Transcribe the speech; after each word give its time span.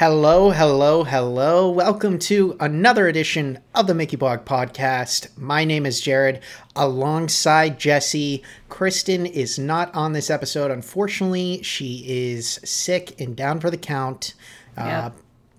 Hello, 0.00 0.48
hello, 0.48 1.04
hello. 1.04 1.68
Welcome 1.68 2.18
to 2.20 2.56
another 2.58 3.06
edition 3.06 3.58
of 3.74 3.86
the 3.86 3.92
Mickey 3.92 4.16
Blog 4.16 4.46
Podcast. 4.46 5.28
My 5.36 5.62
name 5.62 5.84
is 5.84 6.00
Jared, 6.00 6.40
alongside 6.74 7.78
Jessie. 7.78 8.42
Kristen 8.70 9.26
is 9.26 9.58
not 9.58 9.94
on 9.94 10.14
this 10.14 10.30
episode. 10.30 10.70
Unfortunately, 10.70 11.62
she 11.62 12.02
is 12.08 12.60
sick 12.64 13.20
and 13.20 13.36
down 13.36 13.60
for 13.60 13.70
the 13.70 13.76
count. 13.76 14.32
Uh, 14.74 15.10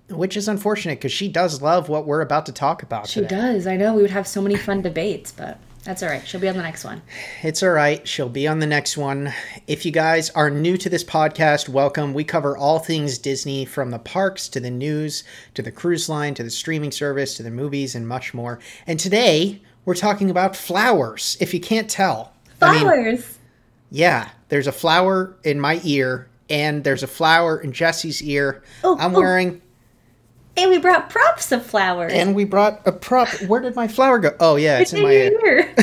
which 0.09 0.35
is 0.35 0.47
unfortunate 0.47 0.97
because 0.97 1.11
she 1.11 1.27
does 1.27 1.61
love 1.61 1.87
what 1.87 2.07
we're 2.07 2.21
about 2.21 2.47
to 2.47 2.51
talk 2.51 2.81
about. 2.81 3.07
She 3.07 3.21
today. 3.21 3.35
does. 3.35 3.67
I 3.67 3.77
know 3.77 3.93
we 3.93 4.01
would 4.01 4.09
have 4.09 4.27
so 4.27 4.41
many 4.41 4.55
fun 4.55 4.81
debates, 4.81 5.31
but 5.31 5.59
that's 5.83 6.03
all 6.03 6.09
right. 6.09 6.25
She'll 6.27 6.39
be 6.39 6.49
on 6.49 6.55
the 6.55 6.61
next 6.61 6.83
one. 6.83 7.01
It's 7.41 7.63
all 7.63 7.71
right. 7.71 8.07
She'll 8.07 8.29
be 8.29 8.47
on 8.47 8.59
the 8.59 8.67
next 8.67 8.97
one. 8.97 9.33
If 9.65 9.85
you 9.85 9.91
guys 9.91 10.29
are 10.31 10.49
new 10.49 10.77
to 10.77 10.89
this 10.89 11.03
podcast, 11.03 11.69
welcome. 11.69 12.13
We 12.13 12.23
cover 12.23 12.55
all 12.55 12.77
things 12.77 13.17
Disney 13.17 13.65
from 13.65 13.89
the 13.89 13.97
parks 13.97 14.47
to 14.49 14.59
the 14.59 14.69
news 14.69 15.23
to 15.55 15.63
the 15.63 15.71
cruise 15.71 16.07
line 16.07 16.35
to 16.35 16.43
the 16.43 16.51
streaming 16.51 16.91
service 16.91 17.35
to 17.37 17.43
the 17.43 17.49
movies 17.49 17.95
and 17.95 18.07
much 18.07 18.33
more. 18.33 18.59
And 18.85 18.99
today 18.99 19.61
we're 19.85 19.95
talking 19.95 20.29
about 20.29 20.55
flowers, 20.55 21.35
if 21.39 21.53
you 21.53 21.59
can't 21.59 21.89
tell. 21.89 22.33
I 22.61 22.73
mean, 22.73 22.81
Flowers. 22.81 23.39
yeah, 23.89 24.29
there's 24.49 24.67
a 24.67 24.71
flower 24.71 25.35
in 25.43 25.59
my 25.59 25.81
ear 25.83 26.27
and 26.47 26.83
there's 26.83 27.01
a 27.01 27.07
flower 27.07 27.59
in 27.59 27.71
Jessie's 27.71 28.21
ear. 28.21 28.61
Oh, 28.83 28.97
I'm 28.99 29.15
oh. 29.15 29.19
wearing 29.19 29.61
and 30.57 30.69
we 30.69 30.77
brought 30.77 31.09
props 31.09 31.51
of 31.51 31.65
flowers. 31.65 32.11
and 32.13 32.35
we 32.35 32.43
brought 32.45 32.81
a 32.85 32.91
prop. 32.91 33.29
Where 33.47 33.61
did 33.61 33.75
my 33.75 33.87
flower 33.87 34.19
go? 34.19 34.35
Oh 34.39 34.55
yeah, 34.55 34.79
it's, 34.79 34.93
it's 34.93 34.99
in 34.99 35.03
my 35.03 35.11
ear. 35.11 35.73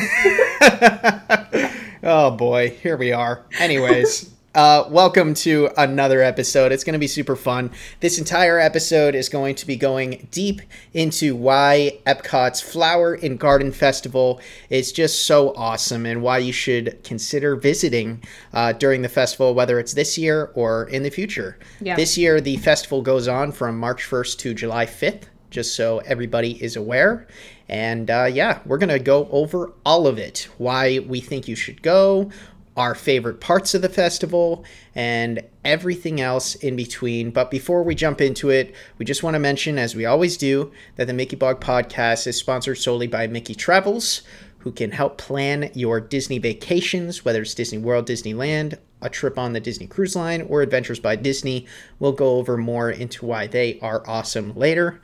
ear. 1.63 1.71
oh 2.03 2.31
boy, 2.33 2.71
here 2.71 2.97
we 2.97 3.13
are. 3.13 3.45
Anyways, 3.59 4.31
uh, 4.59 4.89
welcome 4.91 5.35
to 5.35 5.71
another 5.77 6.21
episode. 6.21 6.73
It's 6.73 6.83
going 6.83 6.95
to 6.95 6.99
be 6.99 7.07
super 7.07 7.37
fun. 7.37 7.71
This 8.01 8.19
entire 8.19 8.59
episode 8.59 9.15
is 9.15 9.29
going 9.29 9.55
to 9.55 9.65
be 9.65 9.77
going 9.77 10.27
deep 10.33 10.61
into 10.93 11.37
why 11.37 12.01
Epcot's 12.09 12.61
Flower 12.61 13.15
and 13.15 13.39
Garden 13.39 13.71
Festival 13.71 14.41
is 14.69 14.91
just 14.91 15.27
so 15.27 15.55
awesome 15.55 16.05
and 16.07 16.23
why 16.23 16.39
you 16.39 16.53
should 16.53 17.05
consider 17.05 17.55
visiting 17.55 18.21
uh, 18.53 18.73
during 18.73 19.03
the 19.03 19.09
festival, 19.09 19.55
whether 19.55 19.79
it's 19.79 19.95
this 19.95 20.19
year 20.19 20.51
or 20.55 20.89
in 20.89 21.05
the 21.05 21.11
future. 21.11 21.57
Yeah. 21.81 21.95
This 21.95 22.19
year, 22.19 22.41
the 22.41 22.57
festival 22.57 23.01
goes 23.01 23.29
on 23.29 23.53
from 23.53 23.79
March 23.79 24.11
1st 24.11 24.39
to 24.39 24.55
July 24.55 24.87
5th, 24.87 25.29
just 25.51 25.77
so 25.77 25.99
everybody 25.99 26.61
is 26.61 26.75
aware. 26.75 27.29
And 27.69 28.11
uh, 28.11 28.25
yeah, 28.25 28.59
we're 28.67 28.79
going 28.79 28.89
to 28.89 28.99
go 28.99 29.29
over 29.31 29.73
all 29.87 30.09
of 30.09 30.19
it 30.19 30.49
why 30.59 30.99
we 30.99 31.21
think 31.21 31.47
you 31.47 31.55
should 31.55 31.81
go, 31.81 32.33
our 32.79 32.95
favorite 32.95 33.41
parts 33.41 33.75
of 33.75 33.83
the 33.83 33.89
festival, 33.89 34.65
and 34.95 35.43
everything 35.65 36.21
else 36.21 36.55
in 36.55 36.77
between. 36.77 37.33
But 37.33 37.51
before 37.51 37.83
we 37.83 37.97
jump 37.97 38.21
into 38.21 38.51
it, 38.51 38.73
we 38.99 39.05
just 39.05 39.25
want 39.25 39.35
to 39.35 39.41
mention, 39.41 39.79
as 39.79 39.97
we 39.97 40.07
always 40.07 40.37
do, 40.37 40.71
that 40.95 41.09
the 41.09 41.13
Mickey 41.13 41.35
Blog 41.35 41.61
podcast 41.61 42.29
is 42.29 42.37
sponsored 42.37 42.79
solely 42.79 43.09
by 43.09 43.27
Mickey 43.27 43.57
Travels, 43.57 44.23
who 44.59 44.71
can 44.71 44.93
help 44.93 45.19
plan 45.19 45.73
your 45.75 46.01
Disney 46.01 46.39
vacations, 46.39 47.25
whether 47.25 47.43
it's 47.43 47.53
Disney 47.53 47.79
World, 47.79 48.07
Disneyland, 48.07 48.79
a 49.03 49.11
trip 49.11 49.41
on 49.41 49.55
the 49.55 49.61
Disney 49.61 49.89
Cruise 49.89 50.15
Line, 50.15 50.43
or 50.43 50.63
Adventures 50.63 51.01
by 51.01 51.17
Disney. 51.17 51.67
We'll 51.99 52.13
go 52.13 52.37
over 52.37 52.57
more 52.57 52.93
into 52.93 53.27
why 53.27 53.49
they 53.49 53.81
are 53.81 54.09
awesome 54.09 54.55
later. 54.55 55.01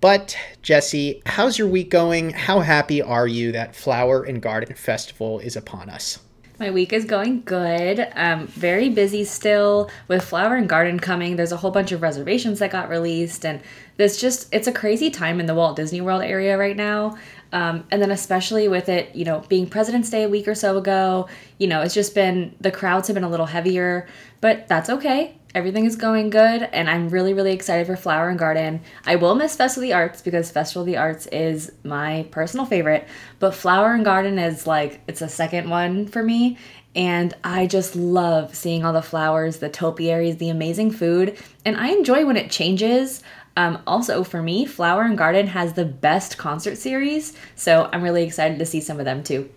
But, 0.00 0.36
Jessie, 0.62 1.20
how's 1.26 1.58
your 1.58 1.66
week 1.66 1.90
going? 1.90 2.30
How 2.30 2.60
happy 2.60 3.02
are 3.02 3.26
you 3.26 3.50
that 3.50 3.74
Flower 3.74 4.22
and 4.22 4.40
Garden 4.40 4.76
Festival 4.76 5.40
is 5.40 5.56
upon 5.56 5.90
us? 5.90 6.20
My 6.58 6.72
week 6.72 6.92
is 6.92 7.04
going 7.04 7.42
good. 7.42 8.08
Um, 8.16 8.48
very 8.48 8.88
busy 8.88 9.22
still 9.22 9.88
with 10.08 10.24
Flower 10.24 10.56
and 10.56 10.68
Garden 10.68 10.98
coming. 10.98 11.36
There's 11.36 11.52
a 11.52 11.56
whole 11.56 11.70
bunch 11.70 11.92
of 11.92 12.02
reservations 12.02 12.58
that 12.58 12.72
got 12.72 12.88
released, 12.88 13.46
and 13.46 13.60
this 13.96 14.20
just 14.20 14.52
it's 14.52 14.66
a 14.66 14.72
crazy 14.72 15.08
time 15.08 15.38
in 15.38 15.46
the 15.46 15.54
Walt 15.54 15.76
Disney 15.76 16.00
World 16.00 16.22
area 16.22 16.58
right 16.58 16.76
now. 16.76 17.16
Um, 17.52 17.84
and 17.92 18.02
then 18.02 18.10
especially 18.10 18.66
with 18.66 18.88
it, 18.88 19.14
you 19.14 19.24
know, 19.24 19.44
being 19.48 19.68
President's 19.68 20.10
Day 20.10 20.24
a 20.24 20.28
week 20.28 20.48
or 20.48 20.54
so 20.56 20.76
ago, 20.76 21.28
you 21.58 21.68
know, 21.68 21.80
it's 21.82 21.94
just 21.94 22.12
been 22.12 22.56
the 22.60 22.72
crowds 22.72 23.06
have 23.06 23.14
been 23.14 23.24
a 23.24 23.30
little 23.30 23.46
heavier, 23.46 24.08
but 24.40 24.66
that's 24.66 24.90
okay. 24.90 25.37
Everything 25.54 25.86
is 25.86 25.96
going 25.96 26.28
good, 26.28 26.62
and 26.62 26.90
I'm 26.90 27.08
really, 27.08 27.32
really 27.32 27.52
excited 27.52 27.86
for 27.86 27.96
Flower 27.96 28.28
and 28.28 28.38
Garden. 28.38 28.82
I 29.06 29.16
will 29.16 29.34
miss 29.34 29.56
Festival 29.56 29.84
of 29.84 29.88
the 29.88 29.94
Arts 29.94 30.20
because 30.20 30.50
Festival 30.50 30.82
of 30.82 30.86
the 30.86 30.98
Arts 30.98 31.26
is 31.28 31.72
my 31.84 32.26
personal 32.30 32.66
favorite, 32.66 33.08
but 33.38 33.54
Flower 33.54 33.94
and 33.94 34.04
Garden 34.04 34.38
is 34.38 34.66
like 34.66 35.00
it's 35.08 35.22
a 35.22 35.28
second 35.28 35.70
one 35.70 36.06
for 36.06 36.22
me. 36.22 36.58
And 36.94 37.34
I 37.44 37.66
just 37.66 37.96
love 37.96 38.54
seeing 38.54 38.84
all 38.84 38.92
the 38.92 39.02
flowers, 39.02 39.58
the 39.58 39.68
topiaries, 39.68 40.36
the 40.36 40.50
amazing 40.50 40.90
food, 40.90 41.38
and 41.64 41.76
I 41.76 41.88
enjoy 41.88 42.26
when 42.26 42.36
it 42.36 42.50
changes. 42.50 43.22
Um, 43.56 43.82
also, 43.86 44.24
for 44.24 44.42
me, 44.42 44.66
Flower 44.66 45.02
and 45.02 45.16
Garden 45.16 45.46
has 45.48 45.72
the 45.72 45.84
best 45.84 46.36
concert 46.36 46.76
series, 46.76 47.34
so 47.56 47.88
I'm 47.92 48.02
really 48.02 48.22
excited 48.22 48.58
to 48.58 48.66
see 48.66 48.80
some 48.80 48.98
of 48.98 49.06
them 49.06 49.22
too. 49.22 49.48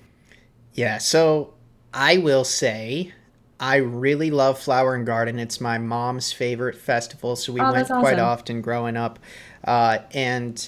Yeah, 0.74 1.00
so 1.00 1.54
I 1.94 2.18
will 2.18 2.46
say 2.46 3.14
I 3.62 3.78
really 3.78 4.32
love 4.32 4.60
Flower 4.60 4.96
and 4.96 5.06
Garden. 5.06 5.40
It's 5.40 5.62
my 5.62 5.78
mom's 5.78 6.32
favorite 6.34 6.76
festival, 6.78 7.36
so 7.36 7.54
we 7.54 7.62
Oh, 7.62 7.72
went 7.72 7.74
that's 7.74 7.92
quite 7.92 8.20
awesome. 8.20 8.20
often 8.20 8.62
growing 8.62 8.98
up. 8.98 9.20
Uh, 9.64 10.00
and 10.14 10.68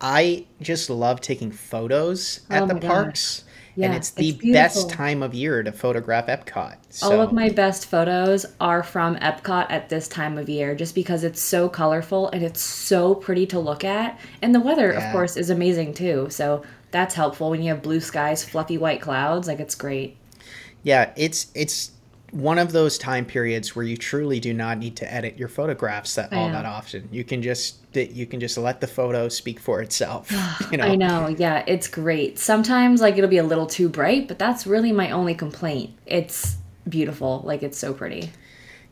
I 0.00 0.46
just 0.60 0.90
love 0.90 1.20
taking 1.22 1.50
photos 1.52 2.40
at 2.50 2.66
Oh 2.66 2.66
the 2.68 2.74
my 2.74 2.80
gosh. 2.80 3.14
parks. 3.14 3.44
and 3.80 3.94
it's 3.94 4.10
the 4.10 4.32
it's 4.42 4.44
best 4.52 4.88
time 4.88 5.22
of 5.22 5.34
year 5.34 5.62
to 5.62 5.72
photograph 5.72 6.26
Epcot. 6.28 6.76
So, 6.90 7.00
All 7.00 7.20
of 7.20 7.30
my 7.30 7.50
best 7.50 7.86
photos 7.86 8.44
are 8.60 8.82
from 8.82 9.14
Epcot 9.18 9.66
at 9.70 9.90
this 9.90 10.08
time 10.08 10.36
of 10.38 10.48
year 10.48 10.74
just 10.74 10.92
because 10.96 11.22
it's 11.22 11.40
so 11.40 11.68
colorful 11.68 12.28
and 12.30 12.42
it's 12.42 12.60
so 12.60 13.14
pretty 13.14 13.46
to 13.46 13.60
look 13.60 13.84
at. 13.84 14.18
And 14.42 14.52
the 14.52 14.58
weather, 14.60 14.90
Yeah. 14.90 14.98
of 14.98 15.08
course, 15.08 15.36
is 15.36 15.50
amazing 15.50 15.94
too. 15.94 16.28
So 16.30 16.64
that's 16.90 17.14
helpful 17.14 17.50
when 17.50 17.62
you 17.62 17.68
have 17.68 17.80
blue 17.82 18.00
skies, 18.00 18.42
fluffy 18.44 18.76
white 18.76 19.00
clouds. 19.00 19.46
Like 19.46 19.60
it's 19.60 19.76
great. 19.76 20.16
yeah, 20.82 21.12
it's 21.16 21.46
it's 21.54 21.90
one 22.34 22.58
of 22.58 22.72
those 22.72 22.98
time 22.98 23.24
periods 23.24 23.76
where 23.76 23.84
you 23.84 23.96
truly 23.96 24.40
do 24.40 24.52
not 24.52 24.78
need 24.78 24.96
to 24.96 25.12
edit 25.12 25.38
your 25.38 25.46
photographs 25.46 26.16
that 26.16 26.32
all 26.32 26.48
that 26.48 26.66
often. 26.66 27.08
You 27.12 27.22
can 27.22 27.42
just 27.42 27.76
you 27.94 28.26
can 28.26 28.40
just 28.40 28.58
let 28.58 28.80
the 28.80 28.88
photo 28.88 29.28
speak 29.28 29.60
for 29.60 29.80
itself. 29.80 30.30
You 30.72 30.78
know, 30.78 30.84
I 30.84 30.96
know. 30.96 31.28
Yeah, 31.28 31.62
it's 31.68 31.86
great. 31.86 32.38
Sometimes 32.38 33.00
like 33.00 33.16
it'll 33.16 33.30
be 33.30 33.38
a 33.38 33.44
little 33.44 33.66
too 33.66 33.88
bright, 33.88 34.26
but 34.26 34.38
that's 34.38 34.66
really 34.66 34.90
my 34.90 35.12
only 35.12 35.34
complaint. 35.34 35.96
It's 36.06 36.56
beautiful. 36.88 37.42
Like 37.44 37.62
it's 37.62 37.78
so 37.78 37.94
pretty. 37.94 38.32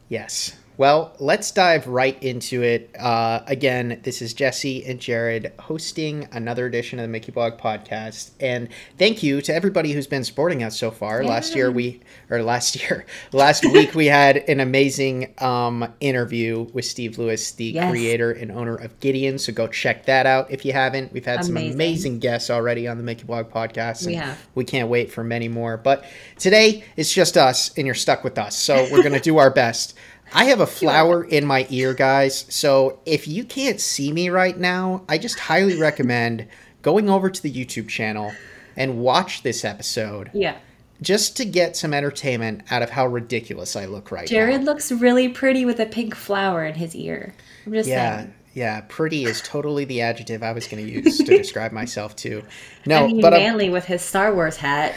Yes. 0.09 0.55
Well, 0.79 1.15
let's 1.21 1.51
dive 1.51 1.87
right 1.87 2.21
into 2.23 2.63
it. 2.63 2.91
Uh, 2.99 3.43
again, 3.47 4.01
this 4.05 4.23
is 4.23 4.33
Jessie 4.33 4.85
and 4.87 4.99
Jared 4.99 5.53
hosting 5.59 6.27
another 6.33 6.65
edition 6.67 6.99
of 6.99 7.03
the 7.05 7.09
Mickey 7.09 7.31
Blog 7.31 7.59
podcast. 7.59 8.31
And 8.41 8.69
thank 8.99 9.23
you 9.23 9.43
to 9.43 9.55
everybody 9.55 9.93
who's 9.93 10.07
been 10.07 10.25
supporting 10.25 10.63
us 10.63 10.79
so 10.79 10.91
far. 10.91 11.25
Last 11.25 11.55
year, 11.55 11.71
we, 11.71 12.01
or 12.31 12.43
last 12.43 12.75
year, 12.81 13.05
last 13.33 13.65
week, 13.71 13.95
we 13.95 14.07
had 14.07 14.39
an 14.49 14.61
amazing 14.61 15.35
um, 15.39 15.93
interview 16.01 16.63
with 16.73 16.87
Steve 16.87 17.19
Lewis, 17.19 17.53
the 17.53 17.67
Yes. 17.67 17.91
creator 17.91 18.33
and 18.33 18.51
owner 18.51 18.75
of 18.77 18.99
Gideon. 19.01 19.39
So 19.39 19.53
go 19.53 19.67
check 19.67 20.07
that 20.07 20.25
out 20.25 20.51
if 20.51 20.65
you 20.65 20.73
haven't. 20.73 21.13
We've 21.13 21.25
had 21.25 21.45
some 21.45 21.57
Amazing. 21.57 21.75
amazing 21.75 22.19
guests 22.21 22.49
already 22.49 22.89
on 22.89 22.97
the 22.97 23.05
Mickey 23.05 23.25
Blog 23.25 23.51
podcast. 23.51 24.07
We 24.07 24.15
and 24.15 24.25
have. 24.25 24.47
we 24.55 24.65
can't 24.65 24.89
wait 24.89 25.13
for 25.13 25.23
many 25.23 25.49
more. 25.49 25.77
But 25.77 26.05
today 26.39 26.83
it's 26.97 27.13
just 27.13 27.37
us, 27.37 27.77
and 27.77 27.85
you're 27.87 27.95
stuck 27.95 28.25
with 28.25 28.39
us. 28.39 28.57
So 28.57 28.89
we're 28.91 29.03
going 29.03 29.13
to 29.13 29.21
do 29.21 29.37
our 29.37 29.51
best. 29.51 29.95
I 30.35 30.45
have 30.47 30.61
a 30.61 30.67
flower 30.67 31.25
in 31.25 31.45
my 31.47 31.67
ear, 31.71 31.95
guys. 31.95 32.47
So 32.49 33.01
if 33.07 33.29
you 33.29 33.45
can't 33.45 33.81
see 33.81 34.13
me 34.13 34.29
right 34.31 34.59
now, 34.59 35.03
I 35.09 35.19
just 35.19 35.39
highly 35.39 35.79
recommend 35.79 36.47
going 36.83 37.09
over 37.11 37.31
to 37.31 37.43
the 37.43 37.53
YouTube 37.53 37.89
channel 37.89 38.33
and 38.77 38.99
watch 38.99 39.43
this 39.43 39.65
episode 39.65 40.31
Yeah. 40.33 40.57
just 41.03 41.37
to 41.37 41.45
get 41.45 41.77
some 41.77 41.93
entertainment 41.93 42.63
out 42.71 42.83
of 42.83 42.91
how 42.91 43.07
ridiculous 43.07 43.77
I 43.77 43.85
look 43.85 44.11
right 44.11 44.27
Jared 44.27 44.49
now. 44.49 44.53
Jared 44.57 44.67
looks 44.67 44.91
really 44.93 45.29
pretty 45.29 45.65
with 45.65 45.79
a 45.81 45.87
pink 45.87 46.15
flower 46.15 46.65
in 46.65 46.75
his 46.75 46.95
ear. 46.97 47.35
I'm 47.67 47.73
just 47.75 47.89
Yeah. 47.89 48.17
saying. 48.19 48.35
Yeah, 48.55 48.83
pretty 48.89 49.25
is 49.25 49.41
totally 49.41 49.87
the 49.87 50.03
adjective 50.03 50.43
I 50.43 50.53
was 50.53 50.67
going 50.67 50.85
to 50.85 50.91
use 50.93 51.17
to 51.19 51.25
describe 51.39 51.73
myself 51.73 52.15
too. 52.17 52.43
No, 52.85 53.05
I 53.05 53.07
mean, 53.07 53.21
but 53.23 53.33
I'm- 53.33 53.43
manly 53.43 53.71
with 53.71 53.85
his 53.87 54.03
Star 54.03 54.35
Wars 54.35 54.57
hat. 54.59 54.95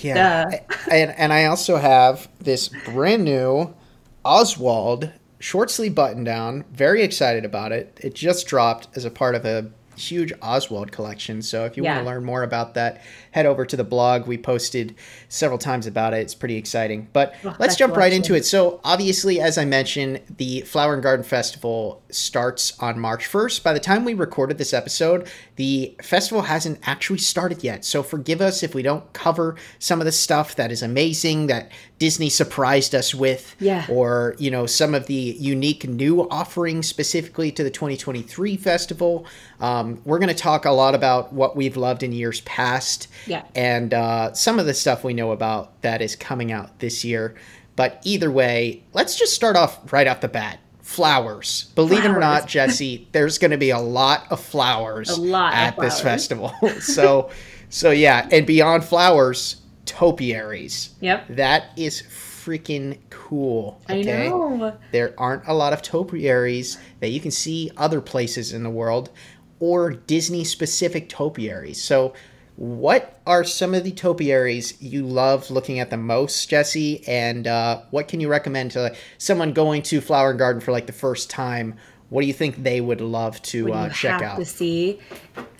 Yeah. 0.00 0.44
Duh. 0.50 0.58
and 0.90 1.10
and 1.18 1.32
I 1.32 1.44
also 1.46 1.76
have 1.76 2.28
this 2.40 2.68
brand 2.68 3.24
new 3.24 3.74
Oswald 4.24 5.10
short 5.38 5.70
sleeve 5.70 5.94
button 5.94 6.24
down. 6.24 6.64
Very 6.72 7.02
excited 7.02 7.44
about 7.44 7.72
it. 7.72 7.98
It 8.02 8.14
just 8.14 8.46
dropped 8.46 8.88
as 8.96 9.04
a 9.04 9.10
part 9.10 9.34
of 9.34 9.44
a 9.44 9.70
huge 9.96 10.32
Oswald 10.42 10.92
collection. 10.92 11.42
So 11.42 11.64
if 11.64 11.76
you 11.76 11.82
want 11.84 12.00
to 12.00 12.04
learn 12.04 12.24
more 12.24 12.42
about 12.42 12.74
that, 12.74 13.02
head 13.32 13.46
over 13.46 13.64
to 13.66 13.76
the 13.76 13.84
blog. 13.84 14.26
We 14.26 14.38
posted 14.38 14.94
several 15.28 15.58
times 15.58 15.86
about 15.86 16.14
it. 16.14 16.18
It's 16.18 16.34
pretty 16.34 16.56
exciting. 16.56 17.08
But 17.12 17.34
Oh, 17.44 17.54
let's 17.58 17.76
jump 17.76 17.96
right 17.96 18.12
into 18.12 18.34
it. 18.34 18.44
So 18.44 18.80
obviously, 18.84 19.40
as 19.40 19.58
I 19.58 19.64
mentioned, 19.64 20.20
the 20.36 20.60
Flower 20.62 20.94
and 20.94 21.02
Garden 21.02 21.24
Festival 21.24 22.02
starts 22.10 22.78
on 22.80 22.98
March 22.98 23.30
1st. 23.30 23.62
By 23.62 23.72
the 23.72 23.80
time 23.80 24.04
we 24.04 24.14
recorded 24.14 24.58
this 24.58 24.72
episode, 24.72 25.28
the 25.56 25.96
festival 26.02 26.42
hasn't 26.42 26.78
actually 26.86 27.18
started 27.18 27.62
yet. 27.64 27.84
So 27.84 28.02
forgive 28.02 28.40
us 28.40 28.62
if 28.62 28.74
we 28.74 28.82
don't 28.82 29.12
cover 29.12 29.56
some 29.78 30.00
of 30.00 30.04
the 30.04 30.12
stuff 30.12 30.56
that 30.56 30.70
is 30.72 30.82
amazing 30.82 31.46
that 31.48 31.70
Disney 31.98 32.28
surprised 32.28 32.94
us 32.94 33.14
with 33.14 33.54
Yeah. 33.60 33.86
or 33.88 34.34
you 34.38 34.50
know 34.50 34.66
some 34.66 34.94
of 34.94 35.06
the 35.06 35.14
unique 35.38 35.86
new 35.88 36.28
offerings 36.28 36.86
specifically 36.88 37.50
to 37.52 37.62
the 37.62 37.70
2023 37.70 38.56
festival 38.56 39.26
um, 39.60 39.83
we're 40.04 40.18
going 40.18 40.28
to 40.28 40.34
talk 40.34 40.64
a 40.64 40.70
lot 40.70 40.94
about 40.94 41.32
what 41.32 41.56
we've 41.56 41.76
loved 41.76 42.02
in 42.02 42.12
years 42.12 42.40
past 42.42 43.08
Yeah. 43.26 43.42
and 43.54 43.92
uh, 43.94 44.32
some 44.34 44.58
of 44.58 44.66
the 44.66 44.74
stuff 44.74 45.04
we 45.04 45.14
know 45.14 45.30
about 45.32 45.80
that 45.82 46.00
is 46.02 46.16
coming 46.16 46.50
out 46.52 46.78
this 46.80 47.04
year 47.04 47.34
but 47.76 48.00
either 48.04 48.30
way 48.30 48.82
let's 48.92 49.16
just 49.18 49.32
start 49.34 49.56
off 49.56 49.92
right 49.92 50.06
off 50.06 50.20
the 50.20 50.28
bat 50.28 50.58
flowers 50.82 51.72
believe 51.74 52.04
it 52.04 52.10
or 52.10 52.20
not 52.20 52.46
jessie 52.56 53.08
there's 53.12 53.38
going 53.38 53.50
to 53.50 53.56
be 53.58 53.70
a 53.70 53.78
lot 53.78 54.26
of 54.30 54.38
flowers 54.40 55.16
lot 55.18 55.52
of 55.52 55.58
at 55.58 55.78
this 55.80 56.00
festival 56.00 56.52
so 56.80 57.30
so 57.70 57.90
yeah 57.90 58.28
and 58.30 58.46
beyond 58.46 58.84
flowers 58.84 59.56
topiaries 59.86 60.94
Yep. 61.00 61.26
that 61.30 61.64
is 61.76 62.02
freaking 62.02 62.98
cool. 63.08 63.80
I 63.88 64.00
Okay? 64.00 64.28
know. 64.28 64.76
There 64.92 65.14
aren't 65.16 65.46
a 65.46 65.54
lot 65.54 65.72
of 65.72 65.80
topiaries 65.80 66.76
that 67.00 67.08
you 67.08 67.18
can 67.20 67.30
see 67.30 67.70
other 67.78 68.02
places 68.02 68.52
in 68.52 68.62
the 68.62 68.70
world 68.70 69.10
or 69.64 69.90
Disney 69.92 70.44
specific 70.44 71.08
topiaries. 71.08 71.82
So, 71.82 72.12
what 72.56 73.18
are 73.26 73.44
some 73.44 73.72
of 73.72 73.82
the 73.82 73.92
topiaries 73.92 74.80
you 74.80 75.06
love 75.06 75.50
looking 75.50 75.80
at 75.80 75.88
the 75.88 75.96
most, 75.96 76.50
Jessie? 76.50 77.02
And 77.08 77.46
uh, 77.46 77.80
what 77.90 78.06
can 78.06 78.20
you 78.20 78.28
recommend 78.28 78.72
to 78.72 78.94
someone 79.16 79.54
going 79.54 79.80
to 79.84 80.02
Flower 80.02 80.30
and 80.30 80.38
Garden 80.38 80.60
for 80.60 80.70
like 80.70 80.86
the 80.86 80.92
first 80.92 81.30
time? 81.30 81.76
What 82.10 82.20
do 82.20 82.26
you 82.26 82.34
think 82.34 82.62
they 82.62 82.82
would 82.82 83.00
love 83.00 83.40
to 83.54 83.72
uh, 83.72 83.88
check 83.88 84.20
out? 84.20 84.36
to 84.36 84.44
see. 84.44 85.00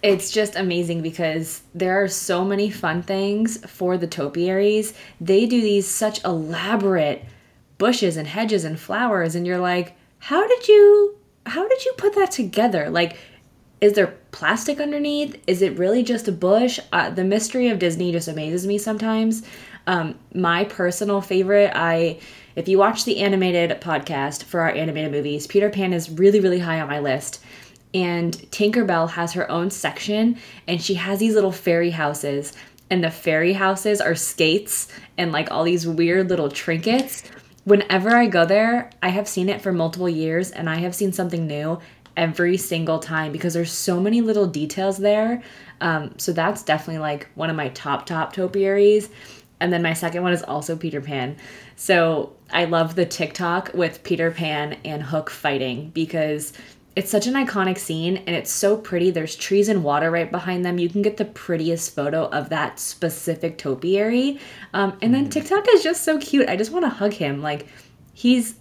It's 0.02 0.30
just 0.30 0.54
amazing 0.54 1.00
because 1.00 1.62
there 1.74 2.04
are 2.04 2.06
so 2.06 2.44
many 2.44 2.68
fun 2.68 3.02
things 3.02 3.56
for 3.68 3.96
the 3.96 4.06
topiaries. 4.06 4.92
They 5.18 5.46
do 5.46 5.62
these 5.62 5.88
such 5.88 6.22
elaborate 6.24 7.24
bushes 7.78 8.18
and 8.18 8.28
hedges 8.28 8.64
and 8.64 8.78
flowers, 8.78 9.34
and 9.34 9.46
you're 9.46 9.58
like, 9.58 9.96
how 10.18 10.46
did 10.46 10.68
you 10.68 11.16
how 11.46 11.66
did 11.68 11.84
you 11.84 11.92
put 11.96 12.14
that 12.14 12.30
together? 12.30 12.90
Like, 12.90 13.16
is 13.84 13.92
there 13.92 14.16
plastic 14.32 14.80
underneath? 14.80 15.38
Is 15.46 15.60
it 15.60 15.78
really 15.78 16.02
just 16.02 16.26
a 16.26 16.32
bush? 16.32 16.80
Uh, 16.90 17.10
the 17.10 17.22
mystery 17.22 17.68
of 17.68 17.78
Disney 17.78 18.12
just 18.12 18.28
amazes 18.28 18.66
me 18.66 18.78
sometimes. 18.78 19.42
Um, 19.86 20.18
my 20.32 20.64
personal 20.64 21.20
favorite, 21.20 21.70
I 21.74 22.18
if 22.56 22.66
you 22.66 22.78
watch 22.78 23.04
the 23.04 23.20
animated 23.20 23.78
podcast 23.82 24.44
for 24.44 24.60
our 24.60 24.70
animated 24.70 25.12
movies, 25.12 25.46
Peter 25.46 25.68
Pan 25.68 25.92
is 25.92 26.08
really 26.08 26.40
really 26.40 26.60
high 26.60 26.80
on 26.80 26.88
my 26.88 26.98
list. 26.98 27.44
And 27.92 28.32
Tinkerbell 28.50 29.10
has 29.10 29.34
her 29.34 29.50
own 29.50 29.70
section, 29.70 30.38
and 30.66 30.80
she 30.80 30.94
has 30.94 31.18
these 31.18 31.34
little 31.34 31.52
fairy 31.52 31.90
houses. 31.90 32.54
And 32.88 33.04
the 33.04 33.10
fairy 33.10 33.52
houses 33.52 34.00
are 34.00 34.14
skates 34.14 34.88
and 35.18 35.30
like 35.30 35.50
all 35.50 35.64
these 35.64 35.86
weird 35.86 36.30
little 36.30 36.48
trinkets. 36.48 37.22
Whenever 37.64 38.16
I 38.16 38.28
go 38.28 38.46
there, 38.46 38.90
I 39.02 39.10
have 39.10 39.28
seen 39.28 39.50
it 39.50 39.60
for 39.60 39.72
multiple 39.72 40.08
years, 40.08 40.50
and 40.50 40.70
I 40.70 40.76
have 40.76 40.94
seen 40.94 41.12
something 41.12 41.46
new 41.46 41.80
every 42.16 42.56
single 42.56 42.98
time 42.98 43.32
because 43.32 43.54
there's 43.54 43.72
so 43.72 44.00
many 44.00 44.20
little 44.20 44.46
details 44.46 44.98
there. 44.98 45.42
Um, 45.80 46.18
so 46.18 46.32
that's 46.32 46.62
definitely 46.62 47.00
like 47.00 47.28
one 47.34 47.50
of 47.50 47.56
my 47.56 47.68
top 47.70 48.06
top 48.06 48.32
topiaries. 48.32 49.08
And 49.60 49.72
then 49.72 49.82
my 49.82 49.92
second 49.92 50.22
one 50.22 50.32
is 50.32 50.42
also 50.42 50.76
Peter 50.76 51.00
Pan. 51.00 51.36
So 51.76 52.34
I 52.50 52.64
love 52.64 52.94
the 52.94 53.06
Tick-Tock 53.06 53.70
with 53.74 54.02
Peter 54.02 54.30
Pan 54.30 54.74
and 54.84 55.02
Hook 55.02 55.30
fighting 55.30 55.90
because 55.90 56.52
it's 56.96 57.10
such 57.10 57.26
an 57.26 57.34
iconic 57.34 57.78
scene 57.78 58.18
and 58.18 58.36
it's 58.36 58.50
so 58.52 58.76
pretty. 58.76 59.10
There's 59.10 59.34
trees 59.34 59.68
and 59.68 59.82
water 59.82 60.10
right 60.10 60.30
behind 60.30 60.64
them. 60.64 60.78
You 60.78 60.88
can 60.88 61.02
get 61.02 61.16
the 61.16 61.24
prettiest 61.24 61.94
photo 61.94 62.26
of 62.26 62.50
that 62.50 62.78
specific 62.78 63.58
topiary. 63.58 64.38
Um, 64.74 64.96
and 65.02 65.14
then 65.14 65.30
Tick-Tock 65.30 65.64
is 65.70 65.82
just 65.82 66.04
so 66.04 66.18
cute. 66.18 66.48
I 66.48 66.56
just 66.56 66.70
want 66.70 66.84
to 66.84 66.90
hug 66.90 67.12
him. 67.12 67.42
Like, 67.42 67.66
he's 68.12 68.56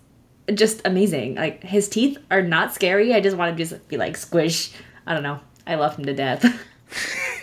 just 0.54 0.82
amazing. 0.86 1.36
Like, 1.36 1.64
his 1.64 1.88
teeth 1.88 2.18
are 2.32 2.42
not 2.42 2.74
scary. 2.74 3.14
I 3.14 3.22
just 3.22 3.38
want 3.38 3.56
to 3.56 3.64
just 3.64 3.88
be 3.88 3.98
like, 3.98 4.18
squish. 4.18 4.72
I 5.06 5.14
don't 5.14 5.24
know. 5.24 5.40
I 5.66 5.76
love 5.76 5.96
him 5.96 6.06
to 6.06 6.14
death. 6.14 6.46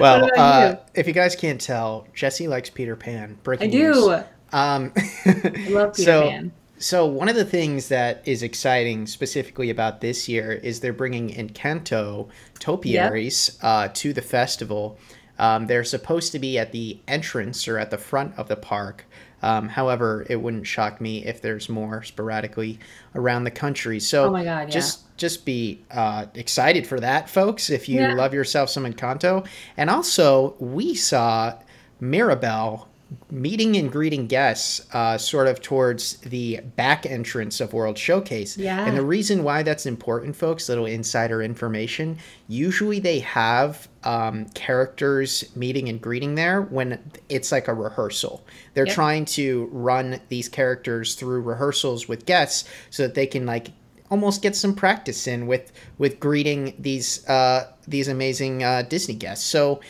Well, 0.00 0.28
uh, 0.36 0.74
you? 0.74 0.78
if 0.94 1.06
you 1.06 1.12
guys 1.12 1.36
can't 1.36 1.60
tell, 1.60 2.06
Jessie 2.14 2.48
likes 2.48 2.70
Peter 2.70 2.96
Pan. 2.96 3.38
Breaking 3.42 3.68
I 3.68 3.70
do. 3.70 3.92
news. 3.92 4.24
Um, 4.52 4.92
I 5.24 5.66
love 5.70 5.94
Peter 5.96 6.04
so, 6.04 6.28
Pan. 6.28 6.52
So 6.78 7.06
one 7.06 7.28
of 7.28 7.36
the 7.36 7.44
things 7.44 7.88
that 7.88 8.22
is 8.26 8.42
exciting 8.42 9.06
specifically 9.06 9.70
about 9.70 10.00
this 10.00 10.28
year 10.28 10.52
is 10.52 10.80
they're 10.80 10.92
bringing 10.92 11.30
Encanto 11.30 12.28
topiaries 12.58 13.58
uh, 13.62 13.88
to 13.94 14.12
the 14.12 14.22
festival. 14.22 14.98
Um, 15.38 15.66
they're 15.66 15.84
supposed 15.84 16.32
to 16.32 16.38
be 16.38 16.58
at 16.58 16.72
the 16.72 17.00
entrance 17.08 17.66
or 17.66 17.78
at 17.78 17.90
the 17.90 17.98
front 17.98 18.38
of 18.38 18.48
the 18.48 18.56
park. 18.56 19.06
Um, 19.42 19.68
however, 19.68 20.26
it 20.30 20.36
wouldn't 20.36 20.66
shock 20.66 21.00
me 21.00 21.24
if 21.24 21.42
there's 21.42 21.68
more 21.68 22.02
sporadically 22.02 22.78
around 23.14 23.44
the 23.44 23.50
country. 23.50 24.00
So 24.00 24.24
Oh 24.24 24.30
my 24.30 24.44
God, 24.44 24.68
yeah. 24.68 24.74
just 24.74 25.16
just 25.16 25.44
be 25.44 25.80
uh, 25.90 26.26
excited 26.34 26.86
for 26.86 27.00
that, 27.00 27.28
folks. 27.30 27.70
If 27.70 27.88
you 27.88 28.00
Yeah. 28.00 28.14
love 28.14 28.34
yourself 28.34 28.70
some 28.70 28.84
Encanto, 28.84 29.46
and 29.76 29.88
also 29.90 30.54
we 30.58 30.94
saw 30.94 31.54
Mirabel 32.00 32.88
meeting 33.30 33.76
and 33.76 33.90
greeting 33.92 34.26
guests 34.26 34.84
uh, 34.92 35.16
sort 35.16 35.46
of 35.46 35.60
towards 35.62 36.16
the 36.18 36.60
back 36.74 37.06
entrance 37.06 37.60
of 37.60 37.72
World 37.72 37.96
Showcase. 37.96 38.56
Yeah. 38.58 38.84
And 38.84 38.96
the 38.96 39.04
reason 39.04 39.44
why 39.44 39.62
that's 39.62 39.86
important, 39.86 40.34
folks, 40.34 40.68
little 40.68 40.86
insider 40.86 41.40
information, 41.42 42.18
usually 42.48 42.98
they 42.98 43.20
have 43.20 43.88
um, 44.02 44.46
characters 44.54 45.44
meeting 45.54 45.88
and 45.88 46.00
greeting 46.00 46.34
there 46.34 46.62
when 46.62 46.98
it's 47.28 47.52
like 47.52 47.68
a 47.68 47.74
rehearsal. 47.74 48.44
They're 48.74 48.86
Yep. 48.86 48.94
trying 48.94 49.24
to 49.26 49.68
run 49.70 50.20
these 50.28 50.48
characters 50.48 51.14
through 51.14 51.42
rehearsals 51.42 52.08
with 52.08 52.26
guests 52.26 52.68
so 52.90 53.04
that 53.04 53.14
they 53.14 53.26
can 53.26 53.46
like 53.46 53.68
almost 54.10 54.42
get 54.42 54.54
some 54.54 54.74
practice 54.74 55.26
in 55.26 55.46
with 55.48 55.72
with 55.98 56.18
greeting 56.20 56.74
these 56.78 57.28
uh, 57.28 57.72
these 57.88 58.08
amazing 58.08 58.62
uh, 58.64 58.82
Disney 58.82 59.14
guests. 59.14 59.44
So 59.44 59.80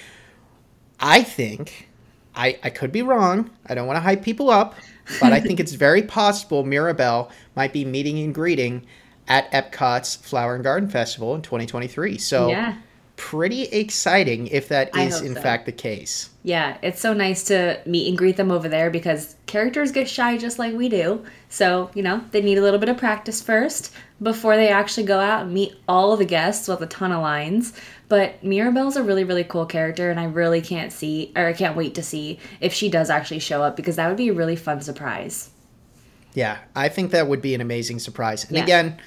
I 1.01 1.23
think 1.23 1.86
I 2.37 2.59
I 2.63 2.71
could 2.71 2.93
be 2.93 3.03
wrong. 3.03 3.51
I 3.67 3.75
don't 3.75 3.87
want 3.87 3.97
to 3.97 4.01
hype 4.01 4.23
people 4.23 4.51
up, 4.51 4.75
but 5.21 5.33
I 5.33 5.41
think 5.41 5.59
it's 5.59 5.73
very 5.89 6.03
possible 6.03 6.65
Mirabel 6.65 7.31
might 7.55 7.73
be 7.73 7.85
meeting 7.85 8.19
and 8.19 8.35
greeting 8.35 8.87
at 9.29 9.51
Epcot's 9.51 10.15
Flower 10.17 10.55
and 10.55 10.63
Garden 10.63 10.89
Festival 10.89 11.35
in 11.35 11.43
2023. 11.43 12.19
So 12.19 12.51
Yeah. 12.51 12.77
Pretty 13.17 13.63
exciting 13.65 14.47
if 14.49 14.69
that 14.69 14.95
is 14.95 15.23
in 15.23 15.35
so. 15.35 15.41
fact 15.41 15.65
the 15.67 15.73
case. 15.73 16.29
Yeah, 16.43 16.77
it's 16.83 17.01
so 17.01 17.15
nice 17.15 17.45
to 17.45 17.81
meet 17.87 18.09
and 18.09 18.17
greet 18.17 18.37
them 18.37 18.51
over 18.51 18.69
there 18.69 18.91
because 18.91 19.37
characters 19.47 19.91
get 19.91 20.09
shy 20.09 20.37
just 20.37 20.59
like 20.59 20.75
we 20.75 20.89
do. 20.89 21.25
So, 21.49 21.91
you 21.95 22.03
know, 22.03 22.23
they 22.31 22.43
need 22.43 22.59
a 22.59 22.63
little 22.63 22.79
bit 22.79 22.91
of 22.91 22.99
practice 22.99 23.41
first 23.43 23.93
before 24.23 24.57
they 24.57 24.69
actually 24.69 25.07
go 25.07 25.19
out 25.19 25.45
and 25.45 25.55
meet 25.55 25.75
all 25.89 26.17
the 26.17 26.25
guests 26.27 26.69
with 26.69 26.83
a 26.83 26.87
ton 26.87 27.11
of 27.11 27.23
lines. 27.23 27.73
But 28.09 28.45
Mirabel's 28.45 28.97
a 28.97 29.03
really, 29.03 29.25
really 29.25 29.45
cool 29.45 29.67
character, 29.67 30.11
and 30.11 30.21
I 30.21 30.25
really 30.25 30.61
can't 30.61 30.93
see, 30.93 31.33
or 31.35 31.47
I 31.47 31.53
can't 31.55 31.77
wait 31.77 31.95
to 31.97 32.03
see 32.03 32.39
if 32.61 32.73
she 32.73 32.89
does 32.89 33.11
actually 33.11 33.41
show 33.41 33.63
up 33.63 33.77
because 33.77 33.97
that 33.97 34.09
would 34.09 34.17
be 34.17 34.29
a 34.29 34.35
really 34.35 34.57
fun 34.57 34.81
surprise. 34.83 35.51
Yeah, 36.35 36.59
I 36.77 36.89
think 36.91 37.13
that 37.13 37.29
would 37.29 37.41
be 37.41 37.55
an 37.55 37.61
amazing 37.63 37.99
surprise. 37.99 38.45
And 38.45 38.57
Yeah. 38.59 38.63
again, 38.63 38.99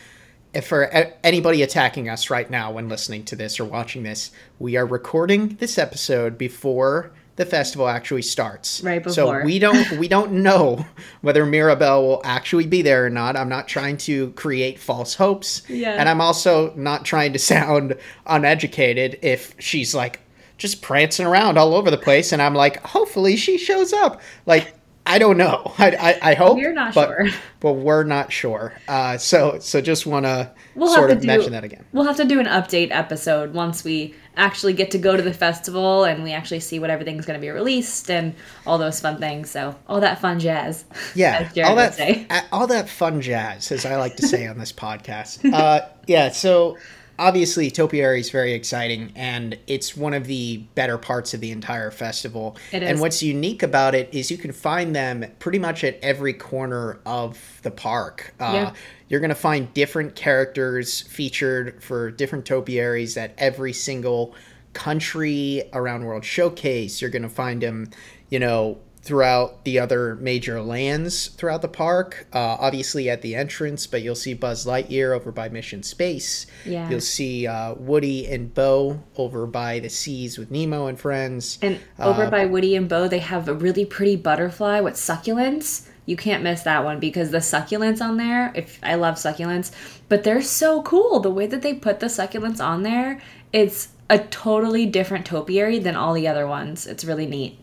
for 0.64 0.86
anybody 1.24 1.62
attacking 1.62 2.10
us 2.10 2.30
right 2.30 2.50
now 2.50 2.72
when 2.72 2.90
listening 2.90 3.24
to 3.26 3.36
this 3.36 3.60
or 3.60 3.66
watching 3.66 4.04
this, 4.04 4.32
we 4.58 4.76
are 4.78 4.86
recording 4.86 5.56
this 5.60 5.78
episode 5.78 6.38
before 6.38 7.12
the 7.36 7.46
festival 7.46 7.88
actually 7.88 8.22
starts. 8.22 8.84
Right 8.84 9.02
before. 9.02 9.14
So 9.14 9.46
we 9.46 9.60
don't 9.60 9.92
we 9.94 10.08
don't 10.08 10.32
know 10.44 10.86
whether 11.22 11.46
Mirabel 11.46 12.06
will 12.06 12.22
actually 12.26 12.68
be 12.68 12.82
there 12.82 13.06
or 13.06 13.10
not. 13.10 13.38
I'm 13.38 13.48
not 13.48 13.68
trying 13.68 13.98
to 13.98 14.32
create 14.32 14.78
false 14.78 15.16
hopes. 15.16 15.62
Yeah. 15.70 15.92
And 15.92 16.10
I'm 16.10 16.20
also 16.20 16.74
not 16.76 17.06
trying 17.06 17.32
to 17.34 17.40
sound 17.54 17.96
uneducated 18.26 19.20
if 19.22 19.56
she's 19.60 19.96
like 19.96 20.20
just 20.58 20.82
prancing 20.82 21.26
around 21.26 21.58
all 21.58 21.74
over 21.76 21.90
the 21.90 21.98
place 21.98 22.34
and 22.34 22.42
I'm 22.42 22.56
like, 22.56 22.84
hopefully 22.84 23.38
she 23.38 23.58
shows 23.58 23.94
up. 23.94 24.22
Like 24.46 24.74
I 25.06 25.18
don't 25.18 25.38
know. 25.38 25.74
I, 25.78 25.92
I, 26.22 26.32
I 26.32 26.34
hope 26.36 26.58
We're 26.58 26.74
not 26.74 26.94
but, 26.94 27.08
sure. 27.08 27.30
but 27.60 27.74
we're 27.74 28.04
not 28.04 28.32
sure. 28.32 28.74
Uh, 28.88 29.18
so 29.18 29.58
so 29.60 29.82
just 29.82 30.06
want 30.06 30.26
to 30.26 30.52
We'll 30.76 30.94
sort 30.94 31.12
of 31.12 31.24
mention 31.24 31.52
that 31.54 31.64
again. 31.64 31.84
We'll 31.92 32.06
have 32.06 32.18
to 32.18 32.26
do 32.26 32.40
an 32.40 32.46
update 32.46 32.90
episode 32.92 33.54
once 33.54 33.84
we 33.84 34.16
actually 34.38 34.74
get 34.74 34.92
to 34.92 34.98
go 34.98 35.18
to 35.18 35.22
the 35.22 35.34
festival 35.34 36.06
and 36.06 36.24
we 36.24 36.32
actually 36.32 36.62
see 36.62 36.80
what 36.80 36.90
everything's 36.90 37.26
going 37.26 37.38
to 37.38 37.42
be 37.42 37.50
released 37.50 38.10
and 38.10 38.34
all 38.66 38.78
those 38.78 39.00
fun 39.02 39.18
things. 39.18 39.50
So 39.50 39.76
all 39.88 40.00
that 40.00 40.22
fun 40.22 40.40
jazz. 40.40 40.86
Yeah, 41.16 41.50
all 41.66 41.76
that 41.76 42.48
all 42.52 42.68
that 42.68 42.88
fun 42.88 43.20
jazz, 43.20 43.72
as 43.72 43.86
I 43.86 43.96
like 43.98 44.16
to 44.18 44.28
say 44.28 44.48
on 44.48 44.58
this 44.58 44.72
podcast. 44.72 45.52
Uh, 45.52 45.88
yeah, 46.08 46.30
so 46.30 46.78
obviously 47.20 47.70
topiary 47.70 48.22
is 48.22 48.32
very 48.32 48.54
exciting 48.54 49.12
and 49.16 49.60
it's 49.68 49.96
one 49.96 50.14
of 50.14 50.26
the 50.26 50.58
better 50.74 50.98
parts 50.98 51.34
of 51.34 51.42
the 51.42 51.52
entire 51.52 51.92
festival. 51.92 52.58
It 52.72 52.82
and 52.82 53.00
what's 53.00 53.22
unique 53.22 53.62
about 53.62 53.94
it 53.94 54.10
is 54.14 54.32
you 54.32 54.38
can 54.38 54.54
find 54.54 54.96
them 54.96 55.26
pretty 55.38 55.60
much 55.60 55.84
at 55.84 56.00
every 56.02 56.34
corner 56.34 57.00
of 57.06 57.60
the 57.62 57.72
park. 57.72 58.34
Uh, 58.40 58.52
Yeah. 58.54 58.74
you're 59.10 59.20
going 59.20 59.30
to 59.30 59.36
find 59.36 59.72
different 59.74 60.16
characters 60.16 61.02
featured 61.02 61.84
for 61.84 62.10
different 62.10 62.46
topiaries 62.46 63.18
at 63.18 63.34
every 63.38 63.74
single 63.74 64.34
country 64.74 65.64
around 65.74 66.06
world 66.06 66.24
showcase. 66.24 67.02
You're 67.02 67.12
going 67.12 67.24
to 67.24 67.30
find 67.30 67.62
them 67.62 67.90
you 68.30 68.40
know 68.40 68.78
throughout 69.02 69.64
the 69.64 69.80
other 69.80 70.16
major 70.16 70.62
lands 70.62 71.28
throughout 71.30 71.62
the 71.62 71.68
park 71.68 72.28
uh, 72.34 72.38
obviously 72.60 73.10
at 73.10 73.22
the 73.22 73.34
entrance 73.36 73.88
but 73.88 74.02
you'll 74.02 74.14
see 74.16 74.34
buzz 74.34 74.66
lightyear 74.66 75.16
over 75.16 75.32
by 75.32 75.48
mission 75.50 75.82
space 75.82 76.46
Yeah. 76.66 76.90
you'll 76.90 77.00
see 77.02 77.48
uh, 77.48 77.76
woody 77.76 78.28
and 78.28 78.54
bo 78.54 79.02
over 79.18 79.48
by 79.48 79.80
the 79.80 79.90
seas 79.90 80.38
with 80.38 80.52
nemo 80.52 80.88
and 80.88 81.00
friends 81.00 81.58
And 81.62 81.80
over 81.98 82.26
Uh, 82.26 82.30
by 82.30 82.46
Woody 82.46 82.76
and 82.76 82.88
Bo, 82.90 83.08
they 83.08 83.20
have 83.20 83.48
a 83.48 83.54
really 83.54 83.86
pretty 83.86 84.16
butterfly 84.16 84.80
with 84.82 84.96
succulents. 84.96 85.88
You 86.06 86.16
can't 86.18 86.44
miss 86.44 86.62
that 86.64 86.84
one 86.84 87.00
because 87.00 87.32
the 87.32 87.38
succulents 87.40 88.02
on 88.02 88.18
there, 88.18 88.52
if 88.56 88.80
I 88.84 88.96
love 88.96 89.16
succulents, 89.16 89.72
but 90.10 90.24
they're 90.24 90.42
so 90.42 90.82
cool. 90.82 91.20
The 91.20 91.30
way 91.30 91.46
that 91.48 91.62
they 91.62 91.74
put 91.74 92.00
the 92.00 92.08
succulents 92.08 92.60
on 92.64 92.84
there, 92.84 93.22
it's 93.54 93.90
a 94.10 94.20
totally 94.20 94.86
different 94.86 95.26
topiary 95.26 95.80
than 95.80 95.96
all 95.96 96.14
the 96.14 96.28
other 96.28 96.48
ones. 96.48 96.88
It's 96.88 97.06
really 97.06 97.28
neat. 97.28 97.60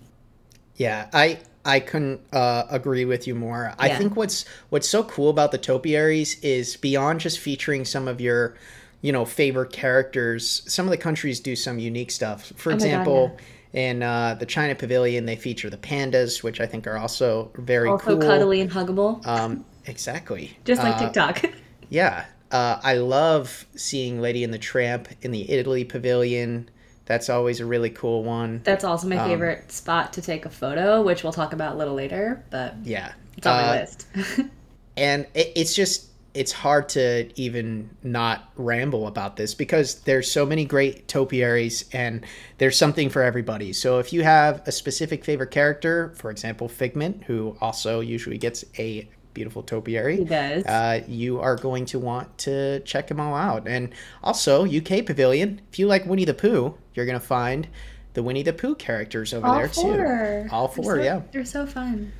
Yeah, 0.76 1.09
I 1.12 1.40
I 1.64 1.80
couldn't 1.80 2.21
uh, 2.33 2.64
agree 2.71 3.04
with 3.04 3.26
you 3.26 3.35
more. 3.35 3.75
I 3.78 3.88
Yeah. 3.88 3.99
think 3.99 4.16
what's 4.16 4.45
what's 4.71 4.88
so 4.88 5.04
cool 5.04 5.30
about 5.30 5.52
the 5.52 5.59
topiaries 5.59 6.38
is 6.42 6.76
beyond 6.76 7.21
just 7.21 7.38
featuring 7.38 7.85
some 7.85 8.06
of 8.09 8.21
your, 8.21 8.56
you 9.02 9.12
know, 9.12 9.25
favorite 9.25 9.73
characters. 9.73 10.62
Some 10.66 10.87
of 10.87 10.90
the 10.90 10.97
countries 10.99 11.40
do 11.40 11.56
some 11.56 11.78
unique 11.78 12.11
stuff. 12.11 12.52
For 12.56 12.71
Oh 12.71 12.76
my 12.76 12.88
God, 12.88 13.12
example, 13.12 13.38
in 13.73 14.02
uh, 14.02 14.35
the 14.35 14.47
China 14.47 14.75
Pavilion, 14.75 15.26
they 15.26 15.37
feature 15.37 15.71
the 15.71 15.78
pandas, 15.78 16.42
which 16.42 16.61
I 16.61 16.66
think 16.66 16.87
are 16.87 16.99
also 16.99 17.52
very 17.56 17.92
Also 17.92 17.95
cool. 17.95 18.18
cuddly 18.18 18.61
and 18.61 18.71
huggable, 18.73 19.25
Um, 19.25 19.64
exactly. 19.87 20.59
just 20.64 20.83
like 20.83 20.97
Uh, 20.97 20.99
Tick-Tock. 20.99 21.42
yeah, 21.88 22.26
uh, 22.50 22.80
I 22.83 22.95
love 22.95 23.66
seeing 23.76 24.21
Lady 24.21 24.45
and 24.45 24.52
the 24.52 24.59
Tramp 24.59 25.09
in 25.23 25.30
the 25.30 25.50
Italy 25.50 25.85
Pavilion. 25.85 26.71
That's 27.06 27.28
always 27.30 27.60
a 27.60 27.66
really 27.66 27.90
cool 27.90 28.25
one. 28.25 28.60
That's 28.64 28.84
also 28.84 29.08
my 29.08 29.16
um, 29.16 29.28
favorite 29.28 29.72
spot 29.72 30.12
to 30.14 30.22
take 30.22 30.44
a 30.44 30.50
photo, 30.50 31.02
which 31.02 31.22
we'll 31.22 31.32
talk 31.32 31.52
about 31.52 31.75
a 31.75 31.78
little 31.78 31.94
later, 31.94 32.44
but 32.50 32.75
Yeah, 32.84 33.12
it's 33.36 33.46
on 33.46 33.56
my 33.56 33.68
Uh, 33.68 33.80
list. 33.80 34.06
and 34.96 35.26
it, 35.34 35.52
it's 35.54 35.75
just 35.75 36.08
it's 36.34 36.52
hard 36.52 36.86
to 36.90 37.30
even 37.40 37.88
not 38.02 38.50
ramble 38.56 39.06
about 39.06 39.36
this 39.36 39.54
because 39.54 40.00
there's 40.00 40.30
so 40.30 40.44
many 40.44 40.66
great 40.66 41.08
topiaries 41.08 41.88
and 41.94 42.26
there's 42.58 42.76
something 42.76 43.08
for 43.08 43.22
everybody 43.22 43.72
so 43.72 43.98
if 43.98 44.12
you 44.12 44.22
have 44.22 44.60
a 44.66 44.72
specific 44.72 45.25
favorite 45.25 45.50
character 45.50 46.12
for 46.16 46.30
example 46.30 46.68
figment 46.68 47.25
who 47.25 47.56
also 47.62 48.00
usually 48.00 48.36
gets 48.36 48.64
a 48.78 49.08
beautiful 49.37 49.62
topiary 49.62 50.16
He 50.16 50.25
does. 50.25 50.64
uh, 50.64 51.02
you 51.07 51.40
are 51.40 51.57
going 51.57 51.85
to 51.93 51.99
want 52.00 52.37
to 52.38 52.81
check 52.81 53.07
them 53.09 53.21
all 53.21 53.35
out 53.35 53.69
and 53.69 53.93
also 54.23 54.64
uk 54.64 54.90
pavilion 55.07 55.61
if 55.71 55.78
you 55.78 55.87
like 55.87 56.07
winnie 56.07 56.25
the 56.25 56.35
pooh 56.35 56.75
you're 56.95 57.07
going 57.07 57.21
to 57.21 57.25
find 57.25 57.69
the 58.14 58.23
winnie 58.23 58.43
the 58.43 58.52
pooh 58.52 58.75
characters 58.75 59.35
over 59.35 59.47
all 59.47 59.55
there 59.59 59.69
four. 59.69 59.97
too 59.97 60.49
all 60.50 60.69
They're 60.69 60.83
four 60.85 60.97
so- 60.97 61.02
yeah 61.02 61.21
They're 61.33 61.45
so 61.45 61.66
fun. 61.66 62.12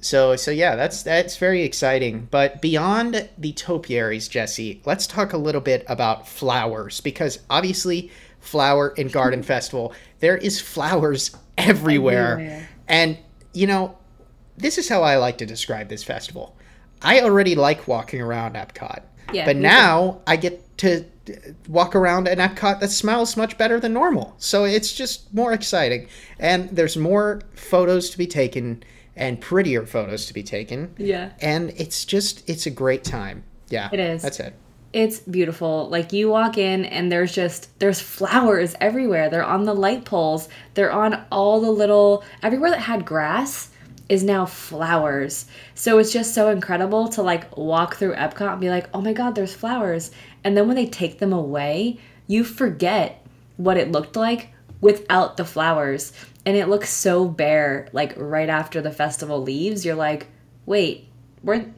so 0.00 0.34
so 0.36 0.50
yeah, 0.50 0.74
that's 0.74 1.02
that's 1.04 1.36
very 1.36 1.62
exciting. 1.62 2.26
But 2.30 2.60
beyond 2.60 3.28
the 3.38 3.52
topiaries, 3.52 4.26
Jessie, 4.28 4.80
let's 4.84 5.06
talk 5.06 5.32
a 5.32 5.36
little 5.38 5.60
bit 5.60 5.84
about 5.88 6.26
flowers 6.26 7.00
because 7.00 7.38
obviously 7.48 8.10
flower 8.40 8.94
and 8.98 9.12
garden 9.12 9.42
festival, 9.54 9.92
there 10.18 10.36
is 10.36 10.60
flowers 10.60 11.30
everywhere. 11.56 12.32
Everywhere. 12.32 12.68
And 12.88 13.18
you 13.52 13.66
know, 13.68 13.96
this 14.56 14.78
is 14.78 14.88
how 14.88 15.02
I 15.02 15.16
like 15.16 15.38
to 15.38 15.46
describe 15.46 15.88
this 15.88 16.04
festival. 16.04 16.56
I 17.00 17.20
already 17.20 17.54
like 17.54 17.88
walking 17.88 18.20
around 18.20 18.54
Epcot. 18.54 19.02
Yeah, 19.32 19.44
but 19.44 19.56
me 19.56 19.62
too. 19.62 19.68
now 19.68 20.20
I 20.26 20.36
get 20.36 20.78
to 20.78 21.04
walk 21.68 21.94
around 21.94 22.28
an 22.28 22.38
Epcot 22.38 22.80
that 22.80 22.90
smells 22.90 23.36
much 23.36 23.56
better 23.56 23.78
than 23.78 23.92
normal. 23.92 24.34
So 24.38 24.64
it's 24.64 24.92
just 24.92 25.32
more 25.32 25.52
exciting. 25.52 26.08
And 26.38 26.68
there's 26.70 26.96
more 26.96 27.42
photos 27.54 28.10
to 28.10 28.18
be 28.18 28.26
taken 28.26 28.82
and 29.14 29.40
prettier 29.40 29.86
photos 29.86 30.26
to 30.26 30.34
be 30.34 30.42
taken. 30.42 30.94
Yeah. 30.98 31.30
And 31.40 31.70
it's 31.76 32.04
just, 32.04 32.48
it's 32.48 32.66
a 32.66 32.70
great 32.70 33.04
time. 33.04 33.44
Yeah. 33.68 33.88
It 33.92 34.00
is. 34.00 34.22
That's 34.22 34.40
it. 34.40 34.54
It's 34.92 35.20
beautiful. 35.20 35.88
Like 35.88 36.12
you 36.12 36.28
walk 36.28 36.58
in 36.58 36.84
and 36.84 37.10
there's 37.10 37.34
just 37.34 37.78
there's 37.78 38.00
flowers 38.00 38.74
everywhere. 38.78 39.30
They're 39.30 39.44
on 39.44 39.64
the 39.64 39.74
light 39.74 40.04
poles. 40.04 40.50
They're 40.74 40.92
on 40.92 41.24
all 41.32 41.60
the 41.62 41.70
little 41.70 42.24
everywhere 42.42 42.70
that 42.70 42.80
had 42.80 43.06
grass 43.06 43.70
is 44.08 44.22
now 44.22 44.46
flowers. 44.46 45.46
So 45.74 45.98
it's 45.98 46.12
just 46.12 46.34
so 46.34 46.50
incredible 46.50 47.08
to 47.08 47.22
like 47.22 47.56
walk 47.56 47.96
through 47.96 48.14
Epcot 48.14 48.52
and 48.52 48.60
be 48.60 48.70
like, 48.70 48.88
"Oh 48.92 49.00
my 49.00 49.12
god, 49.12 49.34
there's 49.34 49.54
flowers." 49.54 50.10
And 50.44 50.56
then 50.56 50.66
when 50.66 50.76
they 50.76 50.86
take 50.86 51.18
them 51.18 51.32
away, 51.32 51.98
you 52.26 52.44
forget 52.44 53.24
what 53.56 53.76
it 53.76 53.92
looked 53.92 54.16
like 54.16 54.50
without 54.80 55.36
the 55.36 55.44
flowers. 55.44 56.12
And 56.44 56.56
it 56.56 56.68
looks 56.68 56.90
so 56.90 57.26
bare 57.26 57.88
like 57.92 58.14
right 58.16 58.48
after 58.48 58.80
the 58.80 58.90
festival 58.90 59.40
leaves. 59.42 59.84
You're 59.84 59.94
like, 59.94 60.26
"Wait, 60.66 61.08
weren't 61.42 61.74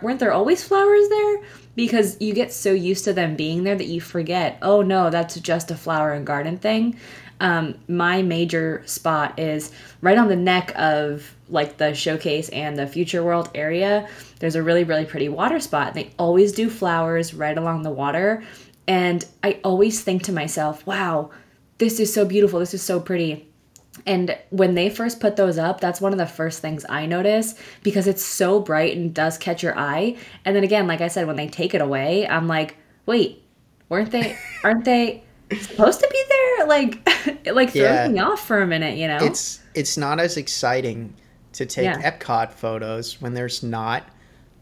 weren't 0.00 0.20
there 0.20 0.32
always 0.32 0.62
flowers 0.62 1.08
there? 1.08 1.42
Because 1.74 2.20
you 2.20 2.34
get 2.34 2.52
so 2.52 2.72
used 2.72 3.04
to 3.04 3.12
them 3.12 3.34
being 3.34 3.64
there 3.64 3.74
that 3.74 3.86
you 3.86 4.00
forget, 4.00 4.58
oh 4.62 4.82
no, 4.82 5.10
that's 5.10 5.40
just 5.40 5.70
a 5.70 5.76
flower 5.76 6.12
and 6.12 6.26
garden 6.26 6.58
thing. 6.58 6.98
Um, 7.42 7.74
my 7.88 8.22
major 8.22 8.84
spot 8.86 9.36
is 9.36 9.72
right 10.00 10.16
on 10.16 10.28
the 10.28 10.36
neck 10.36 10.72
of 10.76 11.34
like 11.48 11.76
the 11.76 11.92
showcase 11.92 12.48
and 12.50 12.78
the 12.78 12.86
future 12.86 13.24
world 13.24 13.50
area. 13.52 14.08
There's 14.38 14.54
a 14.54 14.62
really, 14.62 14.84
really 14.84 15.04
pretty 15.04 15.28
water 15.28 15.58
spot. 15.58 15.94
They 15.94 16.12
always 16.20 16.52
do 16.52 16.70
flowers 16.70 17.34
right 17.34 17.58
along 17.58 17.82
the 17.82 17.90
water. 17.90 18.44
And 18.86 19.24
I 19.42 19.58
always 19.64 20.02
think 20.02 20.22
to 20.24 20.32
myself, 20.32 20.86
wow, 20.86 21.32
this 21.78 21.98
is 21.98 22.14
so 22.14 22.24
beautiful. 22.24 22.60
This 22.60 22.74
is 22.74 22.82
so 22.82 23.00
pretty. 23.00 23.48
And 24.06 24.38
when 24.50 24.76
they 24.76 24.88
first 24.88 25.18
put 25.18 25.34
those 25.34 25.58
up, 25.58 25.80
that's 25.80 26.00
one 26.00 26.12
of 26.12 26.18
the 26.18 26.26
first 26.26 26.62
things 26.62 26.86
I 26.88 27.06
notice 27.06 27.56
because 27.82 28.06
it's 28.06 28.24
so 28.24 28.60
bright 28.60 28.96
and 28.96 29.12
does 29.12 29.36
catch 29.36 29.64
your 29.64 29.76
eye. 29.76 30.16
And 30.44 30.54
then 30.54 30.62
again, 30.62 30.86
like 30.86 31.00
I 31.00 31.08
said, 31.08 31.26
when 31.26 31.36
they 31.36 31.48
take 31.48 31.74
it 31.74 31.80
away, 31.80 32.24
I'm 32.24 32.46
like, 32.46 32.76
wait, 33.04 33.42
weren't 33.88 34.12
they? 34.12 34.38
Aren't 34.62 34.84
they 34.84 35.24
supposed 35.56 36.00
to 36.00 36.08
be 36.10 36.22
there? 36.28 36.66
Like, 36.66 37.00
it 37.44 37.54
like 37.54 37.70
throws 37.70 37.82
Yeah. 37.82 38.08
me 38.08 38.18
off 38.20 38.46
for 38.46 38.60
a 38.62 38.66
minute, 38.66 38.96
you 38.96 39.08
know? 39.08 39.18
It's, 39.20 39.60
it's 39.74 39.96
not 39.96 40.20
as 40.20 40.36
exciting 40.36 41.14
to 41.54 41.66
take 41.66 41.84
Yeah. 41.84 42.10
Epcot 42.10 42.52
photos 42.52 43.20
when 43.20 43.34
there's 43.34 43.62
not 43.62 44.04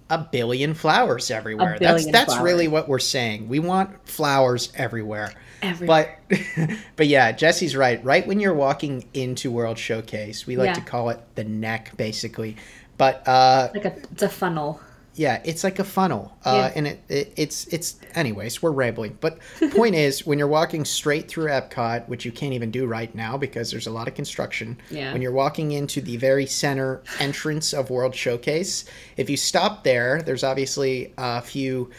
a 0.09 0.19
billion 0.19 0.75
flowers 0.75 1.31
everywhere. 1.31 1.77
that's 1.79 1.93
billion 2.03 2.11
that's 2.13 2.33
flowers. 2.35 2.43
really 2.45 2.67
what 2.69 2.89
we're 2.89 2.99
saying. 2.99 3.49
We 3.49 3.61
want 3.61 4.09
flowers 4.09 4.73
everywhere. 4.75 5.33
Everywhere. 5.63 6.19
But 6.29 6.71
but 6.97 7.07
yeah, 7.07 7.31
Jesse's 7.31 7.77
right. 7.77 8.03
Right 8.05 8.27
when 8.27 8.41
you're 8.41 8.55
walking 8.55 9.05
into 9.15 9.53
World 9.53 9.79
Showcase, 9.79 10.49
we 10.49 10.57
like 10.57 10.67
Yeah. 10.67 10.73
to 10.75 10.81
call 10.81 11.11
it 11.11 11.21
the 11.37 11.45
neck 11.45 11.93
basically. 11.97 12.57
But 12.97 13.23
uh 13.29 13.69
like 13.73 13.85
a 13.85 13.97
it's 14.11 14.23
a 14.25 14.29
funnel. 14.29 14.81
Yeah, 15.21 15.43
it's 15.45 15.65
like 15.65 15.79
a 15.79 15.85
funnel. 15.85 16.33
Uh 16.47 16.55
Yeah. 16.57 16.73
and 16.77 16.87
it, 16.87 16.99
it 17.11 17.33
it's 17.37 17.67
it's 17.67 17.97
anyways, 18.15 18.63
we're 18.63 18.71
rambling. 18.71 19.19
But 19.21 19.39
point 19.73 19.95
is 19.95 20.27
when 20.27 20.39
you're 20.39 20.49
walking 20.61 20.87
straight 20.87 21.29
through 21.29 21.49
Epcot, 21.51 22.09
which 22.09 22.25
you 22.25 22.33
can't 22.33 22.55
even 22.55 22.71
do 22.71 22.87
right 22.87 23.15
now 23.15 23.37
because 23.37 23.71
there's 23.71 23.87
a 23.87 23.91
lot 23.91 24.09
of 24.09 24.15
construction. 24.15 24.79
Yeah. 24.91 25.13
When 25.13 25.21
you're 25.21 25.39
walking 25.45 25.73
into 25.73 26.01
the 26.01 26.17
very 26.17 26.47
center 26.47 27.03
entrance 27.19 27.75
of 27.75 27.91
World 27.91 28.15
Showcase, 28.15 28.87
if 29.19 29.29
you 29.29 29.37
stop 29.37 29.85
there, 29.85 30.23
there's 30.23 30.43
obviously 30.43 31.13
a 31.19 31.43
few 31.43 31.91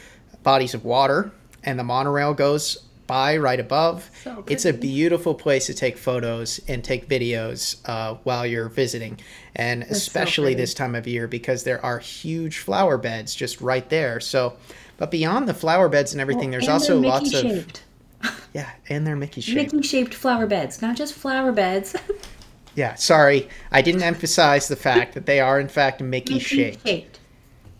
bodies 0.41 0.73
of 0.73 0.83
water 0.83 1.31
and 1.63 1.77
the 1.77 1.83
monorail 1.83 2.33
goes 2.33 2.65
by 3.11 3.35
right 3.35 3.59
above. 3.59 4.09
So 4.23 4.41
it's 4.47 4.63
a 4.63 4.71
beautiful 4.71 5.35
place 5.35 5.65
to 5.65 5.73
take 5.73 5.97
photos 5.97 6.61
and 6.69 6.81
take 6.81 7.09
videos 7.09 7.75
uh, 7.83 8.15
while 8.23 8.45
you're 8.45 8.69
visiting, 8.69 9.19
and 9.53 9.83
so 9.83 9.89
especially 9.91 10.53
pretty. 10.53 10.61
this 10.61 10.73
time 10.73 10.95
of 10.95 11.05
year 11.05 11.27
because 11.27 11.65
there 11.65 11.83
are 11.85 11.99
huge 11.99 12.59
flower 12.59 12.97
beds 12.97 13.35
just 13.35 13.59
right 13.59 13.89
there. 13.89 14.21
So, 14.21 14.55
but 14.95 15.11
beyond 15.11 15.49
the 15.49 15.53
flower 15.53 15.89
beds 15.89 16.13
and 16.13 16.21
everything, 16.21 16.51
there's 16.51 16.67
And 16.67 16.71
also 16.71 17.01
lots 17.01 17.33
of 17.33 17.67
yeah, 18.53 18.69
and 18.87 19.05
they're 19.05 19.17
Mickey 19.17 19.41
shaped. 19.41 19.73
Mickey 19.73 19.85
shaped 19.85 20.13
flower 20.13 20.47
beds, 20.47 20.81
not 20.81 20.95
just 20.95 21.13
flower 21.13 21.51
beds. 21.51 21.93
Yeah, 22.73 22.95
sorry, 22.95 23.49
I 23.69 23.81
didn't 23.81 24.03
emphasize 24.03 24.69
the 24.69 24.77
fact 24.77 25.13
that 25.15 25.25
they 25.25 25.41
are 25.41 25.59
in 25.59 25.67
fact 25.67 25.99
Mickey 25.99 26.39
shaped. 26.39 26.87
shaped. 26.87 27.19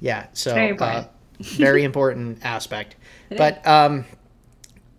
Yeah, 0.01 0.27
so 0.33 0.53
very 0.53 0.77
uh, 0.77 1.05
very 1.39 1.83
important 1.89 2.43
aspect. 2.43 2.97
But 3.29 3.65
um, 3.65 4.03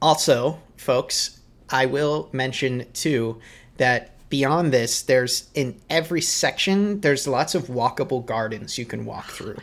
also, 0.02 0.58
folks, 0.76 1.40
I 1.70 1.86
will 1.86 2.28
mention 2.32 2.86
too 2.92 3.40
that 3.78 4.10
beyond 4.28 4.72
this, 4.72 5.02
there's 5.02 5.48
in 5.54 5.80
every 5.88 6.20
section 6.20 7.00
there's 7.00 7.26
lots 7.26 7.54
of 7.54 7.68
walkable 7.68 8.24
gardens 8.24 8.76
you 8.76 8.84
can 8.84 9.04
walk 9.04 9.26
through. 9.30 9.58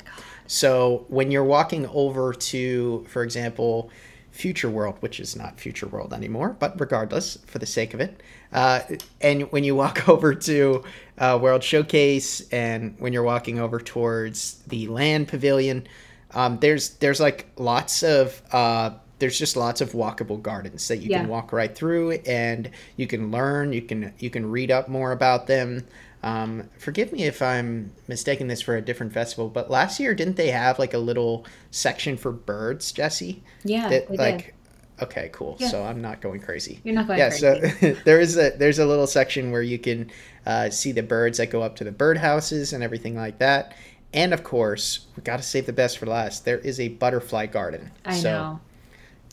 so 0.47 1.05
when 1.09 1.29
you're 1.29 1.43
walking 1.43 1.85
over 1.87 2.33
to, 2.33 3.05
for 3.09 3.21
example, 3.21 3.91
Future 4.31 4.69
World, 4.69 4.95
which 5.01 5.19
is 5.19 5.35
not 5.35 5.59
Future 5.59 5.87
World 5.87 6.13
anymore, 6.13 6.55
but 6.59 6.79
regardless, 6.79 7.37
for 7.45 7.59
the 7.59 7.65
sake 7.65 7.93
of 7.93 7.99
it. 7.99 8.21
Uh, 8.53 8.79
and 9.19 9.51
when 9.51 9.65
you 9.65 9.75
walk 9.75 10.07
over 10.09 10.33
to 10.33 10.83
uh, 11.17 11.37
World 11.41 11.63
Showcase, 11.63 12.47
and 12.49 12.95
when 12.99 13.11
you're 13.11 13.23
walking 13.23 13.59
over 13.59 13.79
towards 13.79 14.59
the 14.67 14.87
Land 14.87 15.27
Pavilion, 15.27 15.87
um, 16.31 16.59
there's 16.59 16.91
there's 16.97 17.19
like 17.19 17.47
lots 17.57 18.03
of 18.03 18.41
uh, 18.53 18.91
there's 19.19 19.37
just 19.37 19.55
lots 19.55 19.81
of 19.81 19.91
walkable 19.91 20.41
gardens 20.41 20.87
that 20.87 20.97
you 20.97 21.09
Yeah. 21.09 21.19
can 21.19 21.27
walk 21.29 21.51
right 21.53 21.73
through, 21.75 22.13
and 22.25 22.69
you 22.97 23.07
can 23.07 23.31
learn. 23.31 23.73
You 23.73 23.81
can 23.81 24.13
you 24.19 24.29
can 24.29 24.49
read 24.49 24.71
up 24.71 24.87
more 24.89 25.11
about 25.11 25.47
them. 25.47 25.85
Um, 26.21 26.69
forgive 26.77 27.13
me 27.13 27.23
if 27.23 27.41
I'm 27.41 27.91
mistaking 28.09 28.47
this 28.47 28.61
for 28.61 28.75
a 28.75 28.81
different 28.81 29.13
festival, 29.13 29.47
but 29.49 29.71
last 29.71 29.99
year 30.01 30.13
didn't 30.13 30.35
they 30.35 30.51
have 30.51 30.77
like 30.77 30.93
a 30.93 30.97
little 30.97 31.45
section 31.71 32.17
for 32.17 32.31
birds, 32.31 32.91
Jessie? 32.91 33.41
Yeah, 33.63 33.87
that 33.89 34.09
like 34.17 34.37
did. 34.37 34.53
okay 35.01 35.29
cool 35.31 35.55
Yeah. 35.59 35.69
so 35.69 35.83
i'm 35.83 36.01
not 36.01 36.19
going 36.19 36.41
crazy 36.41 36.81
You're 36.83 36.95
not 36.95 37.07
going 37.07 37.19
yeah 37.19 37.29
crazy. 37.29 37.71
so 37.93 37.95
there 38.05 38.19
is 38.19 38.37
a 38.37 38.51
there's 38.57 38.79
a 38.79 38.85
little 38.85 39.07
section 39.07 39.49
where 39.51 39.61
you 39.61 39.79
can 39.79 40.11
uh, 40.45 40.69
see 40.69 40.91
the 40.91 41.03
birds 41.03 41.37
that 41.37 41.49
go 41.51 41.61
up 41.61 41.77
to 41.77 41.85
the 41.85 41.91
birdhouses 41.91 42.73
and 42.73 42.83
everything 42.83 43.15
like 43.15 43.37
that 43.39 43.73
and 44.13 44.33
of 44.33 44.43
course 44.43 45.07
we 45.15 45.23
got 45.23 45.37
to 45.37 45.43
save 45.43 45.65
the 45.65 45.71
best 45.73 45.97
for 45.99 46.05
last 46.05 46.43
there 46.43 46.57
is 46.59 46.81
a 46.81 46.89
butterfly 46.89 47.45
garden 47.45 47.91
I 48.05 48.17
so 48.17 48.29
know. 48.29 48.59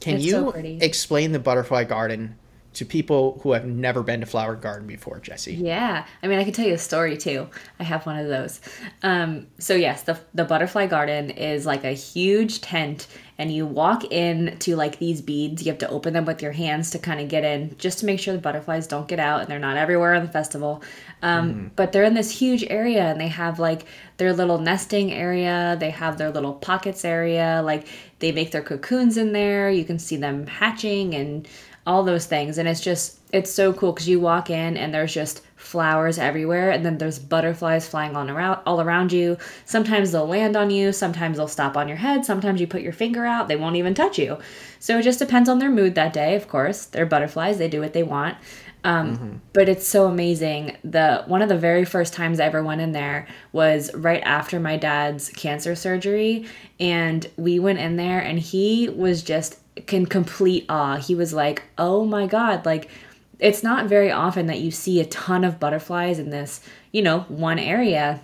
Can 0.00 0.16
It's 0.16 0.24
you 0.24 0.32
so 0.32 0.50
explain 0.50 1.32
the 1.32 1.38
butterfly 1.38 1.84
garden 1.84 2.36
to 2.76 2.84
people 2.84 3.40
who 3.42 3.52
have 3.52 3.66
never 3.66 4.02
been 4.02 4.20
to 4.20 4.26
flower 4.26 4.54
garden 4.54 4.86
before 4.86 5.18
jessie 5.20 5.54
Yeah, 5.54 6.06
I 6.22 6.26
mean, 6.28 6.38
I 6.38 6.44
can 6.44 6.52
tell 6.52 6.66
you 6.66 6.74
a 6.74 6.78
story 6.78 7.16
too. 7.16 7.48
I 7.80 7.84
have 7.84 8.06
one 8.06 8.18
of 8.18 8.28
those. 8.28 8.60
Um, 9.02 9.46
so 9.58 9.74
yes, 9.74 10.02
the 10.02 10.18
the 10.34 10.44
butterfly 10.44 10.86
garden 10.86 11.30
is 11.30 11.66
like 11.66 11.84
a 11.84 11.92
huge 11.92 12.60
tent, 12.60 13.08
and 13.38 13.52
you 13.52 13.66
walk 13.66 14.04
in 14.12 14.56
to 14.60 14.76
like 14.76 14.98
these 14.98 15.20
beads. 15.20 15.64
You 15.64 15.72
have 15.72 15.78
to 15.80 15.88
open 15.88 16.12
them 16.14 16.24
with 16.24 16.42
your 16.42 16.52
hands 16.52 16.90
to 16.90 16.98
kind 16.98 17.20
of 17.20 17.28
get 17.28 17.44
in, 17.44 17.74
just 17.78 17.98
to 18.00 18.06
make 18.06 18.20
sure 18.20 18.34
the 18.34 18.40
butterflies 18.40 18.86
don't 18.86 19.08
get 19.08 19.18
out, 19.18 19.40
and 19.40 19.48
they're 19.48 19.58
not 19.58 19.76
everywhere 19.76 20.14
on 20.14 20.22
the 20.24 20.32
festival. 20.32 20.82
Um, 21.22 21.70
But 21.76 21.92
they're 21.92 22.04
in 22.04 22.14
this 22.14 22.30
huge 22.30 22.64
area, 22.70 23.04
and 23.10 23.20
they 23.20 23.28
have 23.28 23.58
like 23.58 23.84
their 24.18 24.32
little 24.32 24.58
nesting 24.58 25.12
area. 25.12 25.76
They 25.78 25.90
have 25.90 26.18
their 26.18 26.30
little 26.30 26.54
pockets 26.54 27.04
area. 27.04 27.62
Like 27.64 27.86
they 28.18 28.32
make 28.32 28.50
their 28.50 28.62
cocoons 28.62 29.16
in 29.16 29.32
there. 29.32 29.70
You 29.70 29.84
can 29.84 29.98
see 29.98 30.16
them 30.16 30.46
hatching 30.46 31.14
and 31.14 31.48
all 31.86 32.02
those 32.02 32.26
things. 32.26 32.58
And 32.58 32.68
it's 32.68 32.80
just 32.80 33.20
it's 33.32 33.50
so 33.50 33.72
cool 33.72 33.92
because 33.92 34.08
you 34.08 34.20
walk 34.20 34.50
in 34.50 34.76
and 34.76 34.92
there's 34.92 35.14
just 35.14 35.42
flowers 35.56 36.18
everywhere 36.18 36.70
and 36.70 36.84
then 36.84 36.98
there's 36.98 37.18
butterflies 37.18 37.88
flying 37.88 38.14
on 38.16 38.30
around 38.30 38.60
all 38.66 38.80
around 38.80 39.12
you. 39.12 39.36
Sometimes 39.64 40.12
they'll 40.12 40.26
land 40.26 40.56
on 40.56 40.70
you 40.70 40.92
sometimes 40.92 41.36
they'll 41.36 41.48
stop 41.48 41.76
on 41.76 41.88
your 41.88 41.96
head 41.96 42.24
sometimes 42.24 42.60
you 42.60 42.66
put 42.66 42.82
your 42.82 42.92
finger 42.92 43.24
out 43.24 43.48
they 43.48 43.56
won't 43.56 43.76
even 43.76 43.94
touch 43.94 44.18
you. 44.18 44.38
So 44.78 44.98
it 44.98 45.02
just 45.02 45.18
depends 45.18 45.48
on 45.48 45.58
their 45.58 45.70
mood 45.70 45.94
that 45.94 46.12
day 46.12 46.34
of 46.34 46.48
course. 46.48 46.86
They're 46.86 47.06
butterflies 47.06 47.58
they 47.58 47.68
do 47.68 47.80
what 47.80 47.92
they 47.92 48.02
want. 48.02 48.36
Um, 48.84 49.42
but 49.52 49.68
it's 49.68 49.86
so 49.86 50.06
amazing. 50.06 50.76
The 50.84 51.24
one 51.26 51.42
of 51.42 51.48
the 51.48 51.58
very 51.58 51.84
first 51.84 52.12
times 52.12 52.38
i 52.38 52.44
ever 52.44 52.62
went 52.62 52.80
in 52.80 52.92
there 52.92 53.26
was 53.52 53.92
right 53.94 54.22
after 54.22 54.60
my 54.60 54.76
dad's 54.76 55.28
cancer 55.30 55.74
surgery 55.74 56.46
and 56.78 57.28
we 57.36 57.58
went 57.58 57.80
in 57.80 57.96
there 57.96 58.20
and 58.20 58.38
he 58.38 58.88
was 58.88 59.24
just 59.24 59.58
in 59.90 60.06
complete 60.06 60.64
awe 60.68 60.96
he 60.96 61.14
was 61.14 61.32
like 61.32 61.62
oh 61.78 62.04
my 62.04 62.26
god 62.26 62.64
like 62.64 62.88
it's 63.38 63.62
not 63.62 63.86
very 63.86 64.10
often 64.10 64.46
that 64.46 64.60
you 64.60 64.70
see 64.70 65.00
a 65.00 65.06
ton 65.06 65.44
of 65.44 65.60
butterflies 65.60 66.18
in 66.18 66.30
this 66.30 66.60
you 66.92 67.02
know 67.02 67.20
one 67.28 67.58
area 67.58 68.20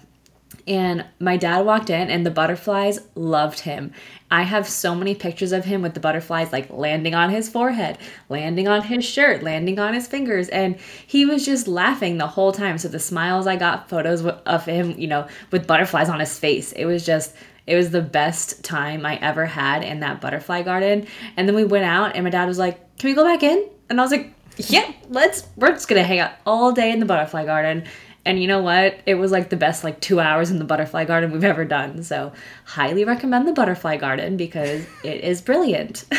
and 0.66 1.04
my 1.18 1.36
dad 1.36 1.66
walked 1.66 1.90
in 1.90 2.10
and 2.10 2.24
the 2.24 2.30
butterflies 2.30 3.00
loved 3.14 3.60
him. 3.60 3.92
I 4.30 4.42
have 4.42 4.68
so 4.68 4.94
many 4.94 5.14
pictures 5.14 5.52
of 5.52 5.64
him 5.64 5.82
with 5.82 5.94
the 5.94 6.00
butterflies 6.00 6.52
like 6.52 6.70
landing 6.70 7.14
on 7.14 7.30
his 7.30 7.48
forehead, 7.48 7.98
landing 8.28 8.68
on 8.68 8.82
his 8.82 9.04
shirt, 9.04 9.42
landing 9.42 9.78
on 9.78 9.94
his 9.94 10.06
fingers 10.06 10.48
and 10.48 10.76
he 11.06 11.24
was 11.26 11.44
just 11.44 11.66
laughing 11.66 12.18
the 12.18 12.26
whole 12.26 12.52
time. 12.52 12.78
So 12.78 12.88
the 12.88 12.98
smiles 12.98 13.46
I 13.46 13.56
got 13.56 13.88
photos 13.88 14.24
of 14.24 14.64
him, 14.64 14.94
you 14.98 15.08
know, 15.08 15.26
with 15.50 15.66
butterflies 15.66 16.08
on 16.08 16.20
his 16.20 16.38
face. 16.38 16.72
It 16.72 16.84
was 16.84 17.04
just 17.04 17.34
it 17.66 17.76
was 17.76 17.90
the 17.90 18.02
best 18.02 18.64
time 18.64 19.06
I 19.06 19.16
ever 19.16 19.46
had 19.46 19.84
in 19.84 20.00
that 20.00 20.20
butterfly 20.20 20.62
garden. 20.62 21.06
And 21.36 21.48
then 21.48 21.54
we 21.54 21.64
went 21.64 21.84
out 21.84 22.14
and 22.14 22.24
my 22.24 22.30
dad 22.30 22.46
was 22.46 22.58
like, 22.58 22.98
"Can 22.98 23.10
we 23.10 23.14
go 23.14 23.24
back 23.24 23.42
in?" 23.42 23.68
And 23.88 24.00
I 24.00 24.02
was 24.02 24.12
like, 24.12 24.32
"Yep, 24.56 24.94
let's 25.10 25.46
we're 25.56 25.70
just 25.70 25.88
to 25.88 26.02
hang 26.02 26.18
out 26.18 26.32
all 26.46 26.72
day 26.72 26.90
in 26.90 27.00
the 27.00 27.06
butterfly 27.06 27.44
garden." 27.44 27.84
And 28.24 28.40
you 28.40 28.46
know 28.46 28.62
what? 28.62 29.00
It 29.04 29.16
was 29.16 29.32
like 29.32 29.50
the 29.50 29.56
best 29.56 29.82
like 29.82 30.00
two 30.00 30.20
hours 30.20 30.50
in 30.50 30.60
the 30.60 30.64
butterfly 30.64 31.04
garden 31.04 31.32
we've 31.32 31.42
ever 31.42 31.64
done. 31.64 32.04
So 32.04 32.32
highly 32.64 33.04
recommend 33.04 33.48
the 33.48 33.52
butterfly 33.52 33.96
garden 33.96 34.36
because 34.36 34.86
it 35.02 35.22
is 35.22 35.40
brilliant. 35.40 36.04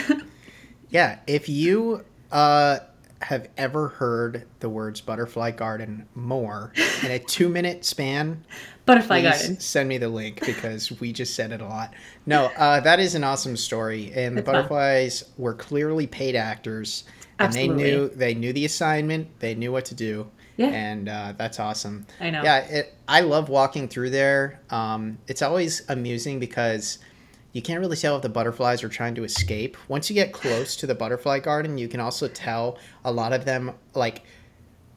Yeah, 0.93 1.17
if 1.25 1.49
you 1.49 2.05
uh, 2.31 2.77
have 3.23 3.49
ever 3.57 3.87
heard 3.89 4.45
the 4.59 4.69
words 4.69 5.01
butterfly 5.01 5.51
garden 5.51 6.07
more 6.15 6.71
in 7.03 7.11
a 7.11 7.19
two 7.19 7.49
minute 7.49 7.85
span, 7.85 8.43
butterfly 8.85 9.21
garden. 9.21 9.59
send 9.59 9.87
me 9.89 9.97
the 9.97 10.09
link 10.09 10.45
because 10.45 10.91
we 10.99 11.11
just 11.13 11.33
said 11.35 11.51
it 11.51 11.61
a 11.61 11.65
lot. 11.65 11.93
No, 12.25 12.45
uh, 12.57 12.79
that 12.81 12.99
is 12.99 13.15
an 13.15 13.23
awesome 13.23 13.57
story, 13.57 14.11
and 14.15 14.35
the 14.35 14.39
It's 14.41 14.45
fun. 14.45 14.55
butterflies 14.55 15.23
were 15.37 15.53
clearly 15.53 16.05
paid 16.07 16.35
actors, 16.35 17.05
and 17.39 17.47
Absolutely. 17.47 17.83
they 17.83 17.91
knew 17.91 18.09
they 18.09 18.33
knew 18.33 18.53
the 18.53 18.65
assignment, 18.65 19.39
they 19.39 19.55
knew 19.55 19.71
what 19.71 19.85
to 19.85 19.95
do. 19.95 20.29
Yeah. 20.55 20.67
and 20.67 21.09
uh, 21.09 21.33
that's 21.35 21.59
awesome. 21.59 22.05
I 22.19 22.29
know. 22.29 22.43
Yeah, 22.43 22.57
it, 22.59 22.93
I 23.07 23.21
love 23.21 23.49
walking 23.49 23.87
through 23.87 24.11
there. 24.11 24.61
Um, 24.69 25.17
it's 25.27 25.41
always 25.41 25.81
amusing 25.89 26.39
because 26.39 26.99
you 27.53 27.61
can't 27.61 27.79
really 27.79 27.95
tell 27.95 28.15
if 28.15 28.21
the 28.23 28.29
butterflies 28.29 28.83
are 28.83 28.89
trying 28.89 29.15
to 29.15 29.23
escape. 29.23 29.77
Once 29.87 30.09
you 30.09 30.13
get 30.15 30.33
close 30.33 30.75
to 30.77 30.87
the 30.87 30.95
butterfly 30.95 31.39
garden, 31.39 31.77
you 31.77 31.87
can 31.87 31.99
also 31.99 32.27
tell 32.27 32.77
a 33.05 33.11
lot 33.11 33.31
of 33.31 33.45
them 33.45 33.71
like 33.93 34.23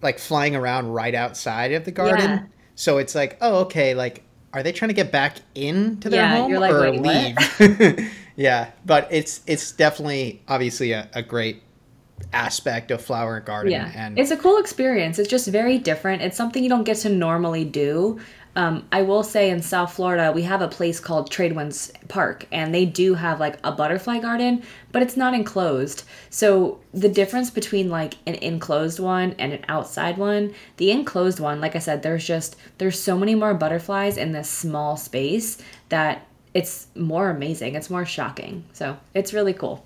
like 0.03 0.19
flying 0.19 0.57
around 0.57 0.88
right 0.88 1.14
outside 1.14 1.73
of 1.73 1.85
the 1.85 1.90
garden. 1.92 2.31
Yeah. 2.31 2.42
So 2.75 2.99
it's 2.99 3.14
like, 3.14 3.38
oh, 3.40 3.61
okay, 3.61 3.95
like 3.95 4.23
are 4.53 4.62
they 4.62 4.73
trying 4.73 4.88
to 4.88 4.95
get 4.95 5.12
back 5.12 5.37
into 5.55 6.09
their 6.09 6.23
Yeah, 6.23 6.37
home 6.38 6.51
you're 6.51 6.61
like, 6.61 6.73
or 6.73 6.90
leave? 6.92 8.11
yeah, 8.37 8.71
but 8.87 9.07
it's 9.11 9.42
it's 9.47 9.73
definitely 9.73 10.42
obviously 10.49 10.92
a, 10.92 11.09
a 11.12 11.23
great 11.23 11.62
aspect 12.33 12.90
of 12.90 13.03
flower 13.03 13.40
garden 13.40 13.73
Yeah. 13.73 13.92
and 13.95 14.19
it's 14.19 14.31
a 14.31 14.37
cool 14.38 14.57
experience. 14.57 15.19
It's 15.19 15.29
just 15.29 15.49
very 15.49 15.77
different. 15.77 16.23
It's 16.23 16.37
something 16.37 16.62
you 16.62 16.71
don't 16.71 16.85
get 16.85 16.97
to 16.99 17.11
normally 17.11 17.64
do. 17.66 18.19
Um, 18.57 18.88
I 18.90 19.03
will 19.03 19.23
say 19.23 19.51
in 19.51 19.61
South 19.61 19.92
Florida, 19.92 20.33
we 20.33 20.42
have 20.42 20.62
a 20.62 20.69
place 20.69 20.99
called 20.99 21.31
Tradewinds 21.31 21.92
Park, 22.09 22.47
and 22.51 22.75
they 22.75 22.87
do 22.87 23.12
have 23.12 23.38
like 23.38 23.59
a 23.62 23.71
butterfly 23.71 24.19
garden, 24.19 24.62
but 24.92 25.03
it's 25.03 25.16
not 25.16 25.35
enclosed. 25.35 26.05
So 26.31 26.81
the 26.95 27.11
difference 27.11 27.51
between 27.51 27.90
like 27.90 28.14
an 28.27 28.37
enclosed 28.37 28.99
one 28.99 29.35
and 29.38 29.53
an 29.53 29.64
outside 29.69 30.16
one, 30.16 30.55
the 30.79 30.90
enclosed 30.90 31.38
one, 31.38 31.61
like 31.61 31.77
I 31.77 31.81
said, 31.81 32.03
there's 32.03 32.27
just 32.27 32.57
there's 32.79 32.99
so 32.99 33.19
many 33.19 33.35
more 33.35 33.53
butterflies 33.53 34.16
in 34.16 34.33
this 34.33 34.49
small 34.49 34.97
space 34.97 35.59
that 35.90 36.27
it's 36.55 36.87
more 36.95 37.29
amazing. 37.29 37.75
It's 37.75 37.90
more 37.90 38.07
shocking. 38.07 38.64
So 38.73 38.97
it's 39.12 39.35
really 39.35 39.53
cool. 39.53 39.85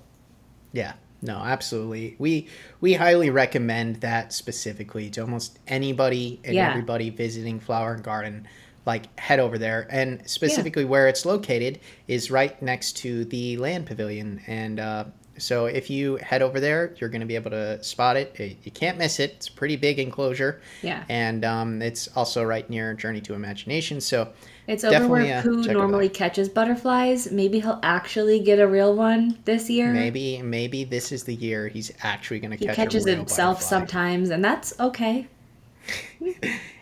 Yeah, 0.71 0.93
no, 1.21 1.37
absolutely. 1.37 2.15
We 2.17 2.47
we 2.79 2.93
highly 2.93 3.29
recommend 3.29 3.97
that 3.97 4.33
specifically 4.33 5.09
to 5.11 5.21
almost 5.21 5.59
anybody 5.67 6.39
and 6.43 6.55
Yeah. 6.55 6.69
everybody 6.69 7.09
visiting 7.09 7.59
Flower 7.59 7.93
and 7.93 8.03
Garden. 8.03 8.47
Like 8.83 9.19
head 9.19 9.39
over 9.39 9.59
there, 9.59 9.85
and 9.91 10.27
specifically 10.27 10.85
where 10.85 11.07
it's 11.07 11.23
located 11.23 11.79
is 12.07 12.31
right 12.31 12.59
next 12.63 12.93
to 12.97 13.25
the 13.25 13.55
land 13.57 13.85
pavilion. 13.85 14.41
And 14.47 14.79
uh, 14.79 15.03
so 15.41 15.65
if 15.65 15.89
you 15.89 16.17
head 16.17 16.41
over 16.41 16.59
there, 16.59 16.93
you're 16.97 17.09
going 17.09 17.21
to 17.21 17.27
be 17.27 17.35
able 17.35 17.51
to 17.51 17.83
spot 17.83 18.15
it. 18.17 18.35
Uh, 18.39 18.43
You 18.63 18.71
can't 18.71 18.97
miss 18.97 19.19
it. 19.19 19.31
It's 19.31 19.47
a 19.47 19.51
pretty 19.51 19.75
big 19.75 19.99
enclosure. 19.99 20.61
Yeah. 20.81 21.03
and 21.09 21.43
um, 21.43 21.81
it's 21.81 22.07
also 22.15 22.43
right 22.43 22.69
near 22.69 22.93
Journey 22.93 23.21
to 23.21 23.33
Imagination. 23.33 23.99
So 24.01 24.29
It's 24.67 24.83
over 24.83 25.07
where 25.07 25.39
uh, 25.39 25.41
Pooh 25.41 25.63
normally 25.63 26.09
catches 26.09 26.47
butterflies. 26.49 27.31
Maybe 27.31 27.59
he'll 27.59 27.79
actually 27.83 28.39
get 28.39 28.59
a 28.59 28.67
real 28.67 28.95
one 28.95 29.37
this 29.45 29.69
year. 29.69 29.91
maybe 29.91 30.41
maybe 30.41 30.83
this 30.83 31.11
is 31.11 31.23
the 31.23 31.35
year 31.35 31.67
he's 31.67 31.91
actually 32.03 32.39
going 32.39 32.51
to 32.51 32.57
he 32.57 32.65
catch 32.65 32.75
catches 32.75 33.05
a 33.05 33.07
real 33.09 33.17
himself 33.17 33.57
butterfly. 33.57 33.77
sometimes, 33.79 34.29
and 34.29 34.43
that's 34.45 34.79
okay. 34.79 35.27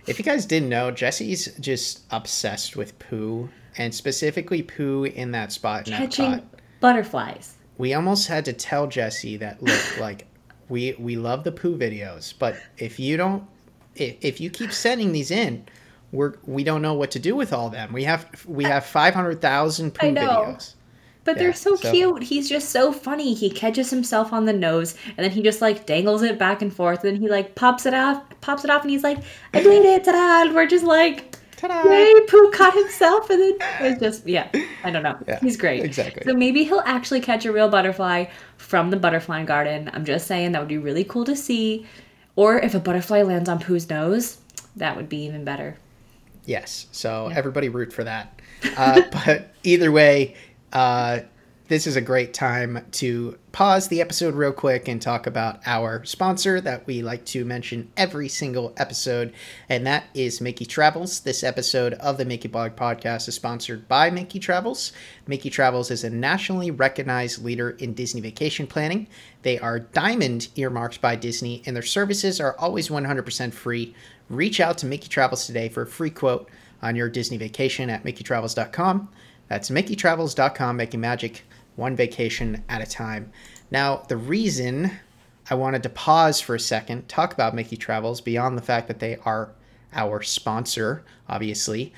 If 0.08 0.18
you 0.18 0.26
guys 0.26 0.48
didn't 0.48 0.70
know, 0.70 0.90
Jessie's 0.90 1.54
just 1.60 2.02
obsessed 2.10 2.76
with 2.76 2.98
Pooh, 2.98 3.48
and 3.78 3.94
specifically 3.94 4.64
Pooh 4.64 5.04
in 5.04 5.32
that 5.34 5.52
spot 5.52 5.88
in 5.88 5.94
Catching 5.94 6.32
Epcot. 6.32 6.44
butterflies. 6.80 7.54
We 7.80 7.96
almost 7.96 8.28
had 8.28 8.46
to 8.46 8.54
tell 8.54 8.86
Jessie 8.88 9.38
that 9.38 9.64
look, 9.64 9.82
like 10.00 10.28
we 10.68 10.94
we 11.00 11.16
love 11.16 11.44
the 11.44 11.52
Pooh 11.52 11.76
videos, 11.78 12.34
but 12.38 12.56
if 12.78 13.00
you 13.00 13.18
don't, 13.18 13.44
if, 13.96 14.18
if 14.22 14.40
you 14.40 14.52
keep 14.52 14.72
sending 14.72 15.12
these 15.14 15.32
in, 15.32 15.66
we're 16.12 16.34
we 16.46 16.64
don't 16.64 16.82
know 16.84 16.94
what 16.94 17.10
to 17.12 17.20
do 17.20 17.36
with 17.36 17.54
all 17.54 17.70
them. 17.70 17.92
We 17.94 18.04
have 18.04 18.28
we 18.46 18.66
have 18.66 18.86
five 18.86 19.16
hundred 19.16 19.42
thousand 19.42 19.96
Pooh 19.96 20.08
I 20.08 20.12
know. 20.12 20.22
videos. 20.28 20.76
But 21.26 21.36
Yeah, 21.36 21.44
they're 21.44 21.54
so, 21.54 21.76
so- 21.76 21.92
cute. 21.92 22.24
He's 22.24 22.48
just 22.50 22.70
so 22.70 22.92
funny. 22.92 23.34
He 23.34 23.50
catches 23.50 23.90
himself 23.90 24.32
on 24.34 24.46
the 24.46 24.54
nose, 24.54 24.96
and 25.08 25.18
then 25.18 25.32
he 25.32 25.42
just 25.42 25.62
like 25.62 25.86
dangles 25.86 26.22
it 26.24 26.38
back 26.40 26.62
and 26.62 26.74
forth. 26.74 27.04
And 27.04 27.14
then 27.16 27.22
he 27.22 27.30
like 27.30 27.56
pops 27.56 27.86
it 27.86 27.94
off, 27.94 28.24
pops 28.42 28.64
it 28.64 28.70
off, 28.70 28.82
and 28.82 28.92
he's 28.92 29.04
like, 29.04 29.20
"I 29.54 29.62
did 29.62 29.86
it!" 29.86 30.04
Ta-da! 30.06 30.48
And 30.48 30.56
we're 30.56 30.68
just 30.68 30.86
like, 30.86 31.36
Ta-da! 31.60 31.90
"Yay!" 31.90 32.14
Pooh 32.28 32.52
caught 32.52 32.74
himself, 32.74 33.30
and 33.30 33.42
then 33.42 33.58
it's 33.82 34.00
just 34.00 34.26
yeah, 34.26 34.48
I 34.84 34.92
don't 34.92 35.04
know. 35.04 35.18
Yeah, 35.28 35.40
He's 35.42 35.58
great. 35.58 35.84
exactly. 35.84 36.24
So 36.26 36.34
maybe 36.34 36.64
he'll 36.64 36.84
actually 36.86 37.20
catch 37.20 37.46
a 37.46 37.52
real 37.52 37.68
butterfly 37.68 38.26
from 38.58 38.92
the 38.92 38.98
butterfly 38.98 39.44
garden. 39.44 39.90
I'm 39.94 40.06
just 40.06 40.26
saying 40.26 40.54
that 40.54 40.60
would 40.60 40.70
be 40.70 40.78
really 40.78 41.04
cool 41.04 41.26
to 41.26 41.36
see. 41.36 41.86
Or 42.38 42.58
if 42.58 42.74
a 42.74 42.80
butterfly 42.80 43.24
lands 43.24 43.50
on 43.50 43.60
Pooh's 43.60 43.90
nose, 43.90 44.38
that 44.78 44.96
would 44.96 45.10
be 45.10 45.18
even 45.26 45.44
better. 45.44 45.78
Yes. 46.46 46.88
So 46.94 47.28
everybody 47.28 47.68
root 47.68 47.92
for 47.92 48.06
that. 48.06 48.40
Uh, 48.78 49.02
but 49.12 49.54
either 49.64 49.92
way, 49.92 50.36
uh, 50.72 51.20
this 51.70 51.86
is 51.86 51.96
a 51.96 52.02
great 52.02 52.34
time 52.34 52.84
to 52.90 53.38
pause 53.52 53.90
the 53.90 54.02
episode 54.02 54.34
real 54.34 54.52
quick 54.52 54.88
and 54.88 55.00
talk 55.00 55.28
about 55.28 55.60
our 55.68 56.04
sponsor 56.04 56.60
that 56.60 56.88
we 56.88 57.04
like 57.04 57.24
to 57.26 57.46
mention 57.46 57.92
every 57.96 58.28
single 58.28 58.74
episode, 58.78 59.32
and 59.70 59.86
that 59.86 60.06
is 60.16 60.42
Mickey 60.42 60.66
Travels. 60.66 61.20
This 61.20 61.44
episode 61.44 61.94
of 61.94 62.18
the 62.18 62.26
Mickey 62.26 62.48
Blog 62.48 62.76
Podcast 62.76 63.28
is 63.28 63.36
sponsored 63.36 63.88
by 63.88 64.10
Mickey 64.10 64.40
Travels. 64.40 64.94
Mickey 65.28 65.52
Travels 65.52 65.92
is 65.92 66.04
a 66.04 66.10
nationally 66.10 66.72
recognized 66.72 67.46
leader 67.46 67.70
in 67.70 67.94
Disney 67.94 68.20
vacation 68.20 68.66
planning. 68.66 69.06
They 69.44 69.60
are 69.60 69.78
diamond 69.78 70.48
earmarked 70.56 71.02
by 71.02 71.18
Disney, 71.18 71.62
and 71.68 71.76
their 71.76 71.84
services 71.84 72.42
are 72.42 72.58
always 72.58 72.90
100% 72.90 73.54
free. 73.54 73.94
Reach 74.28 74.60
out 74.60 74.80
to 74.80 74.88
Mickey 74.88 75.08
Travels 75.08 75.46
today 75.46 75.70
for 75.70 75.84
a 75.84 75.88
free 75.88 76.10
quote 76.10 76.50
on 76.82 76.96
your 76.96 77.10
Disney 77.10 77.38
vacation 77.38 77.92
at 77.92 78.04
MickeyTravels.com. 78.04 79.10
That's 79.50 79.70
MickeyTravels.com, 79.70 80.76
making 80.76 81.02
magic 81.02 81.44
one 81.80 81.96
vacation 81.96 82.64
at 82.70 82.82
a 82.82 82.86
time. 82.86 83.32
Now, 83.72 84.04
the 84.08 84.18
reason 84.18 84.92
I 85.50 85.56
wanted 85.56 85.82
to 85.84 85.90
pause 85.90 86.40
for 86.40 86.54
a 86.54 86.60
second, 86.60 87.08
talk 87.08 87.34
about 87.34 87.56
Mickey 87.56 87.78
Travels 87.78 88.22
beyond 88.22 88.58
the 88.58 88.62
fact 88.62 88.88
that 88.88 89.00
they 89.00 89.18
are 89.26 89.50
our 89.94 90.22
sponsor, 90.22 91.04
obviously, 91.28 91.92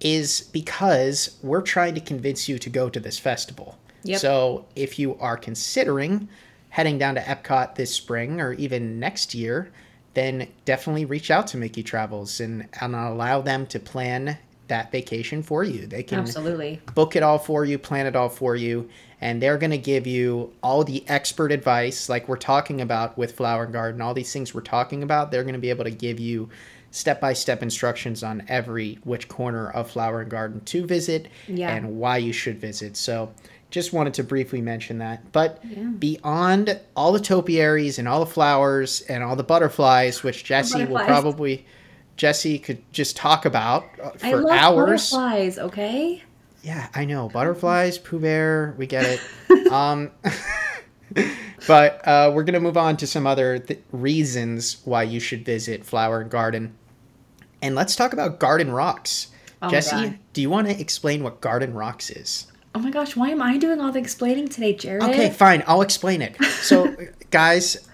is 0.00 0.40
because 0.52 1.36
we're 1.42 1.60
trying 1.60 1.94
to 1.94 2.00
convince 2.00 2.48
you 2.48 2.58
to 2.58 2.70
go 2.70 2.88
to 2.88 2.98
this 2.98 3.18
festival. 3.18 3.78
Yep. 4.04 4.20
So 4.20 4.66
if 4.74 4.98
you 4.98 5.18
are 5.18 5.36
considering 5.36 6.28
heading 6.70 6.96
down 6.96 7.16
to 7.16 7.20
Epcot 7.20 7.74
this 7.74 7.94
spring 7.94 8.40
or 8.40 8.54
even 8.54 8.98
next 8.98 9.34
year, 9.34 9.70
then 10.14 10.48
definitely 10.64 11.04
reach 11.04 11.30
out 11.30 11.46
to 11.48 11.56
Mickey 11.56 11.82
Travels 11.82 12.40
and, 12.40 12.66
and 12.80 12.96
allow 12.96 13.42
them 13.42 13.66
to 13.66 13.78
plan 13.78 14.38
that 14.70 14.90
vacation 14.90 15.42
for 15.42 15.62
you. 15.62 15.86
They 15.86 16.02
can 16.02 16.18
Absolutely. 16.20 16.80
book 16.94 17.14
it 17.14 17.22
all 17.22 17.38
for 17.38 17.64
you, 17.64 17.78
plan 17.78 18.06
it 18.06 18.16
all 18.16 18.28
for 18.30 18.56
you, 18.56 18.88
and 19.20 19.40
they're 19.42 19.58
going 19.58 19.70
to 19.70 19.78
give 19.78 20.06
you 20.06 20.52
all 20.62 20.82
the 20.82 21.04
expert 21.08 21.52
advice 21.52 22.08
like 22.08 22.26
we're 22.26 22.36
talking 22.36 22.80
about 22.80 23.16
with 23.18 23.32
Flower 23.32 23.66
Garden, 23.66 24.00
all 24.00 24.14
these 24.14 24.32
things 24.32 24.54
we're 24.54 24.62
talking 24.62 25.02
about, 25.02 25.30
they're 25.30 25.44
going 25.44 25.54
to 25.54 25.60
be 25.60 25.70
able 25.70 25.84
to 25.84 25.90
give 25.90 26.18
you 26.18 26.48
step-by-step 26.92 27.62
instructions 27.62 28.24
on 28.24 28.42
every 28.48 28.98
which 29.04 29.28
corner 29.28 29.70
of 29.70 29.88
Flower 29.90 30.24
Garden 30.24 30.60
to 30.64 30.84
visit 30.86 31.28
Yeah. 31.46 31.70
and 31.70 31.98
why 32.00 32.16
you 32.16 32.32
should 32.32 32.58
visit. 32.60 32.96
So, 32.96 33.32
just 33.70 33.92
wanted 33.92 34.14
to 34.14 34.24
briefly 34.24 34.60
mention 34.60 34.98
that. 34.98 35.30
But 35.30 35.62
beyond 36.00 36.80
all 36.96 37.12
the 37.12 37.20
topiaries 37.20 38.00
and 38.00 38.08
all 38.08 38.18
the 38.18 38.26
flowers 38.30 39.02
and 39.02 39.22
all 39.22 39.36
the 39.36 39.44
butterflies, 39.44 40.24
which 40.24 40.42
Jessie 40.42 40.84
will 40.86 41.04
probably 41.04 41.64
Jessie 42.20 42.58
could 42.58 42.82
just 42.92 43.16
talk 43.16 43.46
about 43.46 43.86
uh, 43.98 44.10
I 44.22 44.32
for 44.32 44.42
love 44.42 44.58
hours. 44.58 45.10
butterflies, 45.10 45.58
okay? 45.58 46.22
Yeah, 46.62 46.86
I 46.94 47.06
know. 47.06 47.30
Butterflies, 47.30 47.96
Pooh 47.96 48.20
Bear, 48.20 48.74
we 48.76 48.86
get 48.86 49.06
it. 49.48 49.66
um, 49.72 50.10
but 51.66 52.06
uh, 52.06 52.30
we're 52.34 52.42
going 52.42 52.52
to 52.52 52.60
move 52.60 52.76
on 52.76 52.98
to 52.98 53.06
some 53.06 53.26
other 53.26 53.58
th- 53.58 53.80
reasons 53.90 54.82
why 54.84 55.02
you 55.02 55.18
should 55.18 55.46
visit 55.46 55.86
Flower 55.86 56.20
and 56.20 56.30
Garden. 56.30 56.76
And 57.62 57.74
let's 57.74 57.96
talk 57.96 58.12
about 58.12 58.38
Garden 58.38 58.70
Rocks. 58.70 59.28
Oh 59.62 59.70
Jessie, 59.70 60.18
do 60.34 60.42
you 60.42 60.50
want 60.50 60.68
to 60.68 60.78
explain 60.78 61.22
what 61.22 61.40
Garden 61.40 61.72
Rocks 61.72 62.10
is? 62.10 62.52
Oh 62.74 62.80
my 62.80 62.90
gosh, 62.90 63.16
why 63.16 63.30
am 63.30 63.40
I 63.40 63.56
doing 63.56 63.80
all 63.80 63.92
the 63.92 63.98
explaining 63.98 64.48
today, 64.48 64.74
Jared? 64.74 65.04
Okay, 65.04 65.30
fine. 65.30 65.64
I'll 65.66 65.80
explain 65.80 66.20
it. 66.20 66.36
So, 66.44 66.94
guys, 67.30 67.88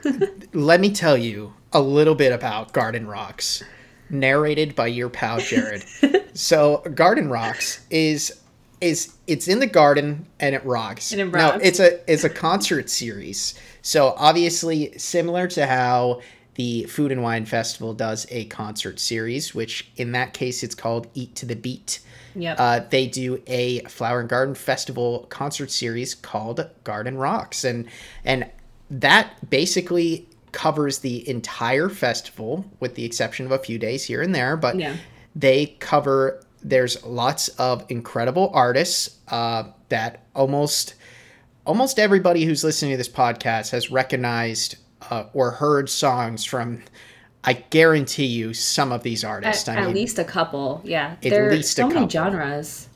let 0.52 0.80
me 0.80 0.90
tell 0.90 1.16
you 1.16 1.54
a 1.72 1.80
little 1.80 2.16
bit 2.16 2.32
about 2.32 2.72
Garden 2.72 3.06
Rocks, 3.06 3.62
narrated 4.10 4.74
by 4.74 4.86
your 4.88 5.08
pal 5.08 5.38
Jared. 5.38 5.84
so, 6.34 6.78
Garden 6.94 7.28
Rocks 7.28 7.84
is 7.90 8.40
is 8.80 9.14
it's 9.26 9.48
in 9.48 9.58
the 9.58 9.66
garden 9.66 10.26
and 10.38 10.54
it 10.54 10.64
rocks. 10.64 11.12
And 11.12 11.20
it 11.20 11.24
No, 11.32 11.50
rocks. 11.52 11.60
it's 11.62 11.80
a 11.80 12.12
it's 12.12 12.24
a 12.24 12.28
concert 12.30 12.90
series. 12.90 13.54
So 13.82 14.14
obviously 14.16 14.96
similar 14.98 15.46
to 15.48 15.66
how 15.66 16.20
the 16.56 16.84
Food 16.84 17.12
and 17.12 17.22
Wine 17.22 17.46
Festival 17.46 17.94
does 17.94 18.26
a 18.30 18.44
concert 18.46 18.98
series, 18.98 19.54
which 19.54 19.90
in 19.96 20.12
that 20.12 20.32
case 20.34 20.62
it's 20.62 20.74
called 20.74 21.06
Eat 21.14 21.34
to 21.36 21.46
the 21.46 21.56
Beat. 21.56 22.00
Yep. 22.34 22.56
Uh, 22.58 22.80
they 22.90 23.06
do 23.06 23.42
a 23.46 23.80
Flower 23.84 24.20
and 24.20 24.28
Garden 24.28 24.54
Festival 24.54 25.26
concert 25.30 25.70
series 25.70 26.14
called 26.14 26.68
Garden 26.84 27.16
Rocks, 27.16 27.64
and 27.64 27.86
and 28.24 28.46
that 28.90 29.48
basically 29.48 30.28
covers 30.56 31.00
the 31.00 31.28
entire 31.28 31.90
festival 31.90 32.64
with 32.80 32.94
the 32.94 33.04
exception 33.04 33.44
of 33.44 33.52
a 33.52 33.58
few 33.58 33.78
days 33.78 34.04
here 34.04 34.22
and 34.22 34.34
there. 34.34 34.56
But 34.56 34.76
Yeah. 34.78 34.96
they 35.34 35.76
cover. 35.80 36.40
There's 36.62 37.04
lots 37.04 37.48
of 37.50 37.84
incredible 37.90 38.50
artists 38.54 39.18
uh, 39.28 39.64
that 39.90 40.22
almost 40.34 40.94
almost 41.66 41.98
everybody 41.98 42.44
who's 42.46 42.64
listening 42.64 42.92
to 42.92 42.96
this 42.96 43.08
podcast 43.08 43.70
has 43.70 43.90
recognized 43.90 44.76
uh, 45.10 45.24
or 45.34 45.50
heard 45.52 45.90
songs 45.90 46.44
from. 46.44 46.82
I 47.44 47.52
guarantee 47.52 48.24
you, 48.26 48.54
some 48.54 48.90
of 48.90 49.04
these 49.04 49.22
artists. 49.22 49.68
at, 49.68 49.78
I 49.78 49.82
at 49.82 49.90
least 49.94 50.18
a 50.18 50.24
couple, 50.24 50.80
yeah. 50.84 51.12
At 51.22 51.30
There 51.30 51.48
are 51.48 51.52
least 51.52 51.78
a 51.78 51.82
so 51.82 51.88
many 51.88 52.08
genres. 52.08 52.88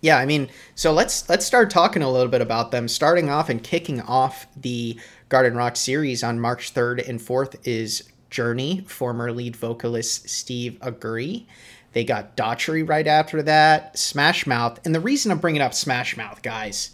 Yeah, 0.00 0.18
I 0.18 0.26
mean, 0.26 0.48
so 0.74 0.92
let's 0.92 1.28
let's 1.28 1.44
start 1.44 1.70
talking 1.70 2.02
a 2.02 2.10
little 2.10 2.30
bit 2.30 2.40
about 2.40 2.70
them. 2.70 2.86
Starting 2.86 3.28
off 3.30 3.48
and 3.48 3.62
kicking 3.62 4.00
off 4.02 4.46
the 4.56 4.98
Garden 5.28 5.56
Rock 5.56 5.76
series 5.76 6.22
on 6.22 6.38
March 6.38 6.72
3rd 6.72 7.08
and 7.08 7.18
4th 7.18 7.56
is 7.64 8.04
Journey, 8.30 8.84
former 8.86 9.32
lead 9.32 9.56
vocalist 9.56 10.28
Steve 10.28 10.78
Augeri. 10.80 11.46
They 11.92 12.04
got 12.04 12.36
Daughtry 12.36 12.88
right 12.88 13.06
after 13.06 13.42
that, 13.42 13.98
Smash 13.98 14.46
Mouth. 14.46 14.84
And 14.84 14.94
the 14.94 15.00
reason 15.00 15.32
I'm 15.32 15.38
bringing 15.38 15.62
up 15.62 15.74
Smash 15.74 16.16
Mouth, 16.16 16.42
guys, 16.42 16.90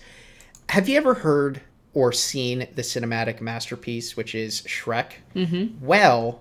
have 0.70 0.88
you 0.88 0.96
ever 0.96 1.14
heard 1.14 1.60
or 1.92 2.12
seen 2.12 2.60
the 2.74 2.82
cinematic 2.82 3.40
masterpiece, 3.40 4.16
which 4.16 4.34
is 4.34 4.62
Shrek? 4.62 5.12
Mm-hmm. 5.34 5.84
Well, 5.84 6.40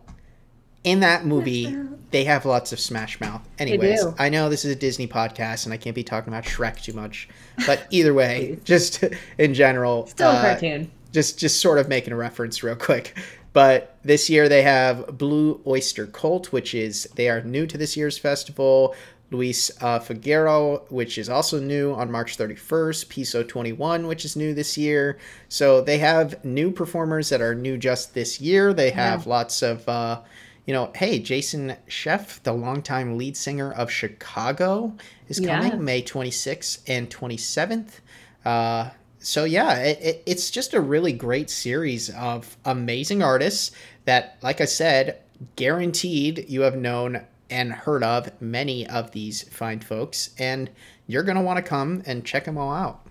in 0.83 0.99
that 1.01 1.25
movie, 1.25 1.75
they 2.11 2.23
have 2.25 2.45
lots 2.45 2.71
of 2.71 2.79
Smash 2.79 3.19
Mouth. 3.19 3.41
Anyways. 3.57 4.05
I 4.19 4.29
know 4.29 4.49
this 4.49 4.65
is 4.65 4.71
a 4.71 4.75
Disney 4.75 5.07
podcast 5.07 5.65
and 5.65 5.73
I 5.73 5.77
can't 5.77 5.95
be 5.95 6.03
talking 6.03 6.31
about 6.31 6.43
Shrek 6.45 6.81
too 6.81 6.93
much, 6.93 7.27
but 7.65 7.87
either 7.89 8.13
way, 8.13 8.59
just 8.63 9.03
in 9.37 9.53
general, 9.53 10.07
Still 10.07 10.29
a 10.29 10.33
uh, 10.33 10.41
cartoon. 10.41 10.91
just 11.11 11.39
just 11.39 11.59
sort 11.61 11.79
of 11.79 11.87
making 11.87 12.13
a 12.13 12.15
reference 12.15 12.61
real 12.63 12.75
quick. 12.75 13.17
But 13.53 13.97
this 14.03 14.29
year 14.29 14.49
they 14.49 14.63
have 14.63 15.17
Blue 15.17 15.61
Oyster 15.65 16.07
Cult, 16.07 16.51
which 16.51 16.73
is 16.73 17.07
they 17.15 17.29
are 17.29 17.41
new 17.41 17.67
to 17.67 17.77
this 17.77 17.95
year's 17.95 18.17
festival. 18.17 18.95
Luis 19.29 19.71
uh, 19.81 19.97
Figueroa, 19.99 20.81
which 20.89 21.17
is 21.17 21.27
also 21.27 21.59
new 21.59 21.93
on 21.93 22.11
March 22.11 22.37
31st. 22.37 23.09
Piso 23.09 23.41
21, 23.43 24.05
which 24.05 24.25
is 24.25 24.35
new 24.35 24.53
this 24.53 24.77
year. 24.77 25.17
So 25.49 25.81
they 25.81 25.97
have 25.97 26.43
new 26.45 26.69
performers 26.71 27.29
that 27.29 27.41
are 27.41 27.55
new 27.55 27.77
just 27.77 28.13
this 28.13 28.39
year. 28.39 28.73
They 28.73 28.91
have 28.91 29.25
lots 29.25 29.63
of, 29.63 29.87
uh, 29.89 30.21
you 30.65 30.73
know, 30.73 30.91
hey, 30.95 31.19
Jason 31.19 31.75
Scheff, 31.87 32.41
the 32.43 32.53
longtime 32.53 33.17
lead 33.17 33.35
singer 33.35 33.71
of 33.71 33.91
Chicago, 33.91 34.93
is 35.27 35.39
coming 35.39 35.71
Yeah. 35.71 35.77
May 35.77 36.01
26th 36.01 36.79
and 36.87 37.09
27th. 37.09 37.99
Uh, 38.45 38.91
so 39.19 39.43
yeah, 39.45 39.75
it, 39.75 39.99
it, 40.01 40.23
it's 40.25 40.51
just 40.51 40.73
a 40.73 40.81
really 40.81 41.13
great 41.13 41.49
series 41.49 42.09
of 42.11 42.57
amazing 42.65 43.23
artists 43.23 43.71
that, 44.05 44.37
like 44.41 44.61
I 44.61 44.65
said, 44.65 45.19
guaranteed 45.55 46.45
you 46.49 46.61
have 46.61 46.75
known 46.75 47.21
and 47.49 47.71
heard 47.71 48.03
of 48.03 48.29
many 48.41 48.87
of 48.87 49.11
these 49.11 49.43
fine 49.43 49.79
folks, 49.79 50.31
and 50.39 50.69
you're 51.07 51.23
gonna 51.23 51.41
want 51.41 51.57
to 51.57 51.63
come 51.63 52.03
and 52.05 52.25
check 52.25 52.45
them 52.45 52.57
all 52.57 52.73
out. 52.73 53.05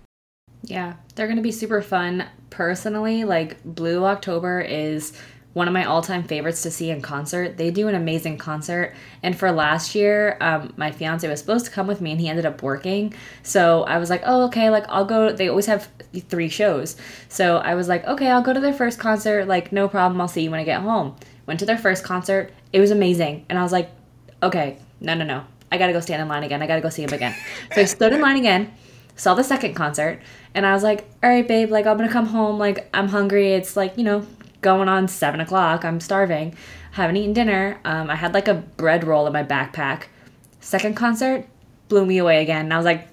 Yeah, 0.63 0.93
they're 1.15 1.27
going 1.27 1.37
to 1.37 1.43
be 1.43 1.51
super 1.51 1.81
fun. 1.81 2.25
Personally, 2.49 3.25
like 3.25 3.61
Blue 3.63 4.05
October 4.05 4.61
is 4.61 5.11
one 5.53 5.67
of 5.67 5.73
my 5.73 5.85
all-time 5.85 6.23
favorites 6.23 6.63
to 6.63 6.71
see 6.71 6.89
in 6.89 7.01
concert. 7.01 7.57
They 7.57 7.69
do 7.69 7.87
an 7.87 7.95
amazing 7.95 8.39
concert. 8.39 8.95
And 9.21 9.37
for 9.37 9.51
last 9.51 9.93
year, 9.93 10.37
um, 10.41 10.73
my 10.77 10.91
fiance 10.91 11.27
was 11.27 11.39
supposed 11.39 11.65
to 11.65 11.71
come 11.71 11.85
with 11.85 12.01
me 12.01 12.11
and 12.11 12.19
he 12.19 12.27
ended 12.27 12.45
up 12.45 12.63
working. 12.63 13.13
So 13.43 13.83
I 13.83 13.99
was 13.99 14.09
like, 14.09 14.23
oh, 14.25 14.45
okay, 14.45 14.69
like 14.71 14.85
I'll 14.89 15.05
go. 15.05 15.31
They 15.31 15.49
always 15.49 15.67
have 15.67 15.87
three 16.27 16.49
shows. 16.49 16.95
So 17.29 17.57
I 17.57 17.75
was 17.75 17.87
like, 17.87 18.03
okay, 18.05 18.29
I'll 18.29 18.41
go 18.41 18.53
to 18.53 18.59
their 18.59 18.73
first 18.73 18.99
concert. 18.99 19.47
Like, 19.47 19.71
no 19.71 19.87
problem. 19.87 20.19
I'll 20.19 20.27
see 20.27 20.41
you 20.41 20.51
when 20.51 20.59
I 20.59 20.63
get 20.63 20.81
home. 20.81 21.15
Went 21.45 21.59
to 21.59 21.65
their 21.65 21.77
first 21.77 22.03
concert. 22.03 22.51
It 22.71 22.79
was 22.79 22.89
amazing. 22.89 23.45
And 23.49 23.59
I 23.59 23.63
was 23.63 23.71
like, 23.71 23.91
okay, 24.41 24.79
no, 25.01 25.13
no, 25.13 25.23
no. 25.23 25.43
I 25.71 25.77
gotta 25.77 25.93
go 25.93 25.99
stand 25.99 26.21
in 26.21 26.27
line 26.27 26.43
again. 26.43 26.61
I 26.61 26.67
gotta 26.67 26.81
go 26.81 26.89
see 26.89 27.03
him 27.03 27.13
again. 27.13 27.35
So 27.73 27.81
I 27.81 27.85
stood 27.85 28.13
in 28.13 28.21
line 28.21 28.37
again 28.37 28.73
saw 29.15 29.35
the 29.35 29.43
second 29.43 29.75
concert 29.75 30.19
and 30.55 30.65
i 30.65 30.73
was 30.73 30.81
like 30.81 31.07
all 31.21 31.29
right 31.29 31.47
babe 31.47 31.69
like 31.69 31.85
i'm 31.85 31.97
gonna 31.97 32.11
come 32.11 32.25
home 32.25 32.57
like 32.57 32.89
i'm 32.95 33.07
hungry 33.07 33.53
it's 33.53 33.77
like 33.77 33.95
you 33.95 34.03
know 34.03 34.25
going 34.63 34.89
on 34.89 35.07
seven 35.07 35.39
o'clock 35.39 35.85
i'm 35.85 35.99
starving 35.99 36.55
haven't 36.93 37.17
eaten 37.17 37.33
dinner 37.33 37.79
um, 37.85 38.09
i 38.09 38.15
had 38.15 38.33
like 38.33 38.47
a 38.47 38.53
bread 38.55 39.03
roll 39.03 39.27
in 39.27 39.33
my 39.33 39.43
backpack 39.43 40.03
second 40.59 40.95
concert 40.95 41.45
blew 41.89 42.05
me 42.05 42.17
away 42.17 42.41
again 42.41 42.61
and 42.65 42.73
i 42.73 42.77
was 42.77 42.85
like 42.85 43.07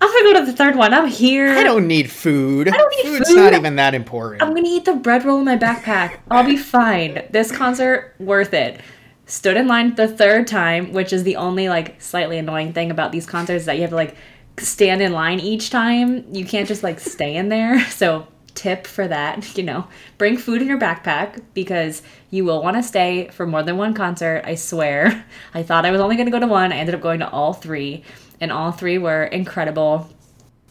i'm 0.00 0.12
gonna 0.12 0.32
go 0.32 0.40
to 0.40 0.46
the 0.46 0.56
third 0.56 0.76
one. 0.76 0.94
I'm 0.94 1.06
here. 1.08 1.50
I 1.50 1.64
don't 1.64 1.86
need 1.86 2.10
food. 2.10 2.68
I 2.68 2.76
don't 2.76 2.90
need 2.96 3.18
Food's 3.18 3.28
food. 3.30 3.36
not 3.36 3.52
even 3.54 3.76
that 3.76 3.94
important. 3.94 4.42
I'm 4.42 4.54
gonna 4.54 4.68
eat 4.68 4.84
the 4.84 4.94
bread 4.94 5.24
roll 5.24 5.38
in 5.38 5.44
my 5.44 5.56
backpack. 5.56 6.18
I'll 6.30 6.44
be 6.44 6.56
fine. 6.56 7.26
This 7.30 7.50
concert 7.50 8.14
worth 8.18 8.54
it. 8.54 8.80
Stood 9.26 9.56
in 9.56 9.66
line 9.66 9.94
the 9.96 10.08
third 10.08 10.46
time, 10.46 10.92
which 10.92 11.12
is 11.12 11.24
the 11.24 11.36
only 11.36 11.68
like 11.68 12.00
slightly 12.00 12.38
annoying 12.38 12.72
thing 12.72 12.90
about 12.90 13.12
these 13.12 13.26
concerts 13.26 13.66
that 13.66 13.74
you 13.76 13.82
have 13.82 13.90
to 13.90 13.96
like 13.96 14.16
stand 14.58 15.02
in 15.02 15.12
line 15.12 15.40
each 15.40 15.70
time. 15.70 16.24
You 16.32 16.44
can't 16.44 16.66
just 16.66 16.82
like 16.82 17.00
stay 17.00 17.36
in 17.36 17.48
there. 17.48 17.84
So 17.90 18.26
tip 18.58 18.86
for 18.86 19.06
that, 19.06 19.56
you 19.56 19.62
know, 19.62 19.86
bring 20.18 20.36
food 20.36 20.60
in 20.60 20.68
your 20.68 20.78
backpack 20.78 21.42
because 21.54 22.02
you 22.30 22.44
will 22.44 22.62
want 22.62 22.76
to 22.76 22.82
stay 22.82 23.28
for 23.28 23.46
more 23.46 23.62
than 23.62 23.78
one 23.78 23.94
concert. 23.94 24.42
I 24.44 24.56
swear. 24.56 25.24
I 25.54 25.62
thought 25.62 25.86
I 25.86 25.90
was 25.90 26.00
only 26.00 26.16
gonna 26.16 26.30
go 26.30 26.40
to 26.40 26.46
one. 26.46 26.72
I 26.72 26.76
ended 26.76 26.94
up 26.94 27.00
going 27.00 27.20
to 27.20 27.30
all 27.30 27.52
three, 27.52 28.02
and 28.40 28.52
all 28.52 28.72
three 28.72 28.98
were 28.98 29.24
incredible. 29.24 30.10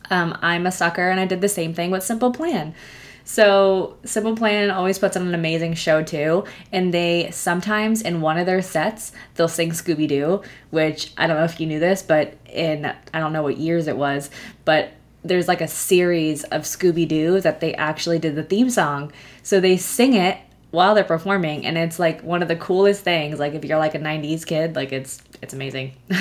Um, 0.10 0.38
I'm 0.42 0.66
a 0.66 0.72
sucker, 0.72 1.10
and 1.10 1.20
I 1.20 1.26
did 1.26 1.42
the 1.42 1.50
same 1.50 1.74
thing 1.74 1.92
with 1.92 2.04
Simple 2.04 2.32
Plan. 2.32 2.76
So, 3.24 3.98
Simple 4.06 4.38
Plan 4.38 4.72
always 4.72 5.00
puts 5.00 5.18
on 5.18 5.28
an 5.28 5.34
amazing 5.34 5.74
show 5.74 6.02
too, 6.02 6.46
and 6.72 6.94
they 6.94 7.30
sometimes 7.32 8.02
in 8.02 8.22
one 8.22 8.38
of 8.38 8.46
their 8.46 8.62
sets 8.62 9.12
they'll 9.36 9.50
sing 9.50 9.72
Scooby 9.72 10.08
Doo, 10.08 10.44
which 10.70 11.12
I 11.18 11.28
don't 11.28 11.36
know 11.36 11.44
if 11.44 11.60
you 11.60 11.68
knew 11.68 11.80
this, 11.80 12.02
but 12.02 12.38
in 12.46 12.86
I 12.86 13.20
don't 13.20 13.34
know 13.34 13.44
what 13.44 13.58
years 13.58 13.88
it 13.88 13.98
was, 13.98 14.30
but 14.64 14.94
there's 15.24 15.48
like 15.48 15.62
a 15.62 15.68
series 15.68 16.44
of 16.46 16.62
Scooby 16.64 17.08
Doo 17.08 17.42
that 17.42 17.60
they 17.60 17.74
actually 17.76 18.20
did 18.20 18.36
the 18.36 18.44
theme 18.44 18.70
song. 18.70 19.12
So 19.44 19.60
they 19.60 19.78
sing 19.78 20.14
it 20.14 20.38
while 20.72 20.96
they're 20.96 21.04
performing, 21.04 21.66
and 21.66 21.78
it's 21.78 22.00
like 22.00 22.22
one 22.22 22.42
of 22.42 22.48
the 22.48 22.56
coolest 22.56 23.04
things. 23.04 23.40
Like 23.40 23.54
if 23.54 23.66
you're 23.66 23.78
like 23.80 23.96
a 23.96 24.00
'90s 24.00 24.46
kid, 24.46 24.76
like 24.76 24.92
it's 24.92 25.22
it's 25.42 25.54
amazing. 25.54 25.94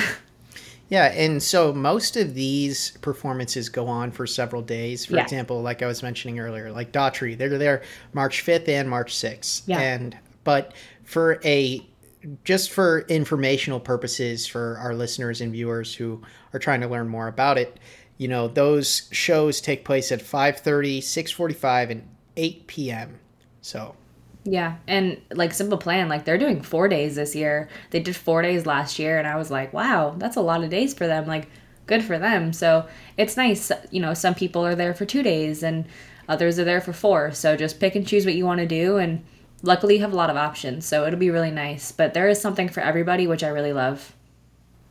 Yeah, 0.89 1.07
and 1.07 1.43
so 1.43 1.73
most 1.73 2.15
of 2.15 2.33
these 2.33 2.91
performances 3.01 3.67
go 3.67 3.87
on 3.87 4.09
for 4.11 4.25
several 4.25 4.61
days. 4.61 5.05
For 5.05 5.15
Yeah. 5.15 5.23
example, 5.23 5.61
like 5.61 5.81
I 5.81 5.85
was 5.85 6.01
mentioning 6.01 6.39
earlier, 6.39 6.71
like 6.71 6.93
Daughtry, 6.93 7.37
they're 7.37 7.57
there 7.57 7.81
March 8.13 8.41
5th 8.45 8.69
and 8.69 8.89
March 8.89 9.13
6th. 9.13 9.63
Yeah. 9.65 9.79
And 9.79 10.17
but 10.45 10.73
for 11.03 11.41
a 11.43 11.85
just 12.45 12.71
for 12.71 13.01
informational 13.09 13.81
purposes 13.81 14.47
for 14.47 14.77
our 14.79 14.93
listeners 14.93 15.41
and 15.41 15.51
viewers 15.51 15.93
who 15.93 16.21
are 16.53 16.59
trying 16.59 16.79
to 16.81 16.87
learn 16.87 17.09
more 17.09 17.27
about 17.27 17.57
it, 17.57 17.77
you 18.17 18.27
know, 18.27 18.47
those 18.47 19.07
shows 19.11 19.61
take 19.61 19.85
place 19.85 20.11
at 20.11 20.21
5:30, 20.21 20.99
6:45 20.99 21.91
and 21.91 22.07
8 22.35 22.67
p.m. 22.67 23.19
So, 23.61 23.95
Yeah, 24.43 24.77
and 24.87 25.21
like 25.31 25.53
Simple 25.53 25.77
Plan, 25.77 26.07
like 26.07 26.23
they're 26.25 26.37
doing 26.37 26.61
four 26.61 26.87
days 26.87 27.15
this 27.15 27.35
year. 27.35 27.67
They 27.91 27.99
did 27.99 28.15
four 28.15 28.41
days 28.41 28.65
last 28.65 28.97
year, 28.97 29.19
and 29.19 29.27
I 29.27 29.35
was 29.35 29.51
like, 29.51 29.73
wow, 29.73 30.15
that's 30.17 30.37
a 30.37 30.41
lot 30.41 30.63
of 30.63 30.69
days 30.69 30.93
for 30.93 31.05
them. 31.05 31.27
Like, 31.27 31.49
good 31.85 32.03
for 32.03 32.17
them. 32.17 32.53
So 32.53 32.87
it's 33.17 33.37
nice. 33.37 33.71
You 33.91 33.99
know, 33.99 34.13
some 34.13 34.35
people 34.35 34.65
are 34.65 34.75
there 34.75 34.93
for 34.93 35.05
two 35.05 35.23
days, 35.23 35.63
and 35.63 35.85
others 36.29 36.57
are 36.59 36.63
there 36.63 36.81
for 36.81 36.93
four. 36.93 37.31
So 37.33 37.57
just 37.57 37.79
pick 37.79 37.95
and 37.95 38.07
choose 38.07 38.25
what 38.25 38.35
you 38.35 38.45
want 38.45 38.59
to 38.59 38.67
do, 38.67 38.97
and 38.97 39.23
luckily 39.63 39.95
you 39.95 40.01
have 40.01 40.13
a 40.13 40.17
lot 40.17 40.29
of 40.29 40.37
options. 40.37 40.85
So 40.85 41.05
it'll 41.05 41.19
be 41.19 41.29
really 41.29 41.51
nice. 41.51 41.91
But 41.91 42.13
there 42.13 42.29
is 42.29 42.39
something 42.39 42.69
for 42.69 42.81
everybody, 42.81 43.27
which 43.27 43.43
I 43.43 43.49
really 43.49 43.73
love. 43.73 44.15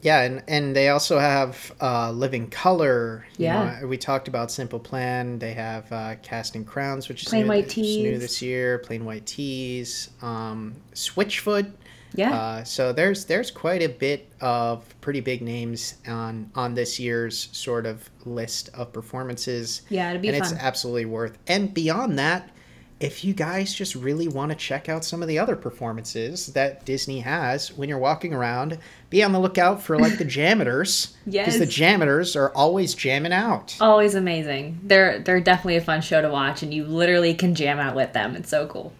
Yeah, 0.06 0.20
and, 0.22 0.42
and 0.46 0.76
they 0.76 0.90
also 0.90 1.18
have 1.18 1.72
uh, 1.80 2.12
Living 2.12 2.48
Color. 2.48 3.26
You 3.38 3.46
Yeah. 3.46 3.78
know, 3.80 3.88
we 3.88 3.96
talked 3.98 4.28
about 4.28 4.52
Simple 4.52 4.78
Plan. 4.78 5.40
They 5.40 5.52
have 5.54 5.90
uh, 5.90 6.14
Casting 6.22 6.64
Crowns, 6.64 7.08
which 7.08 7.22
is 7.24 7.28
Plain 7.28 7.42
new, 7.42 7.48
White 7.48 7.76
is 7.76 7.96
new 7.96 8.16
this 8.16 8.40
year. 8.40 8.78
Plain 8.78 9.04
White 9.04 9.26
T's. 9.26 10.10
Um, 10.22 10.76
Switchfoot. 10.94 11.72
Yeah. 12.14 12.32
Uh, 12.32 12.62
so 12.62 12.92
there's 12.92 13.24
there's 13.24 13.50
quite 13.50 13.82
a 13.82 13.88
bit 13.88 14.28
of 14.40 14.84
pretty 15.00 15.20
big 15.20 15.42
names 15.42 15.96
on 16.06 16.52
on 16.54 16.74
this 16.74 17.00
year's 17.00 17.48
sort 17.50 17.84
of 17.84 18.08
list 18.24 18.70
of 18.74 18.92
performances. 18.92 19.82
Yeah, 19.88 20.10
it'd 20.10 20.22
be 20.22 20.28
and 20.28 20.38
fun. 20.38 20.52
it's 20.52 20.62
absolutely 20.62 21.06
worth. 21.06 21.36
And 21.48 21.74
beyond 21.74 22.16
that, 22.20 22.48
if 22.98 23.24
you 23.24 23.34
guys 23.34 23.74
just 23.74 23.94
really 23.94 24.26
want 24.26 24.50
to 24.50 24.56
check 24.56 24.88
out 24.88 25.04
some 25.04 25.20
of 25.20 25.28
the 25.28 25.38
other 25.38 25.54
performances 25.54 26.46
that 26.48 26.84
Disney 26.86 27.20
has 27.20 27.70
when 27.76 27.88
you're 27.90 27.98
walking 27.98 28.32
around, 28.32 28.78
be 29.10 29.22
on 29.22 29.32
the 29.32 29.38
lookout 29.38 29.82
for 29.82 29.98
like 29.98 30.16
the 30.16 30.24
jammers. 30.38 31.14
Because 31.26 31.58
the 31.58 31.66
Yes. 31.66 31.74
jammers 31.74 32.36
are 32.36 32.50
always 32.54 32.94
jamming 32.94 33.32
out. 33.34 33.76
Always 33.80 34.14
amazing. 34.14 34.80
They're 34.82 35.18
they're 35.18 35.40
definitely 35.40 35.76
a 35.76 35.80
fun 35.82 36.00
show 36.00 36.22
to 36.22 36.30
watch, 36.30 36.62
and 36.62 36.72
you 36.72 36.84
literally 36.84 37.34
can 37.34 37.54
jam 37.54 37.78
out 37.78 37.94
with 37.94 38.12
them. 38.14 38.34
It's 38.34 38.48
so 38.48 38.66
cool. 38.66 38.92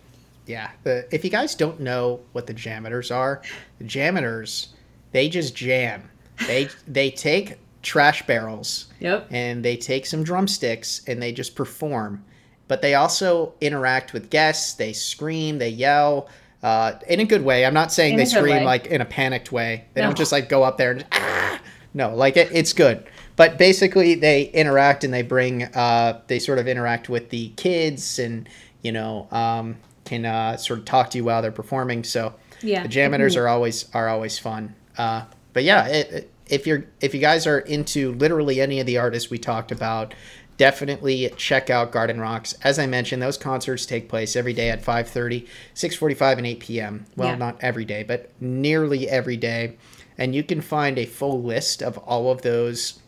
Yeah. 0.47 0.71
The, 0.85 1.07
if 1.11 1.25
you 1.25 1.31
guys 1.31 1.55
don't 1.55 1.81
know 1.81 2.21
what 2.33 2.47
the 2.47 2.55
jammers 2.55 3.11
are, 3.11 3.41
the 3.79 3.85
jammers, 3.85 4.69
they 5.13 5.29
just 5.29 5.57
jam. 5.57 6.09
They 6.47 6.69
they 6.87 7.11
take 7.11 7.57
trash 7.83 8.27
barrels 8.27 8.87
Yep. 9.01 9.29
and 9.31 9.65
they 9.65 9.77
take 9.77 10.05
some 10.07 10.23
drumsticks 10.23 11.01
and 11.07 11.23
they 11.23 11.33
just 11.33 11.55
perform. 11.55 12.23
But 12.69 12.83
they 12.83 12.95
also 12.95 13.55
interact 13.61 14.13
with 14.13 14.31
guests. 14.31 14.75
They 14.75 14.93
scream, 14.93 15.59
they 15.59 15.69
yell, 15.69 16.29
uh, 16.63 16.95
in 17.09 17.21
a 17.21 17.25
good 17.25 17.45
way. 17.45 17.65
I'm 17.65 17.75
not 17.75 17.93
saying 17.93 18.15
In 18.15 18.19
they 18.19 18.25
scream 18.25 18.57
way. 18.57 18.65
like 18.65 18.87
in 18.87 19.01
a 19.01 19.05
panicked 19.05 19.53
way. 19.53 19.85
They 19.95 20.01
No. 20.01 20.09
don't 20.09 20.17
just 20.19 20.33
like 20.33 20.49
go 20.49 20.63
up 20.65 20.77
there 20.79 20.91
and 20.93 21.07
ah! 21.13 21.61
no, 21.95 22.15
like 22.15 22.37
it, 22.37 22.51
it's 22.53 22.73
good. 22.73 23.05
But 23.37 23.59
basically, 23.59 24.15
they 24.15 24.45
interact 24.45 25.05
and 25.05 25.13
they 25.15 25.23
bring, 25.23 25.65
uh, 25.65 26.21
they 26.27 26.39
sort 26.39 26.59
of 26.59 26.67
interact 26.67 27.09
with 27.09 27.31
the 27.31 27.51
kids 27.57 28.19
and 28.19 28.49
you 28.83 28.91
know 28.93 29.29
um, 29.31 29.77
can 30.05 30.25
uh, 30.25 30.57
sort 30.57 30.79
of 30.81 30.85
talk 30.87 31.11
to 31.11 31.19
you 31.19 31.25
while 31.25 31.43
they're 31.43 31.53
performing. 31.53 32.03
So 32.03 32.35
Yeah. 32.63 32.83
the 32.83 32.89
jammers 32.89 33.37
are 33.37 33.47
always 33.47 33.87
are 33.95 34.09
always 34.09 34.39
fun. 34.39 34.75
Uh, 34.99 35.23
but 35.53 35.63
yeah, 35.65 35.87
it, 35.87 36.11
it- 36.13 36.31
if 36.49 36.65
you're 36.65 36.85
if 37.01 37.13
you 37.13 37.21
guys 37.21 37.45
are 37.49 37.59
into 37.59 38.13
literally 38.15 38.61
any 38.61 38.79
of 38.79 38.87
the 38.87 38.99
artists 38.99 39.31
we 39.31 39.37
talked 39.39 39.73
about, 39.73 40.15
definitely 40.57 41.31
check 41.37 41.71
out 41.71 41.93
Garden 41.93 42.21
Rocks. 42.21 42.55
As 42.63 42.79
I 42.79 42.87
mentioned, 42.87 43.23
those 43.23 43.37
concerts 43.39 43.87
take 43.87 44.09
place 44.09 44.37
every 44.37 44.53
day 44.53 44.71
at 44.71 44.83
5:30, 44.83 45.47
6:45 45.75 46.39
and 46.39 46.47
8 46.47 46.61
p.m. 46.61 47.07
Well, 47.17 47.29
Yeah. 47.31 47.35
not 47.37 47.57
every 47.61 47.85
day, 47.85 48.03
but 48.03 48.31
nearly 48.41 49.09
every 49.09 49.37
day. 49.37 49.77
And 50.19 50.35
you 50.35 50.43
can 50.43 50.61
find 50.63 50.99
a 50.99 51.05
full 51.07 51.43
list 51.43 51.83
of 51.83 51.99
all 51.99 52.31
of 52.31 52.43
those 52.43 53.01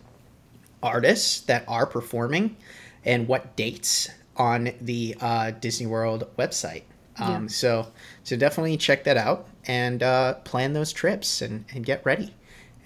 artists 0.83 1.41
that 1.43 1.65
are 1.67 1.87
performing 1.87 2.57
and 3.05 3.27
what 3.27 3.57
dates 3.57 4.09
on 4.37 4.71
the 4.81 5.17
uh, 5.21 5.51
Disney 5.53 5.87
World 5.87 6.29
website. 6.39 6.83
Um, 7.19 7.45
Yeah. 7.45 7.49
So 7.49 7.89
so 8.25 8.37
definitely 8.37 8.77
check 8.77 9.05
that 9.05 9.17
out 9.17 9.49
and 9.67 10.03
uh, 10.03 10.35
plan 10.45 10.73
those 10.75 10.93
trips 10.93 11.43
and, 11.43 11.65
and 11.75 11.85
get 11.85 12.05
ready. 12.05 12.35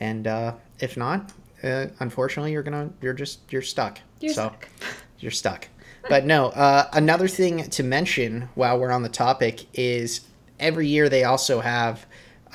And 0.00 0.26
uh, 0.26 0.54
if 0.80 0.96
not, 0.96 1.32
uh, 1.62 1.86
unfortunately, 2.00 2.52
you're 2.52 2.62
gonna 2.62 2.90
you're 3.00 3.12
just 3.14 3.40
you're 3.52 3.62
stuck. 3.62 3.98
You're 4.20 4.34
so 4.34 4.48
stuck. 4.48 4.68
you're 5.18 5.30
stuck. 5.30 5.68
But 6.08 6.24
no, 6.24 6.46
uh, 6.46 6.88
another 6.92 7.28
thing 7.28 7.70
to 7.70 7.82
mention 7.84 8.48
while 8.56 8.78
we're 8.78 8.90
on 8.90 9.02
the 9.02 9.08
topic 9.08 9.66
is 9.72 10.22
every 10.58 10.88
year 10.88 11.08
they 11.08 11.22
also 11.22 11.60
have 11.60 12.06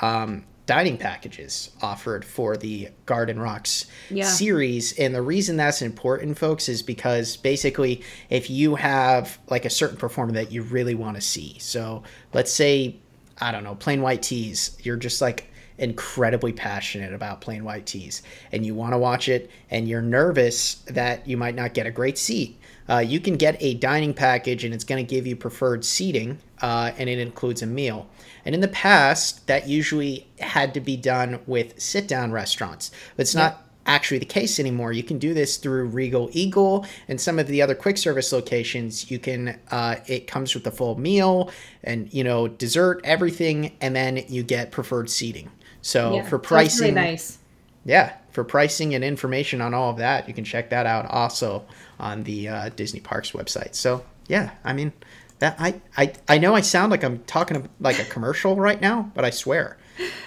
um, 0.01 0.43
dining 0.65 0.97
packages 0.97 1.69
offered 1.81 2.25
for 2.25 2.57
the 2.57 2.89
Garden 3.05 3.39
Rocks 3.39 3.85
Yeah. 4.09 4.25
series. 4.25 4.91
And 4.99 5.15
the 5.15 5.21
reason 5.21 5.55
that's 5.55 5.81
important, 5.81 6.37
folks, 6.37 6.67
is 6.67 6.83
because 6.83 7.37
basically, 7.37 8.03
if 8.29 8.49
you 8.49 8.75
have 8.75 9.39
like 9.49 9.63
a 9.63 9.69
certain 9.69 9.95
performer 9.97 10.33
that 10.33 10.51
you 10.51 10.61
really 10.63 10.95
want 10.95 11.15
to 11.15 11.21
see, 11.21 11.57
so 11.59 12.03
let's 12.33 12.51
say, 12.51 12.97
I 13.39 13.53
don't 13.53 13.63
know, 13.63 13.75
Plain 13.75 14.01
White 14.01 14.23
T's, 14.23 14.77
you're 14.83 14.97
just 14.97 15.21
like 15.21 15.49
incredibly 15.77 16.51
passionate 16.51 17.13
about 17.13 17.41
Plain 17.41 17.63
White 17.63 17.85
T's 17.85 18.21
and 18.51 18.65
you 18.65 18.73
want 18.73 18.93
to 18.93 18.97
watch 18.97 19.29
it 19.29 19.49
and 19.69 19.87
you're 19.87 20.01
nervous 20.01 20.75
that 20.87 21.27
you 21.27 21.37
might 21.37 21.55
not 21.55 21.73
get 21.73 21.85
a 21.85 21.91
great 21.91 22.17
seat 22.17 22.59
uh, 22.89 22.99
you 22.99 23.19
can 23.19 23.35
get 23.35 23.61
a 23.61 23.73
dining 23.75 24.13
package 24.13 24.63
and 24.63 24.73
it's 24.73 24.83
going 24.83 25.03
to 25.05 25.15
give 25.15 25.27
you 25.27 25.35
preferred 25.35 25.85
seating 25.85 26.39
uh, 26.61 26.91
and 26.97 27.09
it 27.09 27.19
includes 27.19 27.61
a 27.61 27.67
meal 27.67 28.09
and 28.45 28.55
in 28.55 28.61
the 28.61 28.67
past 28.69 29.45
that 29.47 29.67
usually 29.67 30.27
had 30.39 30.73
to 30.73 30.79
be 30.79 30.97
done 30.97 31.39
with 31.45 31.79
sit 31.79 32.07
down 32.07 32.31
restaurants 32.31 32.91
but 33.15 33.21
it's 33.21 33.35
not 33.35 33.63
actually 33.87 34.19
the 34.19 34.25
case 34.25 34.59
anymore. 34.59 34.91
You 34.91 35.01
can 35.01 35.17
do 35.17 35.33
this 35.33 35.57
through 35.57 35.87
Regal 35.87 36.29
Eagle 36.33 36.85
and 37.07 37.19
some 37.19 37.39
of 37.39 37.47
the 37.47 37.61
other 37.61 37.73
quick 37.73 37.97
service 37.97 38.31
locations. 38.31 39.09
You 39.09 39.17
can 39.17 39.59
uh, 39.71 39.95
it 40.05 40.27
comes 40.27 40.53
with 40.53 40.67
a 40.67 40.71
full 40.71 40.99
meal 40.99 41.49
and 41.83 42.13
you 42.13 42.23
know 42.23 42.47
dessert, 42.47 43.01
everything, 43.03 43.75
and 43.81 43.95
then 43.95 44.23
you 44.27 44.43
get 44.43 44.71
preferred 44.71 45.09
seating. 45.09 45.49
So 45.81 46.15
Yeah. 46.15 46.23
for 46.23 46.39
pricing, 46.39 46.95
really 46.95 46.95
nice. 46.95 47.37
yeah, 47.85 48.13
for 48.31 48.43
pricing 48.43 48.93
and 48.95 49.03
information 49.03 49.61
on 49.61 49.73
all 49.73 49.89
of 49.91 49.97
that, 49.97 50.27
you 50.27 50.33
can 50.33 50.43
check 50.43 50.69
that 50.69 50.85
out 50.85 51.05
also 51.09 51.63
on 51.99 52.23
the 52.23 52.47
uh, 52.49 52.69
Disney 52.75 52.99
Parks 52.99 53.31
website. 53.31 53.75
So 53.75 54.03
yeah, 54.27 54.51
I 54.63 54.73
mean 54.73 54.91
that 55.39 55.55
I, 55.59 55.81
I 55.95 56.13
I 56.27 56.37
know 56.37 56.55
I 56.55 56.61
sound 56.61 56.91
like 56.91 57.03
I'm 57.03 57.19
talking 57.25 57.67
like 57.79 57.99
a 57.99 58.05
commercial 58.05 58.55
right 58.55 58.81
now, 58.81 59.11
but 59.15 59.23
I 59.25 59.29
swear 59.29 59.77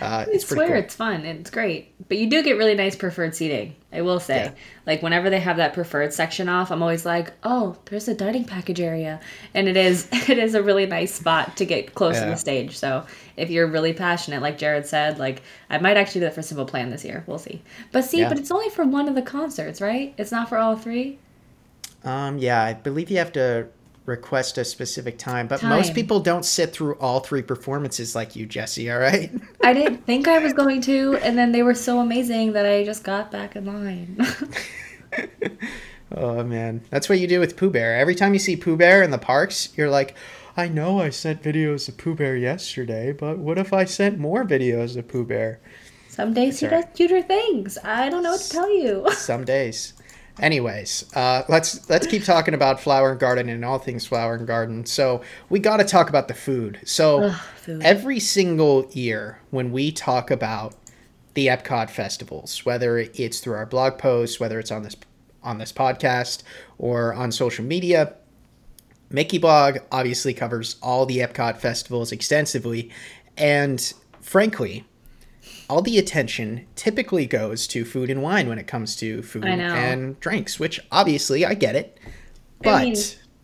Uh, 0.01 0.25
I 0.33 0.39
swear 0.39 0.69
cool. 0.69 0.77
it's 0.77 0.95
fun 0.95 1.25
and 1.25 1.41
it's 1.41 1.51
great. 1.51 1.95
But 2.09 2.19
you 2.19 2.29
do 2.29 2.43
get 2.43 2.57
really 2.57 2.75
nice 2.75 2.97
preferred 2.97 3.35
seating. 3.35 3.77
I 3.93 4.03
will 4.03 4.21
say. 4.21 4.45
Yeah. 4.45 4.51
Like 4.87 5.03
whenever 5.03 5.31
they 5.31 5.41
have 5.41 5.57
that 5.57 5.75
preferred 5.75 6.13
section 6.13 6.49
off, 6.49 6.71
I'm 6.71 6.81
always 6.83 7.05
like, 7.05 7.33
"Oh, 7.43 7.77
there's 7.87 8.07
a 8.09 8.15
dining 8.15 8.45
package 8.45 8.81
area." 8.81 9.21
And 9.53 9.69
it 9.69 9.77
is 9.77 10.09
it 10.13 10.39
is 10.39 10.55
a 10.55 10.63
really 10.63 10.87
nice 10.87 11.15
spot 11.15 11.57
to 11.57 11.65
get 11.65 11.95
close 11.95 12.19
to 12.21 12.27
the 12.27 12.37
stage. 12.37 12.79
So, 12.79 13.05
if 13.37 13.51
you're 13.51 13.67
really 13.67 13.93
passionate 13.93 14.43
like 14.43 14.59
Jared 14.59 14.87
said, 14.87 15.19
like 15.19 15.43
I 15.69 15.79
might 15.79 15.97
actually 15.97 16.21
do 16.21 16.27
that 16.27 16.35
for 16.35 16.43
Simple 16.43 16.67
Plan 16.67 16.91
this 16.91 17.05
year. 17.05 17.25
We'll 17.27 17.39
see. 17.39 17.63
But 17.93 18.05
see, 18.05 18.21
Yeah. 18.21 18.29
but 18.29 18.39
it's 18.39 18.51
only 18.51 18.71
for 18.71 18.85
one 18.85 19.09
of 19.09 19.15
the 19.15 19.23
concerts, 19.23 19.81
right? 19.81 20.15
It's 20.17 20.31
not 20.33 20.49
for 20.49 20.57
all 20.57 20.77
three. 20.77 21.19
Um, 22.05 22.39
yeah, 22.39 22.63
I 22.63 22.73
believe 22.75 23.11
you 23.11 23.19
have 23.19 23.33
to 23.33 23.67
request 24.07 24.59
a 24.59 24.65
specific 24.65 25.19
time, 25.19 25.47
but 25.47 25.63
most 25.63 25.95
people 25.95 26.21
don't 26.21 26.45
sit 26.45 26.73
through 26.73 26.95
all 26.95 27.21
three 27.21 27.43
performances 27.43 28.15
like 28.15 28.35
you, 28.35 28.47
Jessie. 28.47 28.91
All 28.91 28.99
right. 28.99 29.31
I 29.63 29.73
didn't 29.73 30.07
think 30.07 30.27
I 30.27 30.39
was 30.39 30.53
going 30.53 30.81
to, 30.83 31.17
and 31.23 31.37
then 31.37 31.53
they 31.53 31.63
were 31.63 31.75
so 31.75 32.01
amazing 32.01 32.53
that 32.55 32.67
I 32.67 32.85
just 32.85 33.05
got 33.05 33.31
back 33.31 33.57
in 33.57 33.67
line. 33.67 34.27
Oh 36.13 36.43
man, 36.43 36.83
that's 36.91 37.09
what 37.09 37.21
you 37.21 37.29
do 37.29 37.39
with 37.39 37.57
Pooh 37.57 37.71
Bear. 37.71 37.97
Every 37.97 38.17
time 38.17 38.33
you 38.33 38.41
see 38.41 38.57
Pooh 38.57 38.77
Bear 38.77 39.03
in 39.03 39.13
the 39.13 39.19
parks, 39.19 39.69
you're 39.77 39.91
like, 39.91 40.17
I 40.57 40.67
know 40.67 41.01
I 41.01 41.11
sent 41.11 41.43
videos 41.43 41.89
of 41.89 41.99
Pooh 41.99 42.17
Bear 42.17 42.37
yesterday, 42.37 43.13
but 43.13 43.39
what 43.39 43.59
if 43.59 43.73
I 43.73 43.85
sent 43.85 44.19
more 44.19 44.45
videos 44.45 44.97
of 44.97 45.07
Pooh 45.07 45.25
Bear? 45.25 45.61
Some 46.09 46.35
days 46.35 46.59
he 46.59 46.67
Sorry. 46.67 46.83
does 46.83 46.91
cuter 46.95 47.23
things. 47.23 47.79
I 47.85 48.09
don't 48.09 48.25
know 48.25 48.33
what 48.33 48.41
to 48.41 48.51
tell 48.51 48.77
you. 48.77 49.07
Some 49.13 49.45
days. 49.45 49.95
Anyways, 50.39 51.05
uh, 51.15 51.43
let's 51.49 51.89
let's 51.91 52.07
keep 52.07 52.25
talking 52.25 52.55
about 52.55 52.81
Flower 52.81 53.11
and 53.11 53.21
Garden 53.21 53.49
and 53.49 53.65
all 53.65 53.79
things 53.79 54.07
Flower 54.07 54.35
and 54.35 54.47
Garden. 54.47 54.87
So 54.87 55.23
we 55.49 55.59
got 55.59 55.79
to 55.79 55.85
talk 55.85 56.09
about 56.09 56.29
the 56.29 56.35
food. 56.35 56.81
So 56.85 57.25
Ugh, 57.25 57.41
food. 57.57 57.83
every 57.83 58.21
single 58.21 58.89
year 58.93 59.41
when 59.51 59.73
we 59.73 59.93
talk 59.93 60.31
about 60.31 60.75
the 61.35 61.49
Epcot 61.49 61.91
festivals, 61.91 62.65
whether 62.65 62.99
it's 62.99 63.41
through 63.41 63.55
our 63.55 63.67
blog 63.67 63.99
posts, 63.99 64.41
whether 64.41 64.59
it's 64.59 64.71
on 64.71 64.83
this 64.83 64.97
on 65.43 65.59
this 65.59 65.73
podcast 65.73 66.43
or 66.79 67.13
on 67.15 67.33
social 67.33 67.65
media, 67.65 68.15
Mickey 69.11 69.39
Blog 69.39 69.79
obviously 69.91 70.33
covers 70.35 70.77
all 70.83 71.07
the 71.07 71.19
Epcot 71.19 71.59
festivals 71.59 72.13
extensively, 72.13 72.91
and 73.37 73.93
frankly, 74.21 74.85
all 75.69 75.83
the 75.83 75.99
attention 75.99 76.67
typically 76.75 77.27
goes 77.27 77.67
to 77.69 77.85
food 77.85 78.11
and 78.11 78.23
wine 78.23 78.49
when 78.49 78.59
it 78.59 78.67
comes 78.67 78.97
to 78.97 79.23
food 79.23 79.45
and 79.45 80.19
drinks, 80.21 80.59
which 80.59 80.81
obviously 80.91 81.45
I 81.45 81.55
get 81.55 81.77
it. 81.77 81.99
But 82.63 82.75
I 82.75 82.85
mean, 82.85 82.95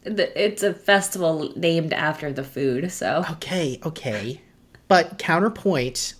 the, 0.04 0.44
it's 0.44 0.62
a 0.62 0.74
festival 0.74 1.52
named 1.56 1.92
after 1.92 2.32
the 2.32 2.44
food, 2.44 2.90
so 2.92 3.24
okay, 3.32 3.78
okay. 3.84 4.40
But 4.88 5.18
counterpoint, 5.18 6.14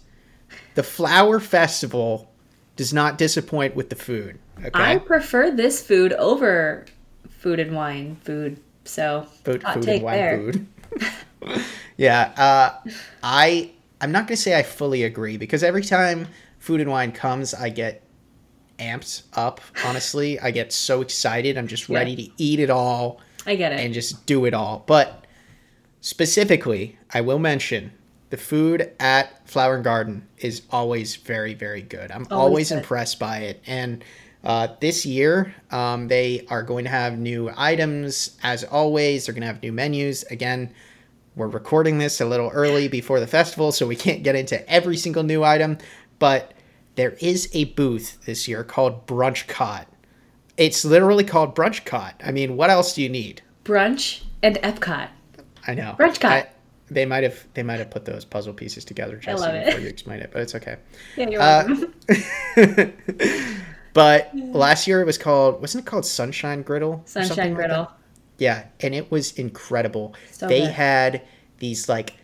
the 0.75 0.83
Flower 0.83 1.41
Festival 1.41 2.33
does 2.75 2.93
not 2.93 3.19
disappoint 3.19 3.77
with 3.77 3.91
the 3.91 3.97
food. 3.97 4.39
Okay. 4.59 4.71
I 4.75 4.99
prefer 4.99 5.51
this 5.51 5.83
food 5.87 6.13
over 6.15 6.87
food 7.29 7.61
and 7.61 7.77
wine 7.77 8.17
food. 8.17 8.61
So 8.85 9.27
food, 9.45 9.63
food 9.63 9.89
and 9.89 10.03
wine 10.03 10.17
there. 10.17 10.39
food. 10.39 10.67
yeah, 11.97 12.33
uh, 12.37 12.91
I 13.23 13.73
I'm 14.01 14.13
not 14.13 14.27
gonna 14.27 14.37
say 14.37 14.59
I 14.59 14.63
fully 14.63 15.03
agree 15.05 15.37
because 15.37 15.63
every 15.63 15.83
time 15.83 16.29
food 16.59 16.81
and 16.81 16.91
wine 16.91 17.13
comes, 17.13 17.55
I 17.55 17.69
get 17.71 18.03
amped 18.79 19.23
up. 19.35 19.61
Honestly, 19.85 20.39
I 20.41 20.51
get 20.51 20.73
so 20.73 21.01
excited. 21.01 21.57
I'm 21.57 21.67
just 21.67 21.89
Yeah. 21.89 21.99
ready 21.99 22.15
to 22.17 22.29
eat 22.37 22.61
it 22.61 22.69
all 22.71 23.21
I 23.47 23.55
get 23.57 23.73
it. 23.73 23.81
and 23.81 23.95
just 23.95 24.27
do 24.27 24.45
it 24.45 24.53
all. 24.53 24.85
But 24.87 25.25
specifically, 26.01 26.99
I 27.13 27.21
will 27.23 27.39
mention 27.39 27.93
the 28.31 28.37
food 28.37 28.91
at 29.01 29.49
Flower 29.49 29.77
and 29.77 29.85
Garden 29.85 30.27
is 30.39 30.63
always 30.71 31.17
very, 31.17 31.55
very 31.55 31.83
good. 31.83 32.11
I'm 32.11 32.27
always, 32.31 32.69
good. 32.71 32.79
impressed 32.79 33.19
by 33.19 33.39
it. 33.39 33.63
And 33.67 34.05
uh, 34.45 34.69
this 34.81 35.07
year, 35.07 35.55
um, 35.71 36.09
they 36.09 36.45
are 36.51 36.63
going 36.63 36.85
to 36.85 36.91
have 36.91 37.19
new 37.19 37.51
items. 37.57 38.37
As 38.43 38.63
always, 38.65 39.27
they're 39.27 39.33
going 39.35 39.41
to 39.43 39.47
have 39.47 39.63
new 39.63 39.73
menus. 39.73 40.23
Again, 40.25 40.73
we're 41.37 41.47
recording 41.49 41.99
this 41.99 42.21
a 42.21 42.25
little 42.25 42.49
early 42.51 42.89
before 42.89 43.21
the 43.21 43.27
festival, 43.27 43.71
so 43.71 43.87
we 43.87 43.95
can't 43.97 44.23
get 44.23 44.35
into 44.35 44.69
every 44.69 44.97
single 44.97 45.23
new 45.23 45.45
item. 45.45 45.79
But 46.19 46.53
there 46.95 47.13
is 47.21 47.49
a 47.53 47.65
booth 47.65 48.25
this 48.25 48.49
year 48.49 48.65
called 48.65 49.07
Brunch 49.07 49.47
Cot. 49.47 49.87
It's 50.57 50.85
literally 50.85 51.25
called 51.25 51.55
Brunch 51.55 51.85
Cot. 51.85 52.19
I 52.25 52.33
mean, 52.33 52.57
what 52.57 52.71
else 52.71 52.95
do 52.95 53.03
you 53.03 53.11
need? 53.11 53.43
Brunch 53.65 54.23
and 54.43 54.57
Epcot. 54.57 55.09
I 55.67 55.75
know. 55.75 55.95
Brunch 55.99 56.19
Cot. 56.21 56.33
I- 56.33 56.49
they 56.89 57.05
might 57.05 57.25
have 57.25 57.45
they 57.55 57.65
might 57.65 57.81
have 57.81 57.91
put 57.91 58.05
those 58.05 58.25
puzzle 58.25 58.53
pieces 58.55 58.85
together, 58.85 59.17
it. 59.17 59.27
before 59.27 59.81
you 59.81 59.89
explain 59.89 60.21
it, 60.21 60.31
but 60.33 60.41
it's 60.43 60.55
okay. 60.55 60.77
Yeah, 61.17 61.29
you're 61.29 61.43
Uh, 61.43 61.65
welcome. 62.57 62.93
But 63.93 64.31
last 64.35 64.87
year 64.87 65.01
it 65.01 65.05
was 65.05 65.19
called 65.19 65.61
wasn't 65.61 65.85
it 65.85 65.89
called 65.89 66.07
Sunshine 66.07 66.63
Griddle? 66.63 66.91
or 66.93 67.03
something 67.07 67.29
Sunshine 67.29 67.47
like? 67.49 67.57
Griddle. 67.57 67.91
Yeah, 68.39 68.65
and 68.81 68.95
it 68.95 69.11
was 69.11 69.33
incredible. 69.33 70.15
So 70.33 70.47
they 70.49 70.61
good. 70.63 70.71
had 70.73 71.23
these 71.59 71.89
like 71.89 72.15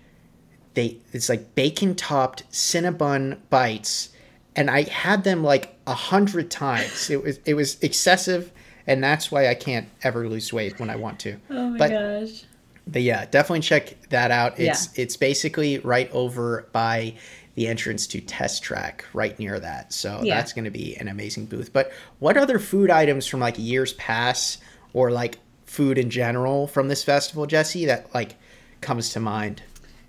they 0.75 0.99
it's 1.13 1.29
like 1.29 1.55
bacon 1.55 1.95
topped 1.95 2.51
cinnabon 2.51 3.39
bites, 3.51 4.11
and 4.57 4.71
I 4.71 4.83
had 4.83 5.25
them 5.25 5.43
like 5.43 5.77
a 5.87 5.95
hundred 5.95 6.51
times. 6.51 7.11
It 7.11 7.23
was 7.23 7.39
it 7.45 7.55
was 7.55 7.79
excessive, 7.83 8.53
and 8.87 9.03
that's 9.03 9.31
why 9.31 9.49
I 9.49 9.55
can't 9.55 9.89
ever 10.03 10.29
lose 10.29 10.53
weight 10.53 10.79
when 10.79 10.91
I 10.91 10.97
want 10.97 11.19
to. 11.21 11.37
oh 11.51 11.71
my 11.71 11.79
but- 11.79 11.91
gosh. 11.91 12.45
But 12.85 13.03
yeah, 13.03 13.27
definitely 13.27 13.61
check 13.61 14.09
that 14.11 14.33
out. 14.33 14.59
It's 14.59 14.99
it's 14.99 15.17
basically 15.17 15.79
right 15.79 16.11
over 16.11 16.67
by 16.73 17.15
the 17.55 17.69
entrance 17.69 18.09
to 18.09 18.21
Test 18.21 18.65
Track, 18.65 19.05
right 19.13 19.39
near 19.39 19.61
that. 19.61 19.93
So 19.93 20.21
Yeah. 20.25 20.35
that's 20.35 20.53
going 20.53 20.65
to 20.65 20.71
be 20.71 20.97
an 20.97 21.07
amazing 21.07 21.47
booth. 21.47 21.73
But 21.73 21.93
what 22.19 22.37
other 22.37 22.59
food 22.59 22.91
items 22.91 23.27
from 23.29 23.39
like 23.39 23.55
years 23.57 23.93
past 23.93 24.61
or 24.95 25.13
like 25.13 25.39
food 25.73 25.97
in 25.97 26.11
general 26.11 26.67
from 26.67 26.89
this 26.89 27.03
festival, 27.03 27.47
Jesse, 27.47 27.87
that 27.87 28.13
like 28.15 28.37
comes 28.83 29.09
to 29.11 29.21
mind? 29.21 29.63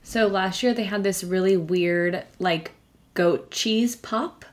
So 0.04 0.28
last 0.28 0.62
year 0.62 0.74
they 0.74 0.84
had 0.84 1.04
this 1.04 1.24
really 1.24 1.56
weird 1.56 2.26
like 2.38 2.72
goat 3.14 3.50
cheese 3.50 3.96
pop, 3.96 4.44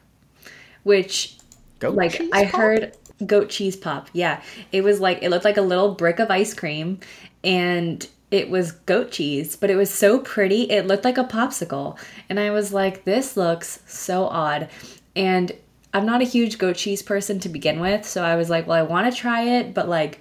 which 0.84 1.36
Goat 1.80 1.96
like 1.96 2.20
I 2.32 2.44
pop? 2.44 2.60
heard 2.60 2.96
goat 3.26 3.48
cheese 3.50 3.74
pop. 3.74 4.08
Yeah, 4.12 4.40
it 4.70 4.84
was 4.84 5.00
like 5.00 5.18
it 5.22 5.30
looked 5.30 5.44
like 5.44 5.56
a 5.56 5.62
little 5.62 5.94
brick 5.96 6.20
of 6.20 6.30
ice 6.30 6.54
cream, 6.54 7.00
and 7.42 8.06
it 8.30 8.48
was 8.48 8.70
goat 8.70 9.10
cheese, 9.10 9.56
but 9.56 9.68
it 9.68 9.76
was 9.76 9.92
so 9.92 10.20
pretty. 10.20 10.70
It 10.70 10.86
looked 10.86 11.04
like 11.04 11.18
a 11.18 11.24
popsicle, 11.24 11.98
and 12.28 12.38
I 12.38 12.50
was 12.50 12.72
like, 12.72 13.02
this 13.04 13.36
looks 13.36 13.80
so 13.86 14.26
odd, 14.26 14.68
and. 15.16 15.52
I'm 15.92 16.06
not 16.06 16.20
a 16.20 16.24
huge 16.24 16.58
goat 16.58 16.76
cheese 16.76 17.02
person 17.02 17.40
to 17.40 17.48
begin 17.48 17.80
with, 17.80 18.06
so 18.06 18.22
I 18.22 18.36
was 18.36 18.48
like, 18.48 18.68
well, 18.68 18.78
I 18.78 18.82
want 18.82 19.12
to 19.12 19.20
try 19.20 19.42
it, 19.42 19.74
but 19.74 19.88
like, 19.88 20.20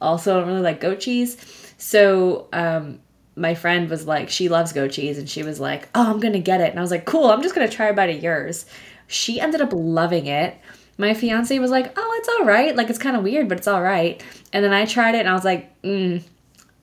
also 0.00 0.36
I 0.36 0.40
don't 0.40 0.48
really 0.48 0.60
like 0.60 0.80
goat 0.80 1.00
cheese. 1.00 1.36
So, 1.78 2.48
um, 2.52 3.00
my 3.36 3.54
friend 3.54 3.90
was 3.90 4.06
like, 4.06 4.30
she 4.30 4.48
loves 4.48 4.72
goat 4.72 4.92
cheese, 4.92 5.18
and 5.18 5.28
she 5.28 5.42
was 5.42 5.60
like, 5.60 5.88
oh, 5.94 6.10
I'm 6.10 6.20
gonna 6.20 6.40
get 6.40 6.60
it, 6.60 6.70
and 6.70 6.78
I 6.78 6.82
was 6.82 6.90
like, 6.90 7.04
cool, 7.04 7.26
I'm 7.26 7.42
just 7.42 7.54
gonna 7.54 7.68
try 7.68 7.86
a 7.86 7.94
bite 7.94 8.16
of 8.16 8.22
yours. 8.22 8.66
She 9.06 9.40
ended 9.40 9.60
up 9.60 9.70
loving 9.72 10.26
it. 10.26 10.56
My 10.98 11.12
fiance 11.12 11.58
was 11.58 11.70
like, 11.70 11.92
oh, 11.96 12.16
it's 12.18 12.28
all 12.28 12.44
right. 12.46 12.74
Like 12.74 12.88
it's 12.88 12.98
kind 12.98 13.16
of 13.16 13.22
weird, 13.22 13.48
but 13.48 13.58
it's 13.58 13.68
all 13.68 13.82
right. 13.82 14.22
And 14.52 14.64
then 14.64 14.72
I 14.72 14.86
tried 14.86 15.14
it, 15.14 15.20
and 15.20 15.28
I 15.28 15.34
was 15.34 15.44
like, 15.44 15.80
mm, 15.82 16.22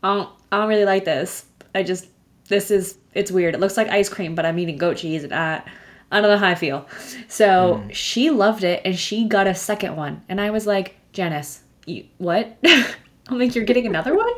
I 0.03 0.13
don't, 0.13 0.29
I 0.51 0.57
don't 0.57 0.69
really 0.69 0.85
like 0.85 1.05
this. 1.05 1.45
I 1.73 1.81
just, 1.81 2.07
this 2.47 2.69
is, 2.69 2.97
it's 3.15 3.31
weird. 3.31 3.55
It 3.55 3.59
looks 3.59 3.75
like 3.77 3.87
ice 3.89 4.09
cream, 4.09 4.35
but 4.35 4.45
I'm 4.45 4.59
eating 4.59 4.77
goat 4.77 4.97
cheese, 4.97 5.23
and 5.23 5.33
I, 5.33 5.63
I 6.11 6.21
don't 6.21 6.29
know 6.29 6.37
how 6.37 6.49
I 6.49 6.55
feel. 6.55 6.87
So 7.27 7.83
she 7.91 8.29
loved 8.29 8.63
it, 8.63 8.81
and 8.85 8.95
she 8.97 9.27
got 9.27 9.47
a 9.47 9.55
second 9.55 9.95
one, 9.95 10.21
and 10.29 10.39
I 10.39 10.51
was 10.51 10.67
like, 10.67 10.95
Janice, 11.13 11.63
you 11.87 12.05
what? 12.19 12.57
I'm 13.27 13.39
like, 13.39 13.55
you're 13.55 13.65
getting 13.65 13.85
another 13.85 14.15
one? 14.15 14.33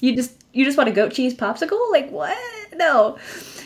You 0.00 0.14
just, 0.14 0.32
you 0.52 0.64
just 0.64 0.76
want 0.76 0.88
a 0.88 0.92
goat 0.92 1.12
cheese 1.12 1.34
popsicle? 1.34 1.90
Like 1.90 2.10
what? 2.10 2.36
No. 2.74 3.18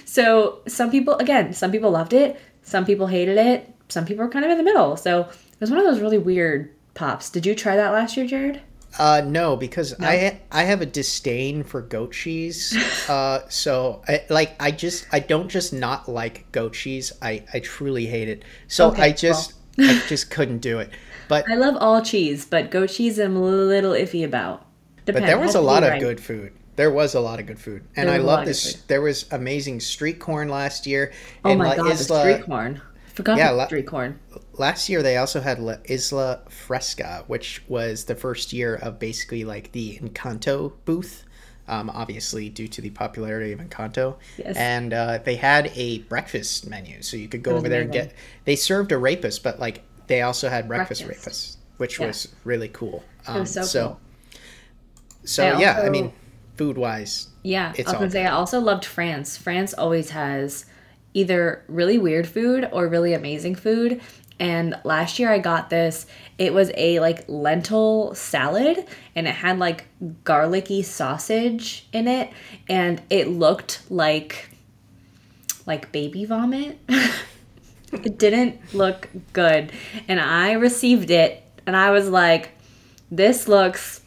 So 0.04 0.60
some 0.66 0.90
people, 0.90 1.14
again, 1.16 1.52
some 1.52 1.70
people 1.70 1.90
loved 1.90 2.12
it, 2.12 2.40
some 2.62 2.84
people 2.84 3.06
hated 3.06 3.38
it, 3.38 3.74
some 3.88 4.04
people 4.04 4.24
were 4.24 4.30
kind 4.30 4.44
of 4.44 4.50
in 4.50 4.58
the 4.58 4.64
middle. 4.64 4.96
So 4.96 5.22
it 5.22 5.60
was 5.60 5.70
one 5.70 5.78
of 5.78 5.84
those 5.86 6.00
really 6.00 6.18
weird 6.18 6.74
pops. 6.94 7.30
Did 7.30 7.46
you 7.46 7.54
try 7.54 7.76
that 7.76 7.92
last 7.92 8.16
year, 8.16 8.26
Jared? 8.26 8.60
Uh, 8.98 9.22
no, 9.24 9.56
because 9.56 9.94
I 10.00 10.40
I 10.50 10.64
have 10.64 10.80
a 10.80 10.86
disdain 10.86 11.62
for 11.62 11.80
goat 11.80 12.12
cheese. 12.12 12.76
uh, 13.08 13.42
so 13.48 14.02
I, 14.08 14.24
like 14.28 14.56
I 14.58 14.72
just 14.72 15.06
I 15.12 15.20
don't 15.20 15.48
just 15.48 15.72
not 15.72 16.08
like 16.08 16.50
goat 16.50 16.72
cheese. 16.72 17.12
I 17.22 17.44
I 17.54 17.60
truly 17.60 18.06
hate 18.06 18.28
it. 18.28 18.44
So 18.66 18.88
Okay, 18.88 19.02
I 19.02 19.12
just 19.12 19.54
I 19.78 20.02
just 20.08 20.30
couldn't 20.30 20.58
do 20.58 20.80
it. 20.80 20.90
But 21.30 21.48
I 21.50 21.54
love 21.54 21.76
all 21.80 22.02
cheese, 22.02 22.44
but 22.44 22.70
goat 22.70 22.88
cheese 22.90 23.18
I'm 23.18 23.36
a 23.36 23.40
little 23.40 23.92
iffy 23.92 24.24
about. 24.24 24.66
but 25.06 25.14
there 25.14 25.38
was 25.38 25.54
a 25.54 25.60
lot 25.62 25.82
of 25.84 25.90
right. 25.90 26.00
good 26.00 26.20
food. 26.20 26.52
There 26.76 26.90
was 26.90 27.14
a 27.14 27.20
lot 27.20 27.40
of 27.40 27.46
good 27.46 27.58
food, 27.58 27.84
and 27.96 28.10
I 28.10 28.18
was 28.18 28.24
a 28.24 28.26
lot 28.26 28.36
love 28.38 28.46
this. 28.46 28.82
There 28.88 29.00
was 29.02 29.26
amazing 29.32 29.80
street 29.80 30.18
corn 30.18 30.48
last 30.48 30.86
year. 30.86 31.12
Oh 31.44 31.50
and 31.50 31.58
my 31.58 31.68
La 31.68 31.76
god, 31.76 31.92
the 31.92 32.04
street 32.04 32.42
corn. 32.44 32.82
Forgot 33.14 33.38
Yeah, 33.38 33.50
la- 33.50 33.66
street 33.66 33.86
corn. 33.86 34.18
last 34.54 34.88
year 34.88 35.02
they 35.02 35.16
also 35.18 35.40
had 35.40 35.58
La 35.58 35.76
Isla 35.88 36.40
Fresca, 36.48 37.24
which 37.26 37.62
was 37.68 38.04
the 38.04 38.14
first 38.14 38.52
year 38.52 38.76
of 38.76 38.98
basically 38.98 39.44
like 39.44 39.72
the 39.72 39.98
Encanto 40.02 40.72
booth. 40.84 41.24
um, 41.68 41.88
obviously 41.90 42.48
due 42.48 42.66
to 42.66 42.80
the 42.80 42.90
popularity 42.90 43.52
of 43.52 43.60
Encanto. 43.60 44.16
Yes. 44.38 44.56
And 44.56 44.92
uh, 44.92 45.18
they 45.24 45.36
had 45.36 45.70
a 45.76 45.98
breakfast 46.00 46.66
menu, 46.68 47.00
so 47.02 47.16
you 47.16 47.28
could 47.28 47.42
go 47.44 47.56
over 47.56 47.68
there 47.68 47.82
and 47.82 47.92
get. 47.92 48.12
They 48.44 48.56
served 48.56 48.90
arepas, 48.90 49.40
but 49.42 49.60
like 49.60 49.82
they 50.10 50.22
also 50.22 50.48
had 50.48 50.66
breakfast, 50.68 51.06
Breakfast. 51.06 51.56
arepas, 51.58 51.78
which 51.78 51.98
Yeah. 52.00 52.08
was 52.08 52.28
really 52.44 52.68
cool. 52.68 53.02
Um, 53.26 53.40
was 53.40 53.52
so 53.70 53.86
cool. 53.86 54.00
So 55.24 55.46
I 55.46 55.60
yeah, 55.60 55.80
I 55.80 55.88
mean, 55.88 56.12
food 56.56 56.76
wise, 56.76 57.28
Yeah, 57.42 57.72
It's 57.78 57.88
I 57.92 57.98
was 57.98 58.12
say 58.12 58.26
I 58.26 58.32
also 58.32 58.58
loved 58.60 58.84
France. 58.84 59.36
France 59.36 59.72
always 59.72 60.10
has 60.10 60.66
either 61.14 61.62
really 61.68 61.96
weird 61.96 62.26
food 62.26 62.68
or 62.72 62.88
really 62.88 63.14
amazing 63.14 63.54
food. 63.54 64.00
And 64.40 64.74
last 64.84 65.18
year 65.18 65.30
I 65.30 65.38
got 65.38 65.70
this. 65.70 66.06
It 66.38 66.52
was 66.54 66.70
a 66.76 66.98
like 66.98 67.24
lentil 67.28 68.14
salad 68.14 68.84
and 69.14 69.28
it 69.28 69.34
had 69.34 69.58
like 69.58 69.84
garlicky 70.24 70.82
sausage 70.82 71.86
in 71.92 72.08
it 72.08 72.30
and 72.68 73.00
it 73.10 73.28
looked 73.28 73.82
like 73.90 74.50
like 75.66 75.92
baby 75.92 76.24
vomit. 76.24 76.78
it 77.92 78.18
didn't 78.18 78.74
look 78.74 79.08
good. 79.32 79.72
And 80.08 80.20
I 80.20 80.52
received 80.52 81.10
it 81.10 81.44
and 81.66 81.76
I 81.76 81.90
was 81.90 82.08
like 82.08 82.52
this 83.10 83.48
looks 83.48 84.00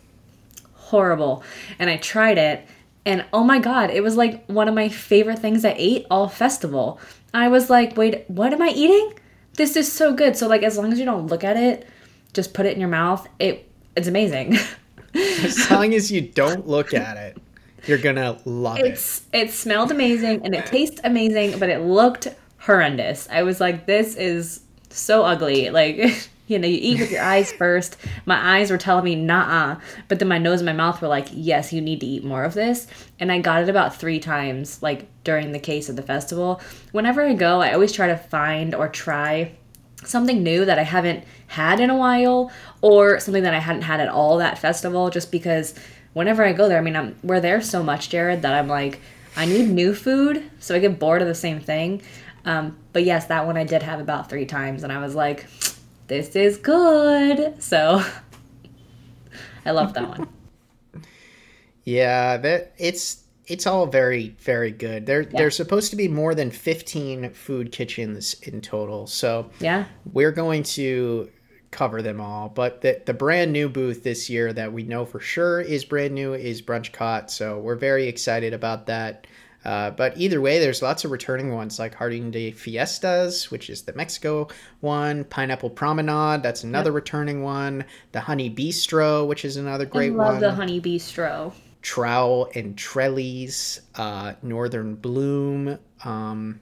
horrible. 0.73 1.43
And 1.79 1.89
I 1.89 1.97
tried 1.97 2.37
it, 2.37 2.67
and 3.05 3.25
oh 3.33 3.43
my 3.43 3.59
god, 3.59 3.89
it 3.89 4.01
was 4.01 4.15
like 4.15 4.45
one 4.45 4.67
of 4.67 4.75
my 4.75 4.89
favorite 4.89 5.39
things 5.39 5.65
I 5.65 5.75
ate 5.77 6.05
all 6.09 6.29
festival. 6.29 6.99
I 7.33 7.47
was 7.49 7.69
like, 7.69 7.97
wait, 7.97 8.29
what 8.29 8.53
am 8.53 8.61
I 8.61 8.69
eating? 8.69 9.13
This 9.55 9.75
is 9.75 9.91
so 9.91 10.13
good. 10.13 10.37
So 10.37 10.47
like, 10.47 10.63
as 10.63 10.77
long 10.77 10.91
as 10.93 10.99
you 10.99 11.05
don't 11.05 11.27
look 11.27 11.43
at 11.43 11.57
it, 11.57 11.87
just 12.33 12.53
put 12.53 12.65
it 12.65 12.73
in 12.73 12.79
your 12.79 12.89
mouth. 12.89 13.27
It 13.39 13.69
it's 13.95 14.07
amazing. 14.07 14.57
as 15.15 15.69
long 15.69 15.93
as 15.93 16.11
you 16.11 16.21
don't 16.21 16.67
look 16.67 16.93
at 16.93 17.17
it, 17.17 17.37
you're 17.85 17.97
gonna 17.97 18.39
love 18.45 18.79
it. 18.79 18.85
it's 18.85 19.23
it 19.33 19.51
smelled 19.51 19.91
amazing 19.91 20.45
and 20.45 20.55
it 20.55 20.65
tastes 20.65 21.01
amazing, 21.03 21.59
but 21.59 21.69
it 21.69 21.79
looked 21.79 22.27
horrendous. 22.65 23.27
I 23.31 23.43
was 23.43 23.59
like, 23.59 23.85
this 23.85 24.15
is 24.15 24.61
so 24.89 25.23
ugly. 25.23 25.69
Like. 25.69 26.29
You 26.45 26.59
know, 26.59 26.67
you 26.67 26.77
eat 26.79 26.99
with 26.99 27.09
your 27.09 27.23
eyes 27.23 27.53
first. 27.57 27.95
My 28.25 28.57
eyes 28.57 28.69
were 28.69 28.77
telling 28.77 29.05
me, 29.05 29.15
nah, 29.15 29.77
but 30.09 30.19
then 30.19 30.27
my 30.27 30.37
nose 30.37 30.59
and 30.59 30.65
my 30.65 30.73
mouth 30.73 31.01
were 31.01 31.07
like, 31.07 31.29
yes, 31.31 31.71
you 31.71 31.79
need 31.79 32.01
to 32.01 32.05
eat 32.05 32.25
more 32.25 32.43
of 32.43 32.53
this. 32.53 32.85
And 33.17 33.31
I 33.31 33.39
got 33.39 33.63
it 33.63 33.69
about 33.69 33.95
three 33.95 34.19
times, 34.19 34.83
like 34.83 35.07
during 35.23 35.53
the 35.53 35.57
case 35.57 35.87
of 35.87 35.95
the 35.95 36.01
festival. 36.01 36.59
Whenever 36.91 37.23
I 37.23 37.33
go, 37.33 37.61
I 37.61 37.71
always 37.71 37.93
try 37.93 38.07
to 38.07 38.17
find 38.17 38.75
or 38.75 38.89
try 38.89 39.53
something 40.03 40.43
new 40.43 40.65
that 40.65 40.77
I 40.77 40.83
haven't 40.83 41.23
had 41.47 41.79
in 41.79 41.89
a 41.89 41.95
while 41.95 42.51
or 42.81 43.21
something 43.21 43.43
that 43.43 43.53
I 43.53 43.59
hadn't 43.59 43.83
had 43.83 44.01
at 44.01 44.09
all 44.09 44.37
that 44.39 44.59
festival 44.59 45.09
just 45.09 45.31
because 45.31 45.73
whenever 46.11 46.43
I 46.43 46.51
go 46.51 46.67
there, 46.67 46.77
I 46.77 46.81
mean, 46.81 46.97
I'm, 46.97 47.15
we're 47.23 47.39
there 47.39 47.61
so 47.61 47.81
much, 47.81 48.09
Jared, 48.09 48.41
that 48.41 48.53
I'm 48.53 48.67
like, 48.67 48.99
I 49.35 49.45
need 49.45 49.69
new 49.69 49.95
food, 49.95 50.49
so 50.59 50.75
I 50.75 50.79
get 50.79 50.99
bored 50.99 51.21
of 51.21 51.27
the 51.27 51.35
same 51.35 51.59
thing. 51.59 52.01
Um, 52.45 52.77
but 52.91 53.03
yes, 53.05 53.27
that 53.27 53.45
one 53.45 53.57
I 53.57 53.63
did 53.63 53.83
have 53.83 53.99
about 53.99 54.29
three 54.29 54.45
times, 54.45 54.83
and 54.83 54.91
I 54.91 54.99
was 54.99 55.15
like, 55.15 55.47
this 56.07 56.35
is 56.35 56.57
good. 56.57 57.61
So 57.63 58.03
I 59.65 59.71
love 59.71 59.93
that 59.93 60.07
one. 60.09 60.27
Yeah, 61.85 62.37
that 62.37 62.73
it's 62.77 63.23
it's 63.45 63.67
all 63.67 63.87
very 63.87 64.29
very 64.39 64.71
good. 64.71 65.05
There 65.05 65.25
there's 65.25 65.57
supposed 65.57 65.89
to 65.89 65.97
be 65.97 66.07
more 66.07 66.33
than 66.33 66.49
15 66.49 67.31
food 67.31 67.73
kitchens 67.73 68.35
in 68.43 68.61
total. 68.61 69.05
So 69.05 69.49
Yeah. 69.59 69.83
we're 70.13 70.31
going 70.31 70.63
to 70.63 71.29
cover 71.71 72.01
them 72.01 72.21
all. 72.21 72.47
But 72.47 72.79
the 72.79 73.01
the 73.05 73.13
brand 73.13 73.51
new 73.51 73.67
booth 73.67 74.01
this 74.03 74.29
year 74.29 74.53
that 74.53 74.71
we 74.71 74.83
know 74.83 75.05
for 75.05 75.19
sure 75.19 75.59
is 75.59 75.83
brand 75.83 76.13
new 76.15 76.33
is 76.33 76.61
Brunch 76.61 76.93
Cot. 76.93 77.29
So 77.29 77.59
we're 77.59 77.75
very 77.75 78.07
excited 78.07 78.53
about 78.53 78.85
that. 78.85 79.27
Uh, 79.65 79.91
but 79.91 80.17
either 80.17 80.41
way, 80.41 80.59
there's 80.59 80.81
lots 80.81 81.05
of 81.05 81.11
returning 81.11 81.53
ones 81.53 81.79
like 81.79 81.95
Jardín 81.95 82.31
de 82.31 82.51
Fiestas, 82.51 83.49
which 83.49 83.69
is 83.69 83.83
the 83.83 83.93
Mexico 83.93 84.47
one, 84.81 85.23
Pineapple 85.25 85.69
Promenade, 85.69 86.43
that's 86.43 86.63
another 86.63 86.91
returning 86.91 87.43
one, 87.43 87.85
the 88.11 88.19
Honey 88.19 88.49
Bistro, 88.49 89.27
which 89.27 89.45
is 89.45 89.57
another 89.57 89.85
great 89.85 90.11
one. 90.11 90.19
I 90.19 90.23
love 90.23 90.33
one. 90.33 90.41
the 90.41 90.51
honey 90.51 90.81
bistro. 90.81 91.53
Trowel 91.81 92.49
and 92.55 92.77
Trellis, 92.77 93.81
uh, 93.95 94.33
Northern 94.41 94.95
Bloom. 94.95 95.77
Um, 96.03 96.59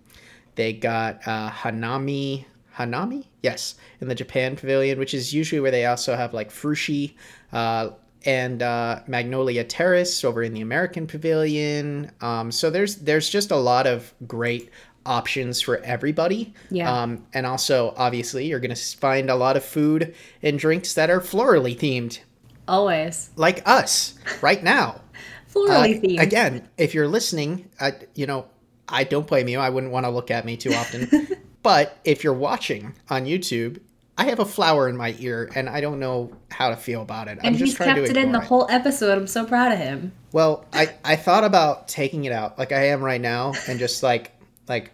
they 0.55 0.73
got 0.73 1.25
uh, 1.27 1.49
Hanami. 1.51 2.45
Hanami? 2.75 3.25
Yes, 3.43 3.75
in 3.99 4.07
the 4.07 4.15
Japan 4.15 4.55
Pavilion, 4.55 4.97
which 4.97 5.13
is 5.13 5.33
usually 5.33 5.61
where 5.61 5.71
they 5.71 5.85
also 5.85 6.15
have 6.15 6.33
like 6.33 6.49
Frushi 6.49 7.13
uh, 7.53 7.89
and 8.25 8.61
uh, 8.61 9.01
Magnolia 9.07 9.63
Terrace 9.63 10.23
over 10.23 10.43
in 10.43 10.53
the 10.53 10.61
American 10.61 11.07
Pavilion. 11.07 12.11
Um, 12.21 12.51
so 12.51 12.69
there's 12.69 12.97
there's 12.97 13.29
just 13.29 13.51
a 13.51 13.55
lot 13.57 13.87
of 13.87 14.13
great 14.27 14.69
options 15.05 15.61
for 15.61 15.77
everybody. 15.79 16.53
Yeah. 16.69 16.91
Um, 17.01 17.25
and 17.33 17.45
also, 17.45 17.93
obviously, 17.97 18.45
you're 18.45 18.59
going 18.59 18.75
to 18.75 18.97
find 18.97 19.29
a 19.29 19.35
lot 19.35 19.57
of 19.57 19.63
food 19.65 20.13
and 20.43 20.59
drinks 20.59 20.93
that 20.93 21.09
are 21.09 21.19
florally 21.19 21.75
themed, 21.77 22.19
Always. 22.67 23.31
like 23.35 23.67
us 23.67 24.15
right 24.41 24.63
now. 24.63 25.01
Florally 25.53 25.97
Uh, 25.97 26.01
themed. 26.01 26.21
Again, 26.21 26.69
if 26.77 26.93
you're 26.93 27.07
listening, 27.07 27.69
I, 27.79 27.93
you 28.15 28.25
know, 28.25 28.45
I 28.87 29.03
don't 29.03 29.27
blame 29.27 29.47
you. 29.47 29.59
I 29.59 29.69
wouldn't 29.69 29.91
want 29.91 30.05
to 30.05 30.09
look 30.09 30.31
at 30.31 30.45
me 30.45 30.55
too 30.55 30.71
often. 30.73 31.27
but 31.63 31.97
if 32.05 32.23
you're 32.23 32.33
watching 32.33 32.93
on 33.09 33.25
YouTube, 33.25 33.79
I 34.21 34.25
have 34.25 34.37
a 34.37 34.45
flower 34.45 34.87
in 34.87 34.95
my 34.95 35.15
ear, 35.17 35.49
and 35.55 35.67
I 35.67 35.81
don't 35.81 35.99
know 35.99 36.31
how 36.51 36.69
to 36.69 36.75
feel 36.75 37.01
about 37.01 37.27
it. 37.27 37.39
I'm 37.39 37.47
and 37.47 37.57
just 37.57 37.69
he's 37.69 37.75
trying 37.75 37.95
kept 37.95 38.07
it 38.07 38.17
in 38.17 38.31
the 38.31 38.39
whole 38.39 38.67
episode. 38.69 39.17
I'm 39.17 39.25
so 39.25 39.45
proud 39.47 39.71
of 39.71 39.79
him. 39.79 40.11
Well, 40.31 40.63
I 40.71 40.93
I 41.03 41.15
thought 41.15 41.43
about 41.43 41.87
taking 41.87 42.25
it 42.25 42.31
out, 42.31 42.59
like 42.59 42.71
I 42.71 42.89
am 42.89 43.01
right 43.01 43.19
now, 43.19 43.53
and 43.67 43.79
just 43.79 44.03
like 44.03 44.31
like 44.67 44.91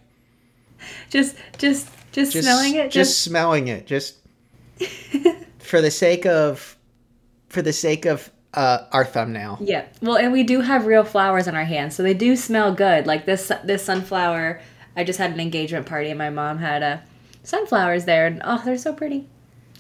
Just, 1.10 1.36
just, 1.58 1.90
just, 2.14 2.34
just 2.34 2.46
smelling 2.46 2.76
it. 2.76 2.90
just 2.90 3.22
smelling 3.22 3.68
it, 3.68 3.86
just 3.86 4.16
for 5.60 5.82
the 5.82 5.92
sake 5.92 6.26
of 6.26 6.78
for 7.50 7.62
the 7.62 7.74
sake 7.74 8.06
of 8.06 8.32
uh, 8.54 8.86
our 8.94 9.04
thumbnail. 9.04 9.58
Yeah. 9.60 9.88
Well, 10.02 10.16
and 10.16 10.32
we 10.32 10.44
do 10.44 10.62
have 10.62 10.86
real 10.86 11.04
flowers 11.04 11.48
in 11.48 11.56
our 11.56 11.66
hands, 11.66 11.98
so 11.98 12.02
they 12.02 12.14
do 12.14 12.38
smell 12.38 12.74
good. 12.74 13.06
Like 13.06 13.26
this 13.26 13.52
this 13.66 13.84
sunflower. 13.84 14.62
I 14.96 15.04
just 15.04 15.20
had 15.20 15.32
an 15.32 15.42
engagement 15.42 15.86
party, 15.86 16.12
and 16.12 16.18
my 16.18 16.30
mom 16.30 16.60
had 16.60 16.82
uh, 16.82 16.98
sunflowers 17.48 18.06
there, 18.06 18.28
and 18.28 18.42
oh, 18.44 18.62
they're 18.64 18.78
so 18.78 18.94
pretty. 18.94 19.28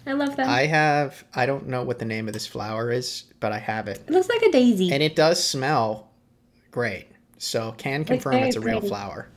I 0.06 0.14
love 0.14 0.38
them. 0.38 0.50
I 0.50 0.66
have 0.68 1.26
I 1.36 1.46
don't 1.46 1.68
know 1.68 1.84
what 1.84 2.00
the 2.00 2.06
name 2.06 2.28
of 2.28 2.34
this 2.34 2.48
flower 2.48 2.92
is, 2.92 3.26
but 3.40 3.52
I 3.52 3.60
have 3.60 3.88
it. 3.88 4.02
it 4.08 4.12
looks 4.12 4.30
like 4.30 4.42
a 4.42 4.52
daisy. 4.52 4.92
and 4.92 5.04
it 5.04 5.16
does 5.16 5.44
smell 5.44 6.10
great. 6.72 7.08
So 7.38 7.74
can 7.78 8.06
confirm 8.06 8.34
very 8.34 8.48
it's 8.48 8.56
a 8.56 8.62
real 8.62 8.82
flower. 8.82 9.28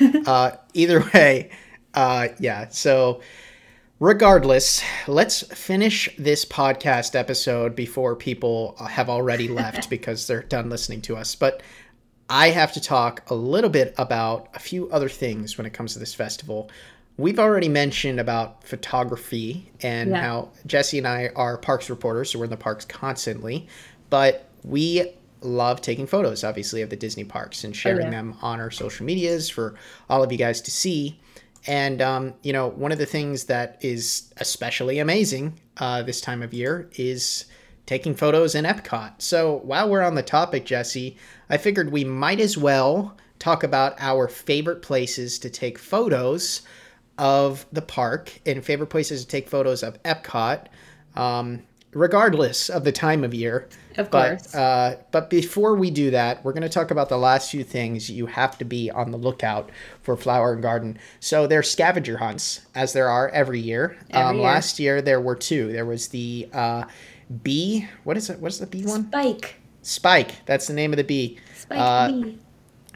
uh, 0.26 0.52
either 0.74 1.02
way, 1.14 1.50
uh, 1.94 2.28
yeah. 2.38 2.68
So 2.68 3.22
regardless, 4.00 4.82
let's 5.06 5.42
finish 5.42 6.08
this 6.18 6.44
podcast 6.44 7.14
episode 7.14 7.74
before 7.74 8.14
people 8.14 8.76
have 8.76 9.08
already 9.08 9.48
left 9.62 9.88
because 9.88 10.26
they're 10.26 10.42
done 10.42 10.68
listening 10.68 11.00
to 11.02 11.16
us. 11.16 11.34
But 11.34 11.62
I 12.28 12.50
have 12.50 12.74
to 12.74 12.80
talk 12.80 13.28
a 13.30 13.34
little 13.34 13.70
bit 13.70 13.94
about 13.96 14.48
a 14.54 14.58
few 14.58 14.90
other 14.90 15.08
things 15.08 15.56
when 15.56 15.66
it 15.66 15.72
comes 15.72 15.94
to 15.94 15.98
this 15.98 16.14
festival. 16.14 16.70
We've 17.18 17.40
already 17.40 17.68
mentioned 17.68 18.20
about 18.20 18.62
photography 18.64 19.72
and 19.82 20.10
Yeah. 20.10 20.22
how 20.22 20.48
Jesse 20.66 20.98
and 20.98 21.06
I 21.06 21.30
are 21.34 21.58
parks 21.58 21.90
reporters, 21.90 22.30
so 22.30 22.38
we're 22.38 22.44
in 22.44 22.50
the 22.50 22.56
parks 22.56 22.84
constantly. 22.84 23.66
But 24.08 24.48
we 24.64 25.14
love 25.40 25.80
taking 25.80 26.06
photos, 26.06 26.44
obviously, 26.44 26.80
of 26.80 26.90
the 26.90 26.96
Disney 26.96 27.24
parks 27.24 27.64
and 27.64 27.74
sharing 27.74 28.06
yeah. 28.06 28.10
them 28.10 28.36
on 28.40 28.60
our 28.60 28.70
social 28.70 29.04
medias 29.04 29.50
for 29.50 29.74
all 30.08 30.22
of 30.22 30.30
you 30.30 30.38
guys 30.38 30.60
to 30.62 30.70
see. 30.70 31.18
And, 31.66 32.00
um, 32.00 32.34
you 32.42 32.52
know, 32.52 32.68
one 32.68 32.92
of 32.92 32.98
the 32.98 33.06
things 33.06 33.44
that 33.44 33.78
is 33.80 34.32
especially 34.36 35.00
amazing 35.00 35.58
uh, 35.78 36.02
this 36.02 36.20
time 36.20 36.40
of 36.42 36.54
year 36.54 36.88
is 36.94 37.46
taking 37.84 38.14
photos 38.14 38.54
in 38.54 38.64
Epcot. 38.64 39.14
So 39.18 39.56
while 39.64 39.88
we're 39.88 40.02
on 40.02 40.14
the 40.14 40.22
topic, 40.22 40.64
Jesse, 40.66 41.16
I 41.50 41.56
figured 41.56 41.90
we 41.90 42.04
might 42.04 42.38
as 42.38 42.56
well 42.56 43.16
talk 43.40 43.64
about 43.64 43.96
our 43.98 44.28
favorite 44.28 44.82
places 44.82 45.38
to 45.40 45.50
take 45.50 45.78
photos 45.78 46.62
of 47.18 47.66
the 47.72 47.82
park 47.82 48.40
and 48.46 48.64
favorite 48.64 48.88
places 48.88 49.24
to 49.24 49.28
take 49.28 49.48
photos 49.48 49.82
of 49.82 50.02
Epcot, 50.04 50.66
um, 51.16 51.62
regardless 51.92 52.68
of 52.70 52.84
the 52.84 52.92
time 52.92 53.24
of 53.24 53.34
year. 53.34 53.68
Of 53.96 54.10
but, 54.10 54.28
course. 54.28 54.54
Uh, 54.54 54.96
but 55.10 55.28
before 55.28 55.74
we 55.74 55.90
do 55.90 56.12
that, 56.12 56.44
we're 56.44 56.52
going 56.52 56.62
to 56.62 56.68
talk 56.68 56.92
about 56.92 57.08
the 57.08 57.18
last 57.18 57.50
few 57.50 57.64
things 57.64 58.08
you 58.08 58.26
have 58.26 58.56
to 58.58 58.64
be 58.64 58.90
on 58.90 59.10
the 59.10 59.18
lookout 59.18 59.70
for 60.02 60.16
Flower 60.16 60.52
and 60.52 60.62
Garden. 60.62 60.98
So 61.18 61.46
there 61.48 61.58
are 61.58 61.64
scavenger 61.64 62.18
hunts, 62.18 62.60
as 62.74 62.92
there 62.92 63.08
are 63.08 63.28
every 63.30 63.58
year. 63.58 63.96
Every 64.10 64.22
um, 64.22 64.36
year. 64.36 64.44
Last 64.44 64.78
year 64.78 65.02
there 65.02 65.20
were 65.20 65.34
two. 65.34 65.72
There 65.72 65.86
was 65.86 66.08
the 66.08 66.48
uh, 66.52 66.84
bee. 67.42 67.88
What 68.04 68.16
is 68.16 68.30
it? 68.30 68.38
What 68.38 68.52
is 68.52 68.60
the 68.60 68.66
bee 68.66 68.84
one? 68.84 69.08
Spike. 69.08 69.56
Spike. 69.82 70.46
That's 70.46 70.68
the 70.68 70.74
name 70.74 70.92
of 70.92 70.98
the 70.98 71.04
bee. 71.04 71.38
Spike 71.56 71.78
Uh, 71.78 72.12
bee. 72.12 72.38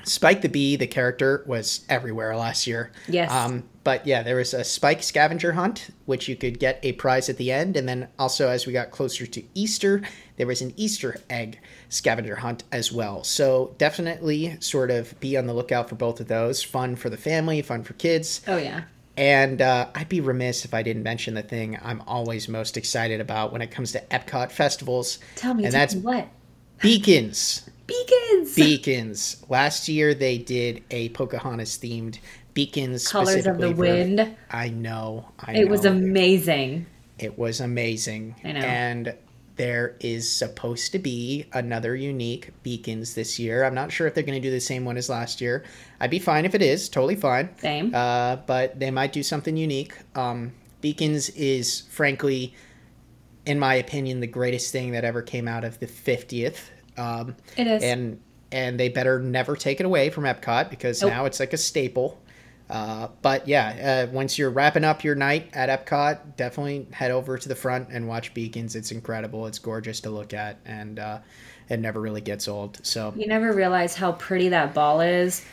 Spike 0.04 0.42
the 0.42 0.48
Bee, 0.48 0.74
the 0.74 0.88
character, 0.88 1.44
was 1.46 1.84
everywhere 1.88 2.36
last 2.36 2.66
year. 2.66 2.90
Yes. 3.08 3.30
Um, 3.30 3.62
but 3.84 4.06
yeah, 4.06 4.22
there 4.22 4.36
was 4.36 4.54
a 4.54 4.64
Spike 4.64 5.02
scavenger 5.02 5.52
hunt, 5.52 5.90
which 6.06 6.28
you 6.28 6.36
could 6.36 6.58
get 6.58 6.78
a 6.82 6.92
prize 6.92 7.28
at 7.28 7.36
the 7.36 7.50
end. 7.50 7.76
And 7.76 7.88
then 7.88 8.08
also, 8.18 8.48
as 8.48 8.66
we 8.66 8.72
got 8.72 8.90
closer 8.90 9.26
to 9.26 9.42
Easter, 9.54 10.02
there 10.36 10.46
was 10.46 10.60
an 10.60 10.72
Easter 10.76 11.16
egg 11.28 11.58
scavenger 11.88 12.36
hunt 12.36 12.64
as 12.70 12.92
well. 12.92 13.24
So 13.24 13.74
definitely 13.78 14.56
sort 14.60 14.90
of 14.90 15.18
be 15.20 15.36
on 15.36 15.46
the 15.46 15.54
lookout 15.54 15.88
for 15.88 15.96
both 15.96 16.20
of 16.20 16.28
those. 16.28 16.62
Fun 16.62 16.96
for 16.96 17.10
the 17.10 17.16
family, 17.16 17.60
fun 17.62 17.82
for 17.82 17.94
kids. 17.94 18.42
Oh 18.46 18.56
yeah. 18.56 18.82
And 19.16 19.60
uh, 19.60 19.88
I'd 19.94 20.08
be 20.08 20.20
remiss 20.20 20.64
if 20.64 20.72
I 20.72 20.82
didn't 20.82 21.02
mention 21.02 21.34
the 21.34 21.42
thing 21.42 21.78
I'm 21.82 22.02
always 22.06 22.48
most 22.48 22.76
excited 22.76 23.20
about 23.20 23.52
when 23.52 23.60
it 23.60 23.70
comes 23.70 23.92
to 23.92 24.00
Epcot 24.06 24.50
festivals. 24.50 25.18
Tell 25.36 25.54
me, 25.54 25.64
and 25.64 25.72
tell 25.72 25.80
that's 25.80 25.94
me 25.94 26.00
what? 26.00 26.28
Beacons. 26.80 27.68
Beacons. 27.86 28.54
Beacons. 28.56 29.44
Last 29.48 29.88
year 29.88 30.14
they 30.14 30.38
did 30.38 30.82
a 30.90 31.10
Pocahontas 31.10 31.76
themed 31.78 32.18
Beacons. 32.54 33.08
Colors 33.08 33.46
of 33.46 33.58
the 33.58 33.70
for- 33.70 33.74
Wind. 33.76 34.36
I 34.50 34.68
know. 34.68 35.28
I 35.40 35.54
It 35.54 35.68
was 35.68 35.84
amazing. 35.84 36.86
It 37.18 37.38
was 37.38 37.60
amazing. 37.60 38.34
I 38.44 38.52
know. 38.52 38.60
And 38.60 39.14
there 39.56 39.96
is 40.00 40.30
supposed 40.30 40.92
to 40.92 40.98
be 40.98 41.46
another 41.52 41.94
unique 41.94 42.50
Beacons 42.62 43.14
this 43.14 43.38
year. 43.38 43.64
I'm 43.64 43.74
not 43.74 43.92
sure 43.92 44.06
if 44.06 44.14
they're 44.14 44.24
going 44.24 44.40
to 44.40 44.46
do 44.46 44.50
the 44.50 44.60
same 44.60 44.84
one 44.84 44.96
as 44.96 45.08
last 45.08 45.40
year. 45.40 45.62
I'd 46.00 46.10
be 46.10 46.18
fine 46.18 46.44
if 46.44 46.54
it 46.54 46.62
is, 46.62 46.88
totally 46.88 47.16
fine. 47.16 47.50
Same. 47.58 47.94
Uh, 47.94 48.36
but 48.36 48.78
they 48.80 48.90
might 48.90 49.12
do 49.12 49.22
something 49.22 49.56
unique. 49.56 49.94
Um, 50.14 50.52
Beacons 50.80 51.28
is, 51.30 51.82
frankly, 51.90 52.54
in 53.46 53.58
my 53.58 53.74
opinion, 53.74 54.20
the 54.20 54.26
greatest 54.26 54.72
thing 54.72 54.92
that 54.92 55.04
ever 55.04 55.22
came 55.22 55.46
out 55.46 55.64
of 55.64 55.78
the 55.80 55.86
50th. 55.86 56.70
Um, 56.96 57.36
It 57.56 57.66
is. 57.66 57.82
And 57.82 58.20
and 58.50 58.78
they 58.78 58.90
better 58.90 59.18
never 59.18 59.56
take 59.56 59.80
it 59.80 59.86
away 59.86 60.10
from 60.10 60.24
Epcot 60.24 60.68
because 60.68 61.00
Nope. 61.00 61.10
now 61.10 61.24
it's 61.24 61.40
like 61.40 61.54
a 61.54 61.56
staple. 61.56 62.20
Uh, 62.72 63.08
but 63.20 63.46
yeah, 63.46 64.06
uh, 64.08 64.12
once 64.12 64.38
you're 64.38 64.48
wrapping 64.48 64.82
up 64.82 65.04
your 65.04 65.14
night 65.14 65.50
at 65.52 65.68
Epcot, 65.68 66.36
definitely 66.36 66.88
head 66.90 67.10
over 67.10 67.36
to 67.36 67.46
the 67.46 67.54
front 67.54 67.90
and 67.90 68.08
watch 68.08 68.32
Beacons. 68.32 68.74
It's 68.74 68.92
incredible. 68.92 69.46
It's 69.46 69.58
gorgeous 69.58 70.00
to 70.00 70.10
look 70.10 70.32
at, 70.32 70.58
and 70.64 70.98
uh, 70.98 71.18
it 71.68 71.80
never 71.80 72.00
really 72.00 72.22
gets 72.22 72.48
old. 72.48 72.80
So 72.82 73.12
You 73.14 73.26
never 73.26 73.52
realize 73.52 73.94
how 73.94 74.12
pretty 74.12 74.48
that 74.48 74.72
ball 74.72 75.02
is 75.02 75.44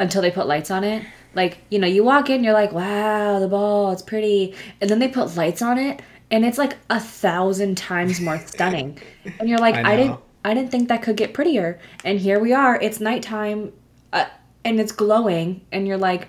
until 0.00 0.20
they 0.20 0.32
put 0.32 0.48
lights 0.48 0.72
on 0.72 0.82
it. 0.82 1.06
Like, 1.36 1.58
you 1.70 1.78
know, 1.78 1.86
you 1.86 2.02
walk 2.02 2.28
in, 2.28 2.42
you're 2.42 2.52
like, 2.52 2.72
wow, 2.72 3.38
the 3.38 3.46
ball, 3.46 3.92
it's 3.92 4.02
pretty. 4.02 4.56
And 4.80 4.90
then 4.90 4.98
they 4.98 5.06
put 5.08 5.36
lights 5.36 5.62
on 5.62 5.78
it, 5.78 6.02
and 6.32 6.44
it's 6.44 6.58
like 6.58 6.76
a 6.90 6.98
thousand 6.98 7.78
times 7.78 8.20
more 8.20 8.38
stunning. 8.46 8.98
And 9.38 9.48
you're 9.48 9.60
like, 9.60 9.76
I 9.76 9.92
I, 9.92 9.96
didn't 9.96 10.20
I 10.44 10.54
didn't 10.54 10.72
think 10.72 10.88
that 10.88 11.02
could 11.02 11.16
get 11.16 11.34
prettier. 11.34 11.78
And 12.02 12.18
here 12.18 12.40
we 12.40 12.52
are. 12.52 12.80
It's 12.80 12.98
nighttime 12.98 13.72
uh, 14.12 14.26
and 14.64 14.80
it's 14.80 14.92
glowing 14.92 15.64
and 15.70 15.86
you're 15.86 15.98
like, 15.98 16.28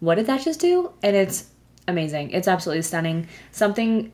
what 0.00 0.16
did 0.16 0.26
that 0.26 0.42
just 0.42 0.60
do? 0.60 0.92
And 1.02 1.14
it's 1.16 1.48
amazing. 1.88 2.30
It's 2.30 2.48
absolutely 2.48 2.82
stunning. 2.82 3.28
Something 3.52 4.12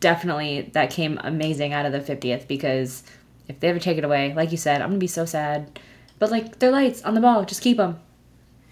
definitely 0.00 0.70
that 0.72 0.90
came 0.90 1.18
amazing 1.22 1.72
out 1.72 1.86
of 1.86 1.92
the 1.92 2.00
50th 2.00 2.46
because 2.48 3.02
if 3.48 3.60
they 3.60 3.68
ever 3.68 3.78
take 3.78 3.98
it 3.98 4.04
away, 4.04 4.32
like 4.34 4.50
you 4.50 4.56
said, 4.56 4.80
I'm 4.82 4.88
going 4.90 5.00
to 5.00 5.04
be 5.04 5.06
so 5.06 5.24
sad. 5.24 5.78
But 6.18 6.30
like 6.30 6.58
they're 6.58 6.70
lights 6.70 7.02
on 7.02 7.14
the 7.14 7.20
ball, 7.20 7.44
just 7.44 7.62
keep 7.62 7.76
them. 7.78 7.98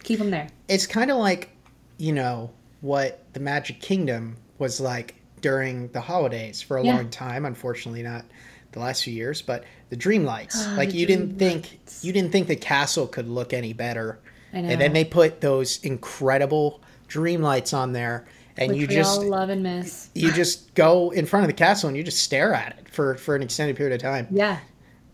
Keep 0.04 0.18
them 0.18 0.30
there. 0.30 0.48
it's 0.68 0.86
kind 0.86 1.10
of 1.10 1.16
like, 1.18 1.50
you 1.98 2.12
know, 2.12 2.50
what 2.80 3.24
the 3.32 3.40
Magic 3.40 3.80
Kingdom 3.80 4.36
was 4.58 4.80
like 4.80 5.14
during 5.40 5.88
the 5.88 6.00
holidays 6.00 6.62
for 6.62 6.76
a 6.78 6.84
Yeah. 6.84 6.94
long 6.96 7.10
time. 7.10 7.44
Unfortunately, 7.44 8.02
not 8.02 8.24
the 8.72 8.80
last 8.80 9.02
few 9.04 9.12
years, 9.12 9.42
but 9.42 9.64
the 9.90 9.96
dream 9.96 10.24
lights. 10.24 10.56
Ah, 10.66 10.74
like 10.76 10.94
you 10.94 11.06
didn't 11.06 11.36
dream 11.36 11.38
think 11.38 11.80
you 12.02 12.12
didn't 12.12 12.30
think 12.32 12.46
the 12.48 12.56
castle 12.56 13.06
could 13.06 13.28
look 13.28 13.52
any 13.52 13.72
better. 13.72 14.18
And 14.52 14.80
then 14.80 14.92
they 14.92 15.04
put 15.04 15.40
those 15.40 15.78
incredible 15.84 16.80
dream 17.06 17.42
lights 17.42 17.72
on 17.72 17.92
there, 17.92 18.26
and 18.56 18.72
Which 18.72 18.80
you 18.80 18.86
just 18.86 19.20
all 19.20 19.28
love 19.28 19.50
and 19.50 19.62
miss. 19.62 20.10
you 20.14 20.32
just 20.32 20.74
go 20.74 21.10
in 21.10 21.26
front 21.26 21.44
of 21.44 21.48
the 21.48 21.54
castle 21.54 21.88
and 21.88 21.96
you 21.96 22.02
just 22.02 22.22
stare 22.22 22.54
at 22.54 22.78
it 22.78 22.88
for 22.88 23.14
for 23.16 23.36
an 23.36 23.42
extended 23.42 23.76
period 23.76 23.94
of 23.94 24.00
time. 24.02 24.26
Yeah. 24.30 24.58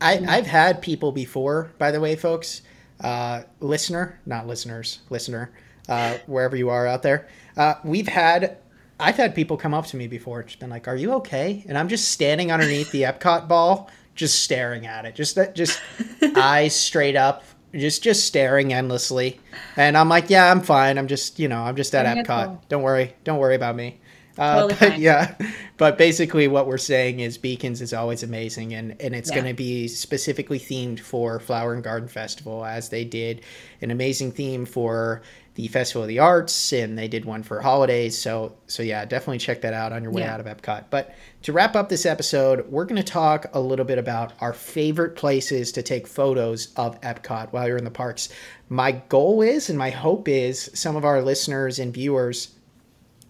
I, 0.01 0.19
I've 0.29 0.47
had 0.47 0.83
people 0.83 1.13
before, 1.13 1.73
by 1.79 1.91
the 1.91 2.01
way, 2.01 2.15
folks, 2.17 2.63
uh, 3.01 3.43
listener, 3.61 4.21
not 4.27 4.47
listeners, 4.47 4.99
listener, 5.09 5.51
uh, 5.89 6.19
wherever 6.27 6.57
you 6.57 6.69
are 6.69 6.87
out 6.87 7.03
there. 7.03 7.29
Uh, 7.57 7.75
we've 7.85 8.09
had, 8.09 8.59
I've 9.01 9.17
had 9.17 9.35
people 9.35 9.57
come 9.57 9.73
up 9.73 9.87
to 9.87 9.97
me 9.97 10.07
before, 10.07 10.43
just 10.43 10.59
been 10.59 10.69
like, 10.69 10.89
"Are 10.89 10.97
you 10.97 11.13
okay?" 11.15 11.65
And 11.69 11.79
I'm 11.79 11.89
just 11.89 12.09
standing 12.09 12.53
underneath 12.53 12.91
the 12.91 13.03
Epcot 13.03 13.49
ball, 13.49 13.91
just 14.15 14.43
staring 14.43 14.87
at 14.87 15.05
it, 15.07 15.15
just 15.15 15.37
that, 15.37 15.55
just 15.55 15.81
eyes 16.37 16.75
straight 16.75 17.17
up, 17.17 17.45
just 17.77 18.03
just 18.03 18.27
staring 18.27 18.73
endlessly. 18.73 19.41
And 19.77 19.97
I'm 19.97 20.09
like, 20.09 20.31
"Yeah, 20.31 20.51
I'm 20.51 20.61
fine. 20.61 20.99
I'm 20.99 21.09
just, 21.09 21.39
you 21.39 21.49
know, 21.49 21.63
I'm 21.63 21.77
just 21.77 21.95
at 21.95 22.07
Epcot. 22.17 22.27
ball. 22.27 22.63
Don't 22.69 22.83
worry, 22.83 23.15
don't 23.25 23.39
worry 23.39 23.55
about 23.55 23.77
me." 23.77 23.99
Uh, 24.37 24.63
Totally 24.69 24.91
but 24.91 24.99
yeah, 24.99 25.35
but 25.77 25.97
basically 25.97 26.49
what 26.49 26.67
we're 26.67 26.77
saying 26.77 27.21
is 27.21 27.39
Beacons 27.39 27.81
is 27.81 27.93
always 27.93 28.23
amazing, 28.25 28.75
and 28.75 28.97
and 29.01 29.15
it's 29.15 29.29
Yeah. 29.31 29.37
going 29.37 29.47
to 29.47 29.55
be 29.55 29.87
specifically 29.87 30.59
themed 30.59 30.99
for 30.99 31.39
Flower 31.39 31.73
and 31.75 31.85
Garden 31.85 32.09
Festival, 32.09 32.65
as 32.65 32.89
they 32.89 33.05
did 33.05 33.43
an 33.81 33.91
amazing 33.93 34.33
theme 34.33 34.67
for 34.67 35.23
the 35.55 35.69
Festival 35.69 36.03
of 36.03 36.09
the 36.09 36.19
Arts, 36.19 36.73
and 36.73 36.99
they 36.99 37.07
did 37.07 37.25
one 37.25 37.43
for 37.43 37.61
holidays. 37.61 38.19
So 38.19 38.57
so 38.67 38.83
yeah, 38.83 39.05
definitely 39.05 39.39
check 39.39 39.61
that 39.61 39.75
out 39.75 39.93
on 39.93 40.03
your 40.03 40.13
way 40.13 40.23
Yeah. 40.23 40.35
out 40.35 40.41
of 40.41 40.47
Epcot. 40.47 40.87
But 40.91 41.15
to 41.43 41.53
wrap 41.53 41.77
up 41.77 41.89
this 41.89 42.07
episode, 42.07 42.69
we're 42.71 42.85
going 42.85 42.97
to 42.97 43.03
talk 43.03 43.47
a 43.53 43.61
little 43.61 43.85
bit 43.85 43.99
about 43.99 44.33
our 44.41 44.53
favorite 44.53 45.15
places 45.15 45.71
to 45.73 45.83
take 45.83 46.07
photos 46.07 46.73
of 46.77 47.01
Epcot 47.03 47.53
while 47.53 47.69
you're 47.69 47.77
in 47.77 47.85
the 47.85 47.91
parks. 47.91 48.29
My 48.69 48.93
goal 48.93 49.43
is, 49.43 49.69
and 49.69 49.79
my 49.79 49.91
hope 49.91 50.27
is, 50.27 50.71
some 50.75 50.97
of 50.97 51.05
our 51.05 51.23
listeners 51.23 51.79
and 51.79 51.95
viewers 51.95 52.55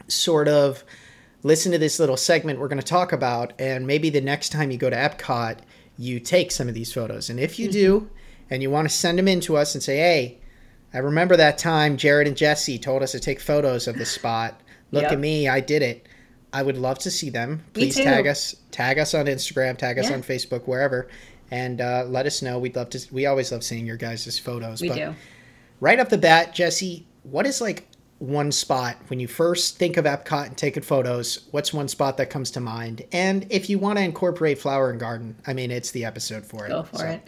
sort 0.09 0.49
of 0.49 0.85
listen 1.43 1.73
to 1.73 1.79
this 1.79 2.01
little 2.01 2.17
segment 2.17 2.59
we're 2.59 2.69
going 2.69 2.81
to 2.81 2.87
talk 2.87 3.13
about 3.13 3.53
and 3.59 3.87
maybe 3.87 4.11
the 4.11 4.21
next 4.21 4.51
time 4.51 4.71
you 4.71 4.79
go 4.79 4.91
to 4.91 4.97
epcot 4.97 5.59
you 5.97 6.19
take 6.19 6.51
some 6.51 6.69
of 6.69 6.75
these 6.75 6.93
photos 6.93 7.31
and 7.31 7.39
if 7.39 7.59
you 7.59 7.69
mm-hmm. 7.69 7.73
do 7.73 8.11
and 8.51 8.63
you 8.63 8.71
want 8.71 8.89
to 8.89 8.95
send 8.95 9.19
them 9.19 9.29
in 9.29 9.41
to 9.41 9.57
us 9.57 9.75
and 9.75 9.83
say 9.83 9.97
hey 9.97 10.39
i 10.95 10.99
remember 10.99 11.37
that 11.37 11.59
time 11.59 11.97
jared 11.97 12.27
and 12.27 12.37
jesse 12.37 12.79
told 12.79 13.03
us 13.03 13.13
to 13.13 13.21
take 13.21 13.41
photos 13.41 13.87
of 13.87 13.97
the 13.99 14.05
spot 14.07 14.61
look 14.93 15.03
Yep. 15.03 15.13
at 15.13 15.19
me 15.21 15.49
i 15.49 15.61
did 15.61 15.83
it 15.83 16.07
i 16.53 16.63
would 16.63 16.79
love 16.79 16.99
to 17.01 17.11
see 17.11 17.29
them 17.31 17.65
please 17.75 17.97
tag 17.97 18.27
us 18.27 18.55
tag 18.71 18.99
us 18.99 19.13
on 19.15 19.27
instagram 19.27 19.77
tag 19.77 19.99
us 19.99 20.09
Yeah. 20.09 20.15
on 20.17 20.23
facebook 20.23 20.67
wherever 20.67 21.09
and 21.51 21.81
uh, 21.81 22.05
let 22.09 22.25
us 22.27 22.41
know 22.43 22.59
we'd 22.59 22.75
love 22.75 22.89
to 22.91 23.07
we 23.13 23.27
always 23.27 23.53
love 23.53 23.63
seeing 23.63 23.85
your 23.87 23.97
guys' 23.99 24.39
photos 24.39 24.81
We 24.81 24.89
but 24.89 24.95
do. 24.97 25.15
right 25.79 26.01
off 26.01 26.09
the 26.09 26.19
bat, 26.19 26.55
Jesse, 26.55 27.07
what 27.23 27.47
is 27.47 27.61
like 27.61 27.87
one 28.19 28.51
spot 28.51 28.97
when 29.09 29.21
you 29.21 29.29
first 29.29 29.77
think 29.77 29.99
of 29.99 30.07
Epcot 30.07 30.47
and 30.47 30.57
taking 30.57 30.83
photos? 30.83 31.41
What's 31.51 31.73
one 31.75 31.87
spot 31.89 32.17
that 32.17 32.31
comes 32.31 32.51
to 32.53 32.61
mind? 32.61 33.03
And 33.13 33.47
if 33.51 33.69
you 33.69 33.79
want 33.79 33.99
to 33.99 34.05
incorporate 34.05 34.59
flower 34.59 34.91
and 34.91 34.99
garden, 34.99 35.37
I 35.47 35.53
mean, 35.53 35.71
it's 35.71 35.91
the 35.91 36.07
episode 36.07 36.47
for 36.47 36.65
it. 36.65 36.71
Go 36.71 36.85
for 36.85 36.97
So, 36.99 37.05
it. 37.07 37.23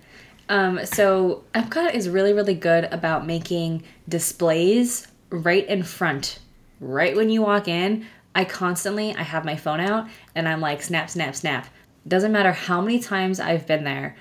Um, 0.48 0.84
so 0.86 1.44
Epcot 1.54 1.94
is 1.94 2.08
really, 2.08 2.32
really 2.32 2.54
good 2.54 2.84
about 2.84 3.26
making 3.26 3.82
displays 4.08 5.08
right 5.30 5.66
in 5.66 5.82
front, 5.82 6.38
right 6.80 7.16
when 7.16 7.30
you 7.30 7.42
walk 7.42 7.68
in. 7.68 8.06
I 8.34 8.44
constantly, 8.44 9.14
I 9.14 9.22
have 9.22 9.44
my 9.44 9.56
phone 9.56 9.80
out 9.80 10.08
and 10.34 10.48
I'm 10.48 10.60
like, 10.60 10.82
snap, 10.82 11.10
snap, 11.10 11.34
snap. 11.34 11.66
Doesn't 12.06 12.32
matter 12.32 12.52
how 12.52 12.80
many 12.80 13.00
times 13.00 13.40
I've 13.40 13.66
been 13.66 13.84
there, 13.84 14.16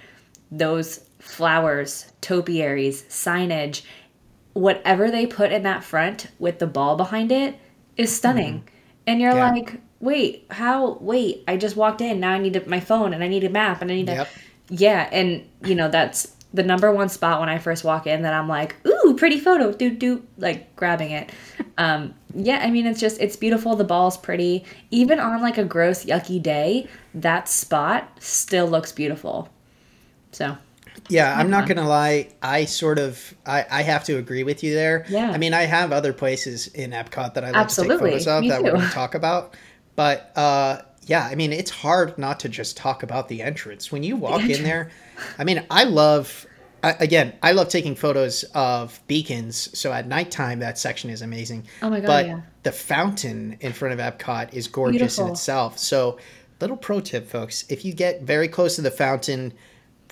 those 0.51 1.05
flowers, 1.19 2.11
topiaries, 2.21 3.03
signage, 3.03 3.83
whatever 4.53 5.11
they 5.11 5.27
put 5.27 5.51
in 5.51 5.63
that 5.63 5.83
front 5.83 6.27
with 6.39 6.59
the 6.59 6.67
ball 6.67 6.95
behind 6.95 7.31
it 7.31 7.59
is 7.97 8.15
stunning. 8.15 8.67
And 9.05 9.19
you're 9.21 9.35
Yeah. 9.35 9.49
like, 9.51 9.81
wait, 9.99 10.45
how? 10.49 10.93
Wait, 11.01 11.43
I 11.47 11.57
just 11.57 11.75
walked 11.75 12.01
in. 12.01 12.19
Now 12.19 12.31
I 12.31 12.37
need 12.39 12.53
to, 12.53 12.67
my 12.69 12.79
phone 12.79 13.13
and 13.13 13.23
I 13.23 13.27
need 13.27 13.43
a 13.43 13.49
map 13.49 13.81
and 13.81 13.91
I 13.91 13.95
need 13.95 14.07
to. 14.07 14.13
Yep. 14.13 14.29
Yeah, 14.69 15.07
and 15.11 15.47
you 15.63 15.75
know 15.75 15.89
that's 15.89 16.33
the 16.53 16.63
number 16.63 16.91
one 16.91 17.09
spot 17.09 17.39
when 17.41 17.49
I 17.49 17.57
first 17.57 17.83
walk 17.83 18.07
in 18.07 18.21
that 18.21 18.33
I'm 18.33 18.47
like, 18.47 18.75
ooh, 18.87 19.15
pretty 19.17 19.39
photo, 19.39 19.71
do 19.73 19.89
do, 19.91 20.25
like 20.37 20.75
grabbing 20.75 21.11
it. 21.11 21.31
Um, 21.77 22.13
yeah, 22.33 22.59
I 22.63 22.71
mean 22.71 22.85
it's 22.85 23.01
just 23.01 23.19
it's 23.19 23.35
beautiful. 23.35 23.75
The 23.75 23.83
ball's 23.83 24.15
pretty. 24.15 24.63
Even 24.91 25.19
on 25.19 25.41
like 25.41 25.57
a 25.57 25.65
gross 25.65 26.05
yucky 26.05 26.41
day, 26.41 26.87
that 27.13 27.49
spot 27.49 28.09
still 28.21 28.65
looks 28.67 28.93
beautiful. 28.93 29.49
So 30.31 30.57
Yeah, 31.09 31.37
I'm 31.37 31.49
not 31.49 31.67
gonna 31.67 31.85
lie. 31.87 32.29
I 32.41 32.63
sort 32.63 32.97
of, 32.97 33.33
I, 33.45 33.65
I 33.69 33.81
have 33.83 34.05
to 34.05 34.17
agree 34.17 34.43
with 34.43 34.63
you 34.63 34.73
there. 34.73 35.05
Yeah. 35.09 35.31
I 35.31 35.37
mean, 35.37 35.53
I 35.53 35.63
have 35.63 35.91
other 35.91 36.13
places 36.13 36.67
in 36.67 36.91
Epcot 36.91 37.33
that 37.33 37.43
I 37.43 37.51
like 37.51 37.67
to 37.69 37.75
take 37.75 37.91
Absolutely, 37.91 38.11
photos 38.11 38.27
of 38.27 38.41
me 38.41 38.49
that 38.49 38.63
we're 38.63 38.71
too. 38.71 38.77
going 38.77 38.87
to 38.87 38.93
talk 38.93 39.15
about. 39.15 39.55
But 39.97 40.31
uh, 40.37 40.81
yeah, 41.05 41.27
I 41.29 41.35
mean, 41.35 41.53
it's 41.53 41.71
hard 41.71 42.17
not 42.17 42.39
to 42.41 42.49
just 42.49 42.75
talk 42.77 43.03
about 43.03 43.27
the 43.27 43.41
entrance 43.41 43.91
when 43.91 44.03
you 44.03 44.15
walk 44.15 44.41
in 44.41 44.63
there. 44.63 44.89
I 45.37 45.43
mean, 45.43 45.63
I 45.69 45.83
love. 45.83 46.45
I, 46.83 46.91
again, 46.99 47.33
I 47.41 47.53
love 47.53 47.69
taking 47.69 47.95
photos 47.95 48.43
of 48.53 48.99
beacons. 49.07 49.77
So 49.77 49.91
at 49.91 50.07
nighttime, 50.07 50.59
that 50.59 50.77
section 50.77 51.09
is 51.09 51.21
amazing. 51.21 51.67
Oh 51.81 51.89
my 51.89 51.99
God, 51.99 52.07
But 52.07 52.25
yeah. 52.27 52.41
the 52.63 52.71
fountain 52.71 53.57
in 53.61 53.73
front 53.73 53.99
of 53.99 53.99
Epcot 53.99 54.53
is 54.53 54.67
gorgeous 54.67 55.17
in 55.17 55.27
itself. 55.29 55.79
So, 55.79 56.19
little 56.59 56.77
pro 56.77 56.99
tip, 56.99 57.27
folks: 57.27 57.65
if 57.69 57.85
you 57.85 57.93
get 57.93 58.23
very 58.23 58.47
close 58.47 58.75
to 58.75 58.81
the 58.81 58.91
fountain, 58.91 59.53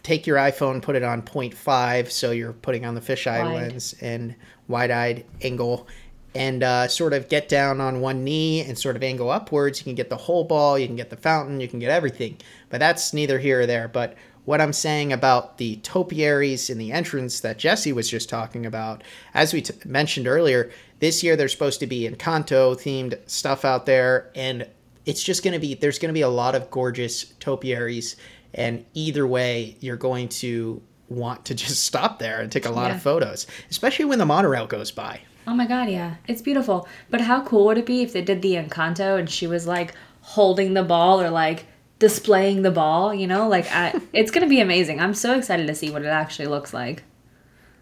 take 0.03 0.27
your 0.27 0.37
iPhone, 0.37 0.81
put 0.81 0.95
it 0.95 1.03
on 1.03 1.21
0.5, 1.21 2.11
so 2.11 2.31
you're 2.31 2.53
putting 2.53 2.85
on 2.85 2.93
the 2.93 3.01
fisheye 3.01 3.43
Wide. 3.43 3.53
lens 3.53 3.95
and 4.01 4.35
wide-eyed 4.67 5.25
angle, 5.41 5.87
and 6.35 6.63
uh, 6.63 6.87
sort 6.87 7.13
of 7.13 7.29
get 7.29 7.47
down 7.49 7.79
on 7.79 8.01
one 8.01 8.23
knee 8.23 8.61
and 8.61 8.77
sort 8.77 8.95
of 8.95 9.03
angle 9.03 9.29
upwards. 9.29 9.79
You 9.79 9.83
can 9.85 9.95
get 9.95 10.09
the 10.09 10.17
whole 10.17 10.43
ball, 10.43 10.77
you 10.79 10.87
can 10.87 10.95
get 10.95 11.09
the 11.09 11.17
fountain, 11.17 11.59
you 11.61 11.67
can 11.67 11.79
get 11.79 11.89
everything. 11.91 12.37
But 12.69 12.79
that's 12.79 13.13
neither 13.13 13.39
here 13.39 13.61
or 13.61 13.65
there. 13.65 13.87
But 13.87 14.15
what 14.45 14.59
I'm 14.59 14.73
saying 14.73 15.13
about 15.13 15.57
the 15.57 15.77
topiaries 15.77 16.69
in 16.69 16.77
the 16.77 16.91
entrance 16.91 17.39
that 17.41 17.57
Jesse 17.57 17.93
was 17.93 18.09
just 18.09 18.27
talking 18.29 18.65
about, 18.65 19.03
as 19.33 19.53
we 19.53 19.61
t- 19.61 19.73
mentioned 19.85 20.27
earlier, 20.27 20.69
this 20.99 21.23
year 21.23 21.35
there's 21.35 21.51
supposed 21.51 21.79
to 21.81 21.87
be 21.87 22.09
Encanto 22.09 22.75
themed 22.75 23.17
stuff 23.29 23.63
out 23.63 23.85
there, 23.85 24.29
and 24.35 24.67
it's 25.05 25.23
just 25.23 25.43
going 25.43 25.53
to 25.53 25.59
be 25.59 25.75
there's 25.75 25.99
going 25.99 26.09
to 26.09 26.13
be 26.13 26.21
a 26.21 26.29
lot 26.29 26.55
of 26.55 26.69
gorgeous 26.71 27.25
topiaries, 27.39 28.15
and 28.53 28.85
either 28.93 29.25
way, 29.27 29.77
you're 29.79 29.95
going 29.97 30.27
to 30.29 30.81
want 31.09 31.45
to 31.45 31.55
just 31.63 31.83
stop 31.85 32.19
there 32.19 32.41
and 32.41 32.51
take 32.51 32.65
a 32.65 32.69
lot 32.71 32.89
Yeah. 32.89 32.95
of 32.95 33.01
photos, 33.01 33.47
especially 33.69 34.05
when 34.05 34.19
the 34.19 34.25
monorail 34.25 34.65
goes 34.67 34.91
by. 34.91 35.21
Oh 35.47 35.53
my 35.53 35.67
god, 35.67 35.89
yeah. 35.89 36.15
It's 36.27 36.41
beautiful. 36.41 36.87
But 37.09 37.21
how 37.21 37.43
cool 37.43 37.65
would 37.65 37.77
it 37.77 37.85
be 37.85 38.01
if 38.01 38.13
they 38.13 38.21
did 38.21 38.41
the 38.41 38.55
Encanto 38.55 39.19
and 39.19 39.29
she 39.29 39.47
was 39.47 39.67
like 39.67 39.93
holding 40.21 40.73
the 40.73 40.83
ball 40.83 41.21
or 41.21 41.29
like 41.29 41.65
displaying 41.99 42.61
the 42.61 42.71
ball, 42.71 43.13
you 43.13 43.27
know? 43.27 43.47
Like 43.47 43.67
I, 43.71 43.99
it's 44.13 44.31
going 44.31 44.43
to 44.43 44.49
be 44.49 44.59
amazing. 44.59 44.99
I'm 44.99 45.13
so 45.13 45.37
excited 45.37 45.67
to 45.67 45.75
see 45.75 45.91
what 45.91 46.03
it 46.03 46.07
actually 46.07 46.47
looks 46.47 46.73
like. 46.73 47.03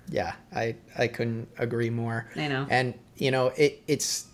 Yeah, 0.09 0.33
I 0.53 0.75
I 0.97 1.07
couldn't 1.07 1.47
agree 1.57 1.89
more. 1.89 2.29
I 2.35 2.47
know. 2.47 2.67
And 2.69 2.95
you 3.15 3.31
know, 3.31 3.47
it 3.55 3.81
it's 3.87 4.27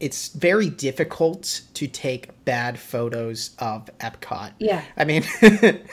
it's 0.00 0.30
very 0.30 0.68
difficult 0.68 1.60
to 1.74 1.86
take 1.86 2.44
bad 2.44 2.76
photos 2.76 3.54
of 3.60 3.88
Epcot. 3.98 4.52
Yeah. 4.58 4.82
I 4.96 5.04
mean, 5.04 5.22
so 5.22 5.38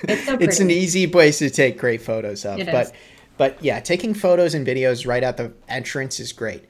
it's, 0.08 0.60
an 0.60 0.72
easy 0.72 1.06
place 1.06 1.38
to 1.38 1.52
take 1.52 1.78
great 1.78 2.02
photos 2.02 2.44
of. 2.44 2.58
It 2.58 2.66
but 2.72 2.88
is. 2.88 2.94
But 3.40 3.58
yeah, 3.64 3.80
taking 3.80 4.14
photos 4.14 4.54
and 4.54 4.68
videos 4.68 5.08
right 5.08 5.24
at 5.24 5.38
the 5.38 5.52
entrance 5.68 6.20
is 6.20 6.32
great. 6.32 6.66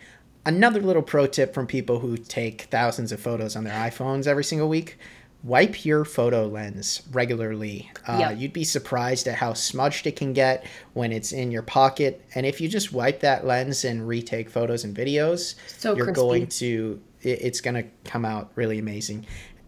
Another 0.46 0.80
little 0.80 1.02
pro 1.02 1.28
tip 1.28 1.54
from 1.54 1.68
people 1.68 2.00
who 2.00 2.16
take 2.16 2.62
thousands 2.72 3.12
of 3.12 3.20
photos 3.20 3.58
on 3.58 3.66
their 3.66 3.74
iPhones 3.74 4.26
every 4.26 4.44
single 4.46 4.70
week. 4.70 4.98
Wipe 5.44 5.86
your 5.86 6.04
photo 6.06 6.48
lens 6.48 7.02
regularly. 7.12 7.90
Uh, 8.08 8.18
Yep. 8.20 8.38
You'd 8.40 8.54
be 8.54 8.64
surprised 8.66 9.28
at 9.28 9.36
how 9.36 9.54
smudged 9.54 10.06
it 10.08 10.16
can 10.16 10.34
get 10.34 10.66
when 10.94 11.12
it's 11.12 11.32
in 11.32 11.50
your 11.52 11.62
pocket. 11.62 12.22
And 12.36 12.46
if 12.46 12.60
you 12.62 12.68
just 12.68 12.92
wipe 12.94 13.22
that 13.22 13.46
lens 13.46 13.86
and 13.86 14.06
retake 14.08 14.50
photos 14.50 14.84
and 14.84 14.96
videos, 14.96 15.56
So 15.78 15.96
you're 15.96 16.06
crispy. 16.06 16.22
going 16.22 16.48
to, 16.48 17.02
it- 17.22 17.40
it's 17.42 17.62
going 17.62 17.76
to 17.76 17.86
come 18.04 18.26
out 18.26 18.52
really 18.56 18.80
amazing. 18.80 19.26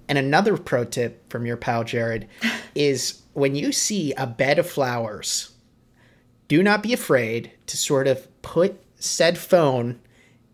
And 0.09 0.17
another 0.17 0.57
pro 0.57 0.83
tip 0.83 1.29
from 1.29 1.45
your 1.45 1.55
pal 1.57 1.85
Jared 1.85 2.27
is 2.75 3.21
when 3.33 3.55
you 3.55 3.71
see 3.71 4.11
a 4.13 4.27
bed 4.27 4.59
of 4.59 4.69
flowers, 4.69 5.50
do 6.51 6.61
not 6.61 6.83
be 6.83 6.91
afraid 6.91 7.49
to 7.65 7.77
sort 7.77 8.07
of 8.07 8.27
put 8.41 8.77
said 8.97 9.37
phone 9.37 9.97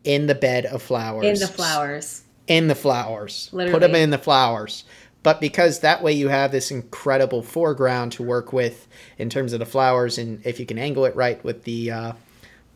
in 0.03 0.27
the 0.27 0.35
bed 0.35 0.63
of 0.67 0.79
flowers. 0.79 1.25
In 1.25 1.39
the 1.39 1.51
flowers. 1.51 2.21
In 2.45 2.67
the 2.67 2.75
flowers. 2.75 3.49
Literally. 3.51 3.71
Put 3.71 3.81
them 3.81 3.95
in 3.95 4.11
the 4.11 4.19
flowers. 4.19 4.83
But 5.23 5.41
because 5.41 5.79
that 5.79 6.03
way 6.03 6.11
you 6.11 6.27
have 6.27 6.51
this 6.51 6.69
incredible 6.69 7.41
foreground 7.41 8.11
to 8.11 8.21
work 8.21 8.53
with 8.53 8.87
in 9.17 9.31
terms 9.31 9.53
of 9.53 9.59
the 9.59 9.65
flowers, 9.65 10.19
and 10.19 10.45
if 10.45 10.59
you 10.59 10.67
can 10.67 10.77
angle 10.77 11.03
it 11.05 11.15
right 11.15 11.43
with 11.43 11.63
the 11.63 11.89
uh, 11.89 12.13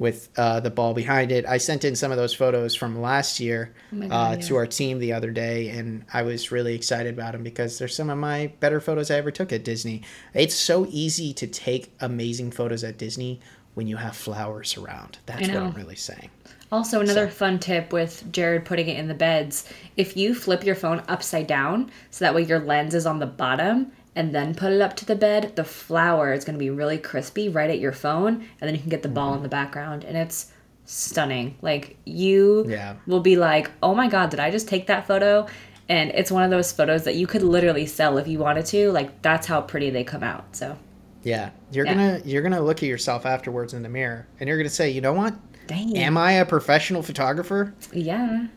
with 0.01 0.29
uh, 0.35 0.59
the 0.59 0.71
ball 0.71 0.95
behind 0.95 1.31
it, 1.31 1.45
I 1.45 1.59
sent 1.59 1.85
in 1.85 1.95
some 1.95 2.11
of 2.11 2.17
those 2.17 2.33
photos 2.33 2.73
from 2.73 2.99
last 3.03 3.39
year 3.39 3.71
Oh 3.93 4.05
uh, 4.05 4.07
God, 4.07 4.41
to 4.41 4.55
our 4.55 4.65
team 4.65 4.97
the 4.97 5.13
other 5.13 5.29
day, 5.29 5.69
and 5.69 6.03
I 6.11 6.23
was 6.23 6.51
really 6.51 6.73
excited 6.73 7.13
about 7.13 7.33
them 7.33 7.43
because 7.43 7.77
they're 7.77 7.87
some 7.87 8.09
of 8.09 8.17
my 8.17 8.47
better 8.59 8.81
photos 8.81 9.11
I 9.11 9.17
ever 9.17 9.29
took 9.29 9.53
at 9.53 9.63
Disney. 9.63 10.01
It's 10.33 10.55
so 10.55 10.87
easy 10.89 11.33
to 11.33 11.45
take 11.45 11.93
amazing 11.99 12.49
photos 12.49 12.83
at 12.83 12.97
Disney 12.97 13.41
when 13.75 13.85
you 13.85 13.97
have 13.97 14.15
flowers 14.15 14.75
around. 14.75 15.19
That's 15.27 15.47
what. 15.47 15.55
I'm 15.55 15.73
really 15.73 15.95
saying. 15.95 16.31
Also, 16.71 16.99
another 16.99 17.27
fun 17.27 17.59
tip 17.59 17.93
with 17.93 18.31
Jared 18.31 18.65
putting 18.65 18.87
it 18.87 18.97
in 18.97 19.07
the 19.07 19.13
beds 19.13 19.71
if 19.97 20.17
you 20.17 20.33
flip 20.33 20.63
your 20.63 20.75
phone 20.75 21.03
upside 21.09 21.45
down 21.45 21.91
so 22.09 22.25
that 22.25 22.33
way 22.33 22.43
your 22.43 22.59
lens 22.59 22.95
is 22.95 23.05
on 23.05 23.19
the 23.19 23.27
bottom 23.27 23.91
and 24.15 24.33
then 24.35 24.53
put 24.55 24.71
it 24.73 24.81
up 24.81 24.95
to 24.97 25.05
the 25.05 25.15
bed, 25.15 25.55
the 25.55 25.63
flower 25.63 26.33
is 26.33 26.43
going 26.43 26.55
to 26.55 26.59
be 26.59 26.69
really 26.69 26.97
crispy 26.97 27.47
right 27.49 27.69
at 27.69 27.79
your 27.79 27.93
phone, 27.93 28.33
and 28.59 28.67
then 28.67 28.75
you 28.75 28.79
can 28.81 28.89
get 28.89 29.03
the 29.03 29.09
ball 29.09 29.33
in 29.35 29.43
the 29.43 29.49
background, 29.49 30.03
and 30.03 30.17
it's 30.17 30.51
stunning. 30.85 31.55
Like, 31.61 31.97
you 32.05 32.65
Yeah. 32.67 32.95
will 33.07 33.21
be 33.21 33.35
like, 33.37 33.71
oh 33.81 33.95
my 33.95 34.07
god, 34.07 34.29
did 34.29 34.39
I 34.39 34.51
just 34.51 34.67
take 34.67 34.87
that 34.87 35.07
photo? 35.07 35.47
And 35.87 36.09
it's 36.11 36.31
one 36.31 36.43
of 36.43 36.49
those 36.51 36.71
photos 36.71 37.03
that 37.03 37.15
you 37.15 37.27
could 37.27 37.43
literally 37.43 37.85
sell 37.85 38.17
if 38.17 38.27
you 38.27 38.39
wanted 38.39 38.65
to. 38.67 38.91
Like, 38.91 39.21
that's 39.21 39.47
how 39.47 39.61
pretty 39.61 39.89
they 39.89 40.03
come 40.03 40.23
out. 40.23 40.55
So, 40.55 40.77
Yeah, 41.23 41.51
you're 41.71 41.85
Yeah. 41.85 41.93
gonna 41.93 42.21
you're 42.25 42.41
gonna 42.41 42.61
look 42.61 42.77
at 42.81 42.89
yourself 42.89 43.25
afterwards 43.25 43.73
in 43.73 43.83
the 43.83 43.89
mirror, 43.89 44.25
and 44.39 44.47
you're 44.47 44.57
gonna 44.57 44.69
say, 44.69 44.89
you 44.89 45.01
know 45.01 45.13
what? 45.13 45.35
dang. 45.67 45.95
Am 45.95 46.17
I 46.17 46.33
a 46.33 46.45
professional 46.45 47.01
photographer? 47.03 47.73
yeah. 47.93 48.47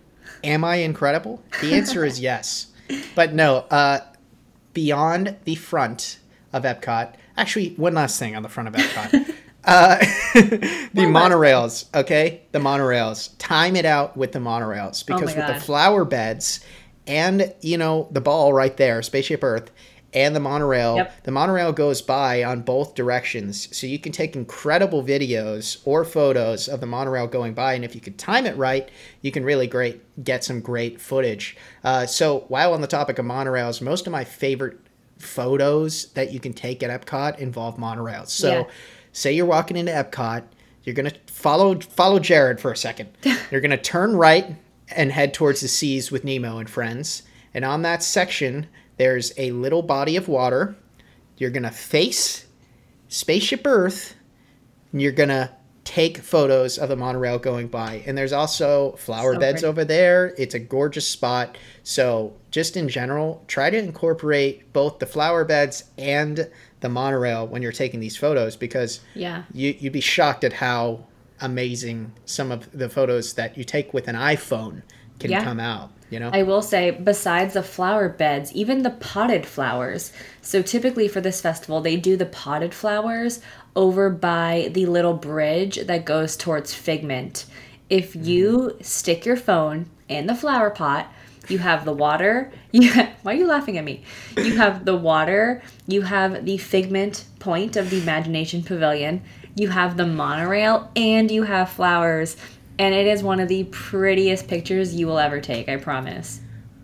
Am 0.42 0.64
I 0.64 0.76
incredible? 0.76 1.42
The 1.60 1.74
answer 1.74 2.04
is 2.04 2.18
yes. 2.20 2.68
But 3.14 3.34
no, 3.34 3.64
uh, 3.70 4.00
beyond 4.74 5.36
the 5.44 5.54
front 5.54 6.18
of 6.52 6.64
Epcot, 6.64 7.14
actually, 7.36 7.70
one 7.76 7.94
last 7.94 8.18
thing 8.18 8.36
on 8.36 8.42
the 8.42 8.48
front 8.48 8.68
of 8.68 8.74
Epcot. 8.74 9.34
uh, 9.64 9.98
the 10.34 11.06
monorails, 11.06 11.86
okay? 11.94 12.42
The 12.52 12.58
monorails. 12.58 13.30
Time 13.38 13.76
it 13.76 13.84
out 13.84 14.16
with 14.16 14.32
the 14.32 14.38
monorails 14.38 15.04
because 15.06 15.34
with 15.34 15.46
the 15.46 15.54
flower 15.60 16.04
beds 16.04 16.64
and, 17.06 17.54
you 17.60 17.78
know, 17.78 18.08
the 18.10 18.20
ball 18.20 18.52
right 18.52 18.76
there, 18.76 19.02
Spaceship 19.02 19.42
Earth, 19.42 19.70
and 20.14 20.34
the 20.34 20.40
monorail, 20.40 20.96
Yep. 20.96 21.24
the 21.24 21.30
monorail 21.32 21.72
goes 21.72 22.00
by 22.00 22.44
on 22.44 22.60
both 22.62 22.94
directions. 22.94 23.68
So 23.76 23.86
you 23.86 23.98
can 23.98 24.12
take 24.12 24.36
incredible 24.36 25.02
videos 25.02 25.78
or 25.84 26.04
photos 26.04 26.68
of 26.68 26.80
the 26.80 26.86
monorail 26.86 27.26
going 27.26 27.52
by. 27.54 27.74
And 27.74 27.84
if 27.84 27.94
you 27.94 28.00
could 28.00 28.16
time 28.18 28.46
it 28.46 28.56
right, 28.56 28.88
you 29.22 29.30
can 29.32 29.44
really 29.44 29.66
great 29.66 30.02
get 30.24 30.44
some 30.44 30.60
great 30.60 31.00
footage. 31.00 31.56
Uh, 31.82 32.06
so 32.06 32.44
while 32.48 32.72
on 32.74 32.80
the 32.80 32.86
topic 32.86 33.18
of 33.18 33.26
monorails, 33.26 33.82
most 33.82 34.06
of 34.06 34.12
my 34.12 34.24
favorite 34.24 34.78
photos 35.18 36.06
that 36.12 36.32
you 36.32 36.40
can 36.40 36.52
take 36.52 36.82
at 36.82 36.90
Epcot 36.90 37.38
involve 37.38 37.76
monorails. 37.76 38.28
So 38.28 38.50
Yeah. 38.52 38.64
say 39.12 39.32
you're 39.32 39.46
walking 39.46 39.76
into 39.76 39.92
Epcot, 39.92 40.42
you're 40.84 40.94
gonna 40.94 41.12
follow 41.26 41.78
follow 41.80 42.18
Jared 42.18 42.60
for 42.60 42.70
a 42.70 42.76
second. 42.76 43.08
you're 43.50 43.60
gonna 43.60 43.76
turn 43.76 44.16
right 44.16 44.54
and 44.90 45.10
head 45.12 45.32
towards 45.34 45.60
the 45.60 45.68
seas 45.68 46.12
with 46.12 46.24
Nemo 46.24 46.58
and 46.58 46.68
friends. 46.68 47.22
And 47.54 47.64
on 47.64 47.82
that 47.82 48.02
section, 48.02 48.66
there's 48.96 49.32
a 49.38 49.50
little 49.52 49.82
body 49.82 50.16
of 50.16 50.28
water. 50.28 50.76
You're 51.36 51.50
gonna 51.50 51.70
face 51.70 52.46
Spaceship 53.08 53.62
Earth, 53.66 54.14
and 54.92 55.00
you're 55.02 55.12
gonna 55.12 55.52
take 55.84 56.16
photos 56.18 56.78
of 56.78 56.88
the 56.88 56.96
monorail 56.96 57.38
going 57.38 57.66
by. 57.68 58.02
And 58.06 58.16
there's 58.16 58.32
also 58.32 58.92
flower 58.92 59.34
So 59.34 59.40
beds 59.40 59.54
pretty. 59.60 59.66
over 59.66 59.84
there. 59.84 60.34
It's 60.38 60.54
a 60.54 60.58
gorgeous 60.58 61.06
spot. 61.06 61.58
So 61.82 62.32
just 62.50 62.74
in 62.76 62.88
general, 62.88 63.44
try 63.48 63.68
to 63.68 63.76
incorporate 63.76 64.72
both 64.72 64.98
the 64.98 65.04
flower 65.06 65.44
beds 65.44 65.84
and 65.98 66.48
the 66.80 66.88
monorail 66.88 67.46
when 67.46 67.60
you're 67.60 67.70
taking 67.72 68.00
these 68.00 68.16
photos 68.16 68.56
because 68.56 69.00
Yeah. 69.14 69.42
you, 69.52 69.74
you'd 69.78 69.92
be 69.92 70.00
shocked 70.00 70.42
at 70.42 70.54
how 70.54 71.04
amazing 71.40 72.12
some 72.24 72.50
of 72.50 72.70
the 72.72 72.88
photos 72.88 73.34
that 73.34 73.58
you 73.58 73.64
take 73.64 73.92
with 73.92 74.08
an 74.08 74.14
iPhone 74.16 74.82
can 75.18 75.30
Yeah. 75.30 75.44
come 75.44 75.60
out. 75.60 75.90
You 76.10 76.20
know, 76.20 76.30
I 76.32 76.42
will 76.44 76.62
say, 76.62 76.90
besides 76.92 77.54
the 77.54 77.62
flower 77.62 78.08
beds, 78.08 78.52
even 78.52 78.82
the 78.82 78.90
potted 78.90 79.46
flowers. 79.46 80.12
So 80.42 80.62
typically 80.62 81.08
for 81.08 81.20
this 81.20 81.40
festival, 81.40 81.80
they 81.80 81.96
do 81.96 82.16
the 82.16 82.26
potted 82.26 82.72
flowers 82.72 83.40
over 83.74 84.10
by 84.10 84.70
the 84.72 84.86
little 84.86 85.14
bridge 85.14 85.86
that 85.86 86.04
goes 86.04 86.36
towards 86.36 86.72
Figment. 86.72 87.46
If 87.90 88.12
mm-hmm. 88.12 88.28
you 88.28 88.76
stick 88.80 89.26
your 89.26 89.36
phone 89.36 89.86
in 90.08 90.26
the 90.26 90.34
flower 90.34 90.70
pot, 90.70 91.12
you 91.48 91.58
have 91.58 91.84
the 91.84 91.92
water. 91.92 92.52
You 92.72 92.90
why 93.22 93.34
are 93.34 93.36
you 93.36 93.46
laughing 93.46 93.78
at 93.78 93.84
me? 93.84 94.02
You 94.36 94.56
have 94.56 94.84
the 94.84 94.96
water. 94.96 95.62
You 95.86 96.02
have 96.02 96.44
the 96.44 96.58
Figment 96.58 97.24
point 97.38 97.76
of 97.76 97.88
the 97.88 98.02
Imagination 98.02 98.64
Pavilion. 98.64 99.22
You 99.54 99.68
have 99.68 99.96
the 99.96 100.06
monorail, 100.06 100.90
and 100.96 101.30
you 101.30 101.44
have 101.44 101.70
flowers. 101.70 102.36
And 102.78 102.94
it 102.94 103.06
is 103.06 103.22
one 103.22 103.40
of 103.40 103.48
the 103.48 103.64
prettiest 103.64 104.48
pictures 104.48 104.94
you 104.94 105.06
will 105.06 105.18
ever 105.18 105.40
take, 105.40 105.68
I 105.68 105.76
promise. 105.76 106.40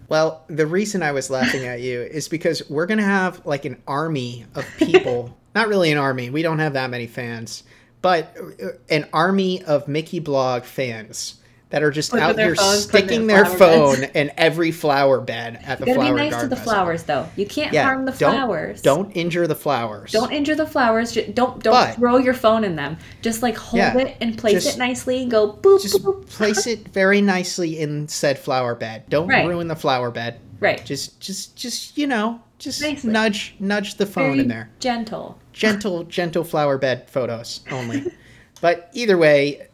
Well, 0.08 0.44
the 0.48 0.66
reason 0.66 1.02
I 1.02 1.12
was 1.12 1.30
laughing 1.30 1.66
at 1.66 1.80
you 1.80 2.02
is 2.02 2.28
because 2.28 2.68
we're 2.68 2.86
going 2.86 2.98
to 2.98 3.04
have 3.04 3.44
like 3.46 3.64
an 3.64 3.80
army 3.86 4.44
of 4.54 4.66
people. 4.78 5.36
Not 5.54 5.68
really 5.68 5.90
an 5.90 5.98
army. 5.98 6.30
We 6.30 6.42
don't 6.42 6.60
have 6.60 6.74
that 6.74 6.90
many 6.90 7.06
fans, 7.06 7.64
but 8.02 8.36
uh, 8.62 8.68
an 8.88 9.08
army 9.12 9.62
of 9.64 9.88
Mickey 9.88 10.20
Blog 10.20 10.62
fans 10.62 11.39
that 11.70 11.82
are 11.84 11.90
just 11.90 12.12
out 12.14 12.36
here 12.38 12.54
sticking 12.56 13.26
their 13.26 13.44
their 13.44 13.54
flower 13.56 13.94
phone 13.96 14.04
in 14.14 14.30
every 14.36 14.72
flower 14.72 15.20
bed 15.20 15.60
at 15.64 15.78
the 15.78 15.86
You 15.86 15.94
gotta 15.94 16.12
be 16.12 16.16
nice 16.16 16.40
to 16.40 16.48
the 16.48 16.56
festival. 16.56 16.72
flowers, 16.74 17.02
though. 17.04 17.28
You 17.36 17.46
can't 17.46 17.72
Yeah, 17.72 17.84
harm 17.84 18.04
the 18.04 18.12
don't, 18.12 18.34
flowers. 18.34 18.82
Don't 18.82 19.10
injure 19.12 19.46
the 19.46 19.54
flowers. 19.54 20.10
don't 20.12 20.32
injure 20.32 20.56
the 20.56 20.66
flowers. 20.66 21.12
Don't 21.14 21.62
don't 21.62 21.72
But- 21.72 21.94
throw 21.94 22.18
your 22.18 22.34
phone 22.34 22.64
in 22.64 22.76
them. 22.76 22.98
Just 23.22 23.42
like 23.42 23.56
hold 23.56 23.78
Yeah, 23.78 23.96
it 23.98 24.16
and 24.20 24.36
place 24.36 24.64
just- 24.64 24.76
it 24.76 24.78
nicely. 24.78 25.22
And 25.22 25.30
go 25.30 25.52
boop 25.52 25.80
Just 25.82 26.02
boop. 26.02 26.28
place 26.28 26.66
it 26.66 26.88
very 26.88 27.20
nicely 27.20 27.78
in 27.80 28.08
said 28.08 28.38
flower 28.38 28.74
bed. 28.74 29.04
Don't 29.08 29.28
Right. 29.28 29.46
ruin 29.46 29.68
the 29.68 29.76
flower 29.76 30.10
bed. 30.10 30.36
Right. 30.58 30.84
Just, 30.84 31.20
just, 31.20 31.56
just 31.56 31.96
you 31.96 32.06
know, 32.06 32.40
just 32.58 32.82
Nicely. 32.82 33.10
nudge 33.10 33.54
nudge 33.60 33.94
the 33.94 34.04
phone 34.04 34.30
Very 34.32 34.40
in 34.40 34.48
there. 34.48 34.68
gentle. 34.80 35.38
Gentle, 35.52 36.02
gentle 36.04 36.44
flower 36.44 36.76
bed 36.78 37.08
photos 37.08 37.60
only. 37.70 38.04
but 38.60 38.90
either 38.92 39.16
way, 39.16 39.68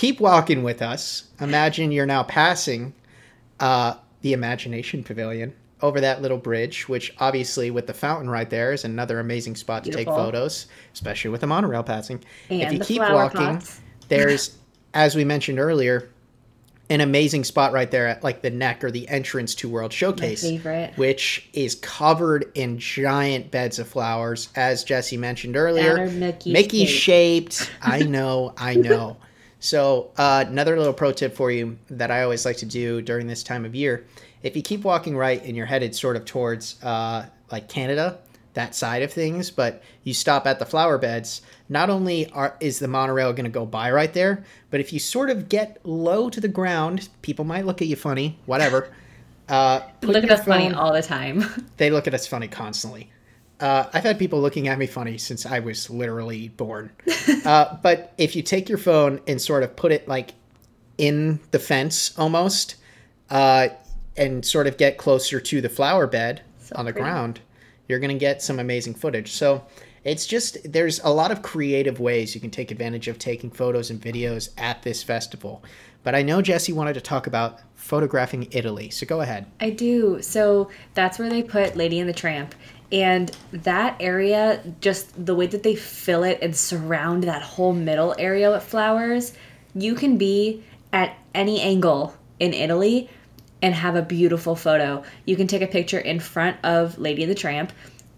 keep 0.00 0.18
walking 0.18 0.62
with 0.62 0.80
us. 0.80 1.24
Imagine 1.42 1.92
you're 1.92 2.06
now 2.06 2.22
passing 2.22 2.94
uh, 3.60 3.94
the 4.22 4.32
Imagination 4.32 5.04
Pavilion 5.04 5.52
over 5.82 6.00
that 6.00 6.22
little 6.22 6.38
bridge, 6.38 6.88
which 6.88 7.12
obviously 7.18 7.70
with 7.70 7.86
the 7.86 7.92
fountain 7.92 8.30
right 8.30 8.48
there 8.48 8.72
is 8.72 8.86
another 8.86 9.20
amazing 9.20 9.56
spot 9.56 9.84
to 9.84 9.90
take 9.90 10.06
photos, 10.06 10.68
especially 10.94 11.30
with 11.30 11.42
the 11.42 11.46
monorail 11.46 11.82
passing. 11.82 12.22
if 12.48 12.72
you 12.72 12.78
keep 12.80 13.02
walking, 13.02 13.40
pots. 13.40 13.80
there's, 14.08 14.56
as 14.94 15.14
we 15.14 15.22
mentioned 15.24 15.58
earlier, 15.58 16.08
an 16.88 17.02
amazing 17.02 17.44
spot 17.44 17.72
right 17.72 17.90
there 17.90 18.06
at 18.08 18.24
like 18.24 18.40
the 18.40 18.50
neck 18.50 18.82
or 18.82 18.90
the 18.90 19.06
entrance 19.08 19.54
to 19.54 19.68
World 19.68 19.92
Showcase, 19.92 20.42
which 20.96 21.46
is 21.52 21.74
covered 21.76 22.50
in 22.54 22.78
giant 22.78 23.50
beds 23.50 23.78
of 23.78 23.86
flowers, 23.86 24.48
as 24.56 24.82
Jesse 24.82 25.18
mentioned 25.18 25.56
earlier. 25.56 25.94
Mickey 26.52 26.86
shaped. 26.86 27.70
I 27.82 28.00
know, 28.02 28.54
I 28.56 28.74
know. 28.76 29.18
So 29.60 30.10
uh, 30.16 30.44
another 30.46 30.76
little 30.76 30.92
pro 30.92 31.12
tip 31.12 31.34
for 31.34 31.50
you 31.50 31.78
that 31.88 32.10
I 32.10 32.22
always 32.22 32.44
like 32.44 32.56
to 32.58 32.66
do 32.66 33.02
during 33.02 33.26
this 33.26 33.42
time 33.42 33.64
of 33.64 33.74
year: 33.74 34.06
if 34.42 34.56
you 34.56 34.62
keep 34.62 34.82
walking 34.82 35.16
right 35.16 35.42
and 35.44 35.56
you're 35.56 35.66
headed 35.66 35.94
sort 35.94 36.16
of 36.16 36.24
towards 36.24 36.82
uh, 36.82 37.26
like 37.52 37.68
Canada, 37.68 38.18
that 38.54 38.74
side 38.74 39.02
of 39.02 39.12
things, 39.12 39.50
but 39.50 39.82
you 40.02 40.14
stop 40.14 40.46
at 40.46 40.58
the 40.58 40.66
flower 40.66 40.98
beds, 40.98 41.42
not 41.68 41.90
only 41.90 42.28
are, 42.30 42.56
is 42.60 42.78
the 42.78 42.88
monorail 42.88 43.32
going 43.32 43.44
to 43.44 43.50
go 43.50 43.64
by 43.64 43.90
right 43.90 44.12
there, 44.12 44.44
but 44.70 44.80
if 44.80 44.92
you 44.92 44.98
sort 44.98 45.30
of 45.30 45.48
get 45.48 45.78
low 45.84 46.30
to 46.30 46.40
the 46.40 46.48
ground, 46.48 47.08
people 47.22 47.44
might 47.44 47.66
look 47.66 47.80
at 47.80 47.88
you 47.88 47.96
funny, 47.96 48.38
whatever. 48.46 48.90
Uh, 49.48 49.80
Look 50.02 50.22
at 50.22 50.30
us 50.30 50.44
funny 50.44 50.72
all 50.72 50.92
the 50.92 51.02
time. 51.02 51.44
they 51.76 51.90
look 51.90 52.06
at 52.06 52.14
us 52.14 52.26
funny 52.26 52.48
constantly. 52.48 53.10
Uh, 53.60 53.88
I've 53.92 54.04
had 54.04 54.18
people 54.18 54.40
looking 54.40 54.68
at 54.68 54.78
me 54.78 54.86
funny 54.86 55.18
since 55.18 55.44
I 55.44 55.58
was 55.58 55.90
literally 55.90 56.48
born. 56.48 56.90
uh, 57.44 57.76
but 57.82 58.14
if 58.16 58.34
you 58.34 58.42
take 58.42 58.68
your 58.68 58.78
phone 58.78 59.20
and 59.26 59.40
sort 59.40 59.62
of 59.62 59.76
put 59.76 59.92
it 59.92 60.08
like 60.08 60.32
in 60.96 61.40
the 61.50 61.58
fence 61.58 62.18
almost, 62.18 62.76
uh, 63.28 63.68
and 64.16 64.44
sort 64.44 64.66
of 64.66 64.76
get 64.76 64.98
closer 64.98 65.40
to 65.40 65.60
the 65.60 65.68
flower 65.68 66.06
bed 66.06 66.42
on 66.74 66.84
the 66.84 66.92
pretty. 66.92 67.04
ground, 67.04 67.40
you're 67.88 67.98
going 67.98 68.12
to 68.12 68.18
get 68.18 68.42
some 68.42 68.58
amazing 68.58 68.94
footage. 68.94 69.32
So 69.32 69.64
it's 70.04 70.26
just, 70.26 70.58
there's 70.70 71.00
a 71.00 71.10
lot 71.10 71.30
of 71.30 71.42
creative 71.42 72.00
ways 72.00 72.34
you 72.34 72.40
can 72.40 72.50
take 72.50 72.70
advantage 72.70 73.08
of 73.08 73.18
taking 73.18 73.50
photos 73.50 73.90
and 73.90 74.00
videos 74.00 74.50
at 74.58 74.82
this 74.82 75.02
festival. 75.02 75.62
But 76.02 76.14
I 76.14 76.22
know 76.22 76.40
Jesse 76.40 76.72
wanted 76.72 76.94
to 76.94 77.00
talk 77.00 77.26
about 77.26 77.60
photographing 77.74 78.48
Italy. 78.52 78.90
So 78.90 79.06
go 79.06 79.20
ahead. 79.20 79.46
I 79.60 79.70
do. 79.70 80.22
So 80.22 80.70
that's 80.94 81.18
where 81.18 81.28
they 81.28 81.42
put 81.42 81.76
Lady 81.76 82.00
and 82.00 82.08
the 82.08 82.14
Tramp. 82.14 82.54
And 82.92 83.30
that 83.52 83.96
area, 84.00 84.62
just 84.80 85.24
the 85.24 85.34
way 85.34 85.46
that 85.46 85.62
they 85.62 85.76
fill 85.76 86.24
it 86.24 86.38
and 86.42 86.56
surround 86.56 87.22
that 87.24 87.42
whole 87.42 87.72
middle 87.72 88.14
area 88.18 88.50
with 88.50 88.64
flowers, 88.64 89.32
you 89.74 89.94
can 89.94 90.16
be 90.16 90.64
at 90.92 91.16
any 91.34 91.60
angle 91.60 92.16
in 92.40 92.52
Italy 92.52 93.08
and 93.62 93.74
have 93.74 93.94
a 93.94 94.02
beautiful 94.02 94.56
photo. 94.56 95.04
You 95.24 95.36
can 95.36 95.46
take 95.46 95.62
a 95.62 95.66
picture 95.66 95.98
in 95.98 96.18
front 96.18 96.56
of 96.64 96.98
Lady 96.98 97.22
and 97.22 97.30
the 97.30 97.36
Tramp, 97.36 97.72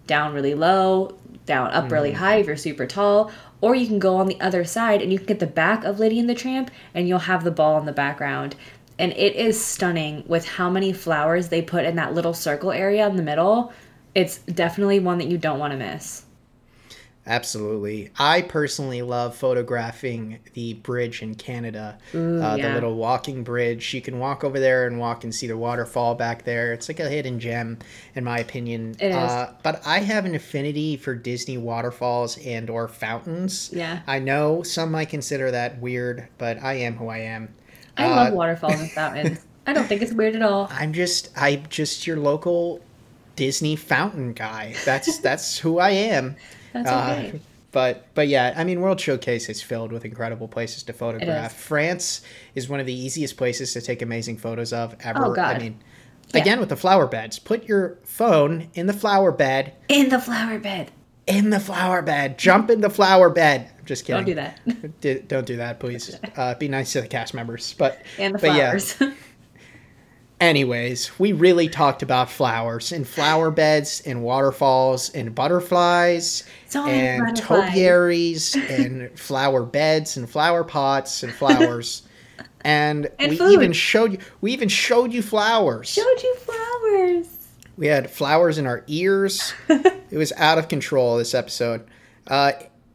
down 0.06 0.32
really 0.32 0.54
low, 0.54 1.18
down 1.46 1.70
up 1.72 1.90
really 1.90 2.12
mm. 2.12 2.16
high 2.16 2.36
if 2.36 2.46
you're 2.46 2.56
super 2.56 2.86
tall, 2.86 3.30
or 3.60 3.74
you 3.74 3.86
can 3.86 3.98
go 3.98 4.16
on 4.16 4.26
the 4.26 4.40
other 4.40 4.64
side 4.64 5.02
and 5.02 5.12
you 5.12 5.18
can 5.18 5.26
get 5.26 5.40
the 5.40 5.46
back 5.46 5.84
of 5.84 5.98
Lady 5.98 6.18
and 6.18 6.30
the 6.30 6.34
Tramp 6.34 6.70
and 6.94 7.08
you'll 7.08 7.18
have 7.18 7.44
the 7.44 7.50
ball 7.50 7.78
in 7.78 7.86
the 7.86 7.92
background. 7.92 8.54
And 8.98 9.12
it 9.12 9.34
is 9.34 9.62
stunning 9.62 10.24
with 10.26 10.46
how 10.46 10.70
many 10.70 10.92
flowers 10.92 11.48
they 11.48 11.62
put 11.62 11.84
in 11.84 11.96
that 11.96 12.14
little 12.14 12.34
circle 12.34 12.72
area 12.72 13.06
in 13.08 13.16
the 13.16 13.22
middle. 13.22 13.72
It's 14.14 14.38
definitely 14.38 15.00
one 15.00 15.18
that 15.18 15.28
you 15.28 15.38
don't 15.38 15.58
want 15.58 15.72
to 15.72 15.78
miss. 15.78 16.24
Absolutely. 17.24 18.10
I 18.18 18.42
personally 18.42 19.00
love 19.00 19.36
photographing 19.36 20.40
the 20.54 20.74
bridge 20.74 21.22
in 21.22 21.36
Canada, 21.36 21.96
Ooh, 22.16 22.42
uh, 22.42 22.56
the 22.56 22.74
little 22.74 22.96
walking 22.96 23.44
bridge. 23.44 23.94
You 23.94 24.00
can 24.02 24.18
walk 24.18 24.42
over 24.42 24.58
there 24.58 24.88
and 24.88 24.98
walk 24.98 25.22
and 25.22 25.32
see 25.32 25.46
the 25.46 25.56
waterfall 25.56 26.16
back 26.16 26.42
there. 26.44 26.72
It's 26.72 26.88
like 26.88 26.98
a 26.98 27.08
hidden 27.08 27.38
gem, 27.38 27.78
in 28.16 28.24
my 28.24 28.40
opinion. 28.40 28.96
It 28.98 29.10
is. 29.10 29.14
Uh, 29.14 29.54
but 29.62 29.80
I 29.86 30.00
have 30.00 30.24
an 30.24 30.34
affinity 30.34 30.96
for 30.96 31.14
Disney 31.14 31.58
waterfalls 31.58 32.38
and 32.38 32.68
or 32.68 32.88
fountains. 32.88 33.70
Yeah. 33.72 34.00
I 34.08 34.18
know 34.18 34.64
some 34.64 34.90
might 34.90 35.08
consider 35.08 35.52
that 35.52 35.78
weird, 35.80 36.26
but 36.38 36.60
I 36.60 36.74
am 36.74 36.96
who 36.96 37.06
I 37.06 37.18
am. 37.18 37.54
I 37.96 38.06
Uh, 38.06 38.16
love 38.16 38.32
waterfalls 38.34 38.80
and 38.80 38.90
fountains. 38.90 39.46
I 39.64 39.72
don't 39.72 39.86
think 39.86 40.02
it's 40.02 40.12
weird 40.12 40.34
at 40.34 40.42
all. 40.42 40.66
I'm 40.72 40.92
just 40.92 41.30
I'm 41.36 41.66
just 41.68 42.04
your 42.04 42.16
local 42.16 42.80
Disney 43.42 43.74
fountain 43.74 44.32
guy. 44.34 44.72
That's 44.84 45.18
that's 45.28 45.58
who 45.58 45.80
I 45.80 45.90
am. 45.90 46.36
That's 46.72 46.88
Uh, 46.88 47.32
but 47.72 48.06
but 48.14 48.28
yeah, 48.28 48.54
I 48.56 48.62
mean, 48.62 48.80
World 48.80 49.00
Showcase 49.00 49.48
is 49.48 49.60
filled 49.60 49.90
with 49.90 50.04
incredible 50.04 50.46
places 50.46 50.84
to 50.84 50.92
photograph. 50.92 51.52
France 51.56 52.22
is 52.54 52.68
one 52.68 52.78
of 52.78 52.86
the 52.86 52.94
easiest 52.94 53.36
places 53.36 53.72
to 53.72 53.80
take 53.80 54.00
amazing 54.00 54.36
photos 54.38 54.72
of 54.72 54.94
ever. 55.00 55.26
Oh, 55.26 55.34
God. 55.34 55.56
I 55.56 55.58
mean, 55.58 55.80
Yeah. 56.32 56.40
again 56.42 56.60
with 56.60 56.68
the 56.68 56.76
flower 56.76 57.08
beds, 57.08 57.40
put 57.40 57.64
your 57.64 57.98
phone 58.04 58.68
in 58.74 58.86
the 58.86 58.92
flower 58.92 59.32
bed. 59.32 59.72
In 59.88 60.08
the 60.08 60.20
flower 60.20 60.60
bed. 60.60 60.92
In 61.26 61.50
the 61.50 61.58
flower 61.60 62.00
bed, 62.02 62.38
jump 62.38 62.70
in 62.70 62.80
the 62.80 62.90
flower 62.90 63.28
bed. 63.28 63.70
I'm 63.76 63.84
just 63.86 64.04
kidding. 64.04 64.24
Don't 64.24 64.26
do 64.26 64.34
that. 64.36 65.00
D- 65.00 65.20
don't 65.26 65.46
do 65.46 65.56
that, 65.56 65.80
please. 65.80 66.16
Uh, 66.36 66.54
be 66.54 66.68
nice 66.68 66.92
to 66.92 67.00
the 67.00 67.08
cast 67.08 67.34
members. 67.34 67.74
But 67.76 68.00
And 68.18 68.34
the 68.34 68.38
but 68.38 68.54
yeah. 68.56 68.78
Anyways, 70.42 71.20
we 71.20 71.32
really 71.32 71.68
talked 71.68 72.02
about 72.02 72.28
flowers 72.28 72.90
and 72.90 73.06
flower 73.06 73.52
beds 73.52 74.02
and 74.04 74.24
waterfalls 74.24 75.08
and 75.10 75.32
butterflies 75.32 76.42
and 76.74 77.20
butterflies. 77.20 77.40
topiaries 77.40 78.56
and 78.56 79.10
flower 79.18 79.62
beds 79.64 80.16
and 80.16 80.28
flower 80.28 80.64
pots 80.64 81.22
and 81.22 81.32
flowers. 81.32 82.02
And, 82.64 83.08
And 83.18 83.30
we 83.32 83.38
food. 83.38 83.52
even 83.52 83.72
showed 83.72 84.12
you 84.12 84.18
we 84.40 84.52
even 84.52 84.68
showed 84.68 85.12
you 85.12 85.20
flowers. 85.20 85.88
Showed 85.88 86.22
you 86.22 86.36
flowers. 86.36 87.26
We 87.76 87.88
had 87.88 88.08
flowers 88.08 88.56
in 88.56 88.66
our 88.68 88.84
ears. 88.86 89.52
it 89.68 90.16
was 90.16 90.32
out 90.36 90.58
of 90.58 90.68
control 90.68 91.16
this 91.18 91.34
episode. 91.34 91.84
Uh, 92.28 92.52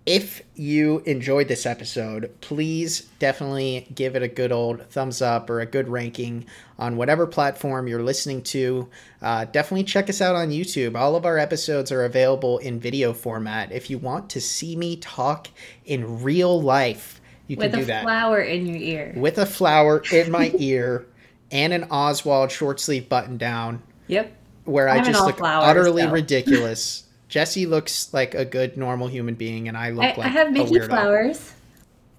if 0.07 0.41
you 0.55 1.03
enjoyed 1.05 1.49
this 1.49 1.65
episode, 1.65 2.31
please 2.39 3.01
definitely 3.19 3.87
give 3.93 4.15
it 4.15 4.23
a 4.23 4.27
good 4.29 4.51
old 4.53 4.81
thumbs 4.89 5.21
up 5.21 5.49
or 5.49 5.59
a 5.59 5.65
good 5.65 5.89
ranking 5.89 6.45
on 6.79 6.95
whatever 6.95 7.27
platform 7.27 7.87
you're 7.89 8.01
listening 8.01 8.41
to. 8.41 8.87
Uh, 9.21 9.43
definitely 9.45 9.83
check 9.83 10.09
us 10.09 10.21
out 10.21 10.33
on 10.35 10.49
YouTube. 10.49 10.95
All 10.97 11.15
of 11.17 11.25
our 11.25 11.37
episodes 11.37 11.91
are 11.91 12.05
available 12.05 12.57
in 12.59 12.79
video 12.79 13.11
format. 13.13 13.71
If 13.73 13.89
you 13.89 13.97
want 13.97 14.29
to 14.29 14.39
see 14.41 14.77
me 14.77 14.95
talk 14.95 15.49
in 15.85 16.23
real 16.23 16.61
life, 16.61 17.19
you 17.47 17.57
With 17.57 17.71
can 17.71 17.79
do 17.81 17.85
that 17.87 18.03
With 18.05 18.09
a 18.13 18.17
flower 18.17 18.41
in 18.41 18.65
your 18.65 18.77
ear. 18.77 19.13
with 19.17 19.37
a 19.37 19.45
flower 19.45 20.01
in 20.11 20.31
my 20.31 20.53
ear 20.57 21.05
and 21.51 21.73
an 21.73 21.83
Oswald 21.91 22.51
short 22.51 22.79
sleeve 22.79 23.09
button 23.09 23.37
down 23.37 23.81
Yep. 24.07 24.31
where 24.65 24.87
I 24.87 24.93
I'm 24.93 24.99
in 24.99 25.11
just 25.11 25.25
look 25.25 25.37
flowers, 25.37 25.67
utterly 25.69 26.03
though. 26.03 26.11
ridiculous. 26.11 27.03
Jesse 27.29 27.65
looks 27.65 28.13
like 28.13 28.35
a 28.35 28.45
good 28.45 28.77
normal 28.77 29.07
human 29.07 29.35
being, 29.35 29.67
and 29.67 29.77
I 29.77 29.89
look 29.89 30.03
I, 30.03 30.07
like 30.09 30.19
I 30.19 30.29
have 30.29 30.51
Mickey 30.51 30.79
flowers. 30.79 31.53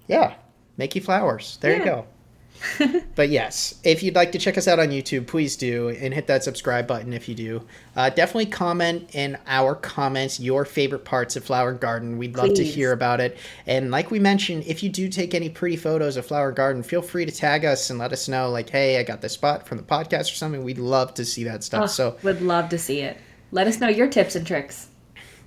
Yeah, 0.07 0.35
Mickey 0.77 0.99
flowers. 0.99 1.57
There 1.61 1.77
you 1.77 1.83
go. 1.83 2.05
but 3.15 3.29
yes, 3.29 3.75
if 3.83 4.03
you'd 4.03 4.15
like 4.15 4.31
to 4.33 4.39
check 4.39 4.57
us 4.57 4.67
out 4.67 4.79
on 4.79 4.89
YouTube, 4.89 5.27
please 5.27 5.55
do 5.55 5.89
and 5.89 6.13
hit 6.13 6.27
that 6.27 6.43
subscribe 6.43 6.87
button 6.87 7.13
if 7.13 7.29
you 7.29 7.35
do. 7.35 7.65
Uh, 7.95 8.09
definitely 8.09 8.45
comment 8.47 9.09
in 9.13 9.37
our 9.47 9.75
comments 9.75 10.39
your 10.39 10.65
favorite 10.65 11.05
parts 11.05 11.35
of 11.35 11.43
Flower 11.43 11.73
Garden. 11.73 12.17
We'd 12.17 12.35
love 12.35 12.53
to 12.55 12.63
hear 12.63 12.91
about 12.91 13.21
it. 13.21 13.37
And 13.65 13.91
like 13.91 14.11
we 14.11 14.19
mentioned, 14.19 14.65
if 14.67 14.83
you 14.83 14.89
do 14.89 15.09
take 15.09 15.33
any 15.33 15.49
pretty 15.49 15.77
photos 15.77 16.17
of 16.17 16.25
Flower 16.25 16.51
Garden, 16.51 16.83
feel 16.83 17.01
free 17.01 17.25
to 17.25 17.31
tag 17.31 17.65
us 17.65 17.89
and 17.89 17.99
let 17.99 18.11
us 18.11 18.27
know, 18.27 18.49
like, 18.49 18.69
hey, 18.69 18.99
I 18.99 19.03
got 19.03 19.21
this 19.21 19.33
spot 19.33 19.67
from 19.67 19.77
the 19.77 19.83
podcast 19.83 20.31
or 20.31 20.35
something. 20.35 20.63
We'd 20.63 20.79
love 20.79 21.13
to 21.15 21.25
see 21.25 21.43
that 21.45 21.63
stuff. 21.63 21.83
Oh, 21.83 21.87
so 21.87 22.17
would 22.23 22.41
love 22.41 22.69
to 22.69 22.77
see 22.77 23.01
it. 23.01 23.17
Let 23.51 23.67
us 23.67 23.79
know 23.79 23.87
your 23.87 24.07
tips 24.07 24.35
and 24.35 24.45
tricks. 24.45 24.88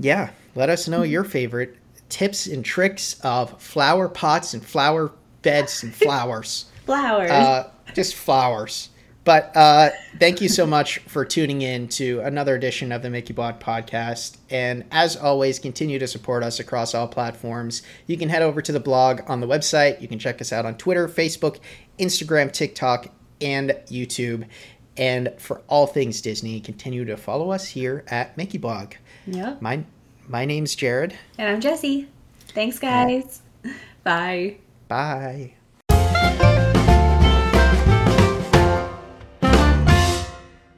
Yeah, 0.03 0.31
let 0.55 0.69
us 0.69 0.89
know 0.89 1.03
your 1.03 1.25
favorite 1.39 1.77
tips 2.09 2.47
and 2.47 2.65
tricks 2.65 3.19
of 3.23 3.61
flower 3.61 4.09
pots 4.09 4.55
and 4.55 4.65
flower 4.65 5.13
beds 5.43 5.83
and 5.83 5.95
flowers. 5.95 6.67
Flowers. 6.85 7.31
uh, 7.31 7.71
just 7.95 8.17
flowers. 8.17 8.89
But 9.25 9.57
uh, 9.57 9.91
thank 10.19 10.41
you 10.41 10.49
so 10.49 10.67
much 10.67 10.99
for 11.01 11.25
tuning 11.25 11.63
in 11.63 11.87
to 11.91 12.21
another 12.21 12.57
edition 12.57 12.91
of 12.91 13.03
the 13.03 13.11
Mickey 13.11 13.33
Blog 13.33 13.61
podcast. 13.61 14.39
And 14.51 14.85
as 14.91 15.17
always, 15.17 15.61
continue 15.61 16.01
to 16.01 16.09
support 16.09 16.43
us 16.43 16.59
across 16.59 16.93
all 16.93 17.07
platforms. 17.07 17.83
You 18.09 18.17
can 18.17 18.29
head 18.29 18.43
over 18.43 18.61
to 18.61 18.73
the 18.73 18.81
blog 18.81 19.21
on 19.29 19.41
the 19.41 19.47
website. 19.47 20.01
You 20.01 20.09
can 20.09 20.19
check 20.19 20.41
us 20.41 20.53
out 20.53 20.67
on 20.67 20.77
Twitter, 20.77 21.07
Facebook, 21.07 21.61
Instagram, 22.01 22.51
TikTok, 22.51 23.07
and 23.41 23.71
YouTube. 23.87 24.45
And 24.97 25.33
for 25.39 25.63
all 25.69 25.87
things 25.87 26.21
Disney, 26.21 26.61
continue 26.61 27.05
to 27.05 27.17
follow 27.17 27.53
us 27.53 27.69
here 27.69 28.05
at 28.09 28.37
Mickey 28.37 28.59
Blog. 28.59 28.95
Yep. 29.27 29.61
My 29.63 29.85
my 30.29 30.45
name's 30.45 30.75
Jared. 30.75 31.17
And 31.39 31.49
I'm 31.49 31.61
Jesse. 31.61 32.09
Thanks, 32.49 32.79
guys. 32.79 33.43
Bye. 34.05 34.57
Bye. 34.89 35.55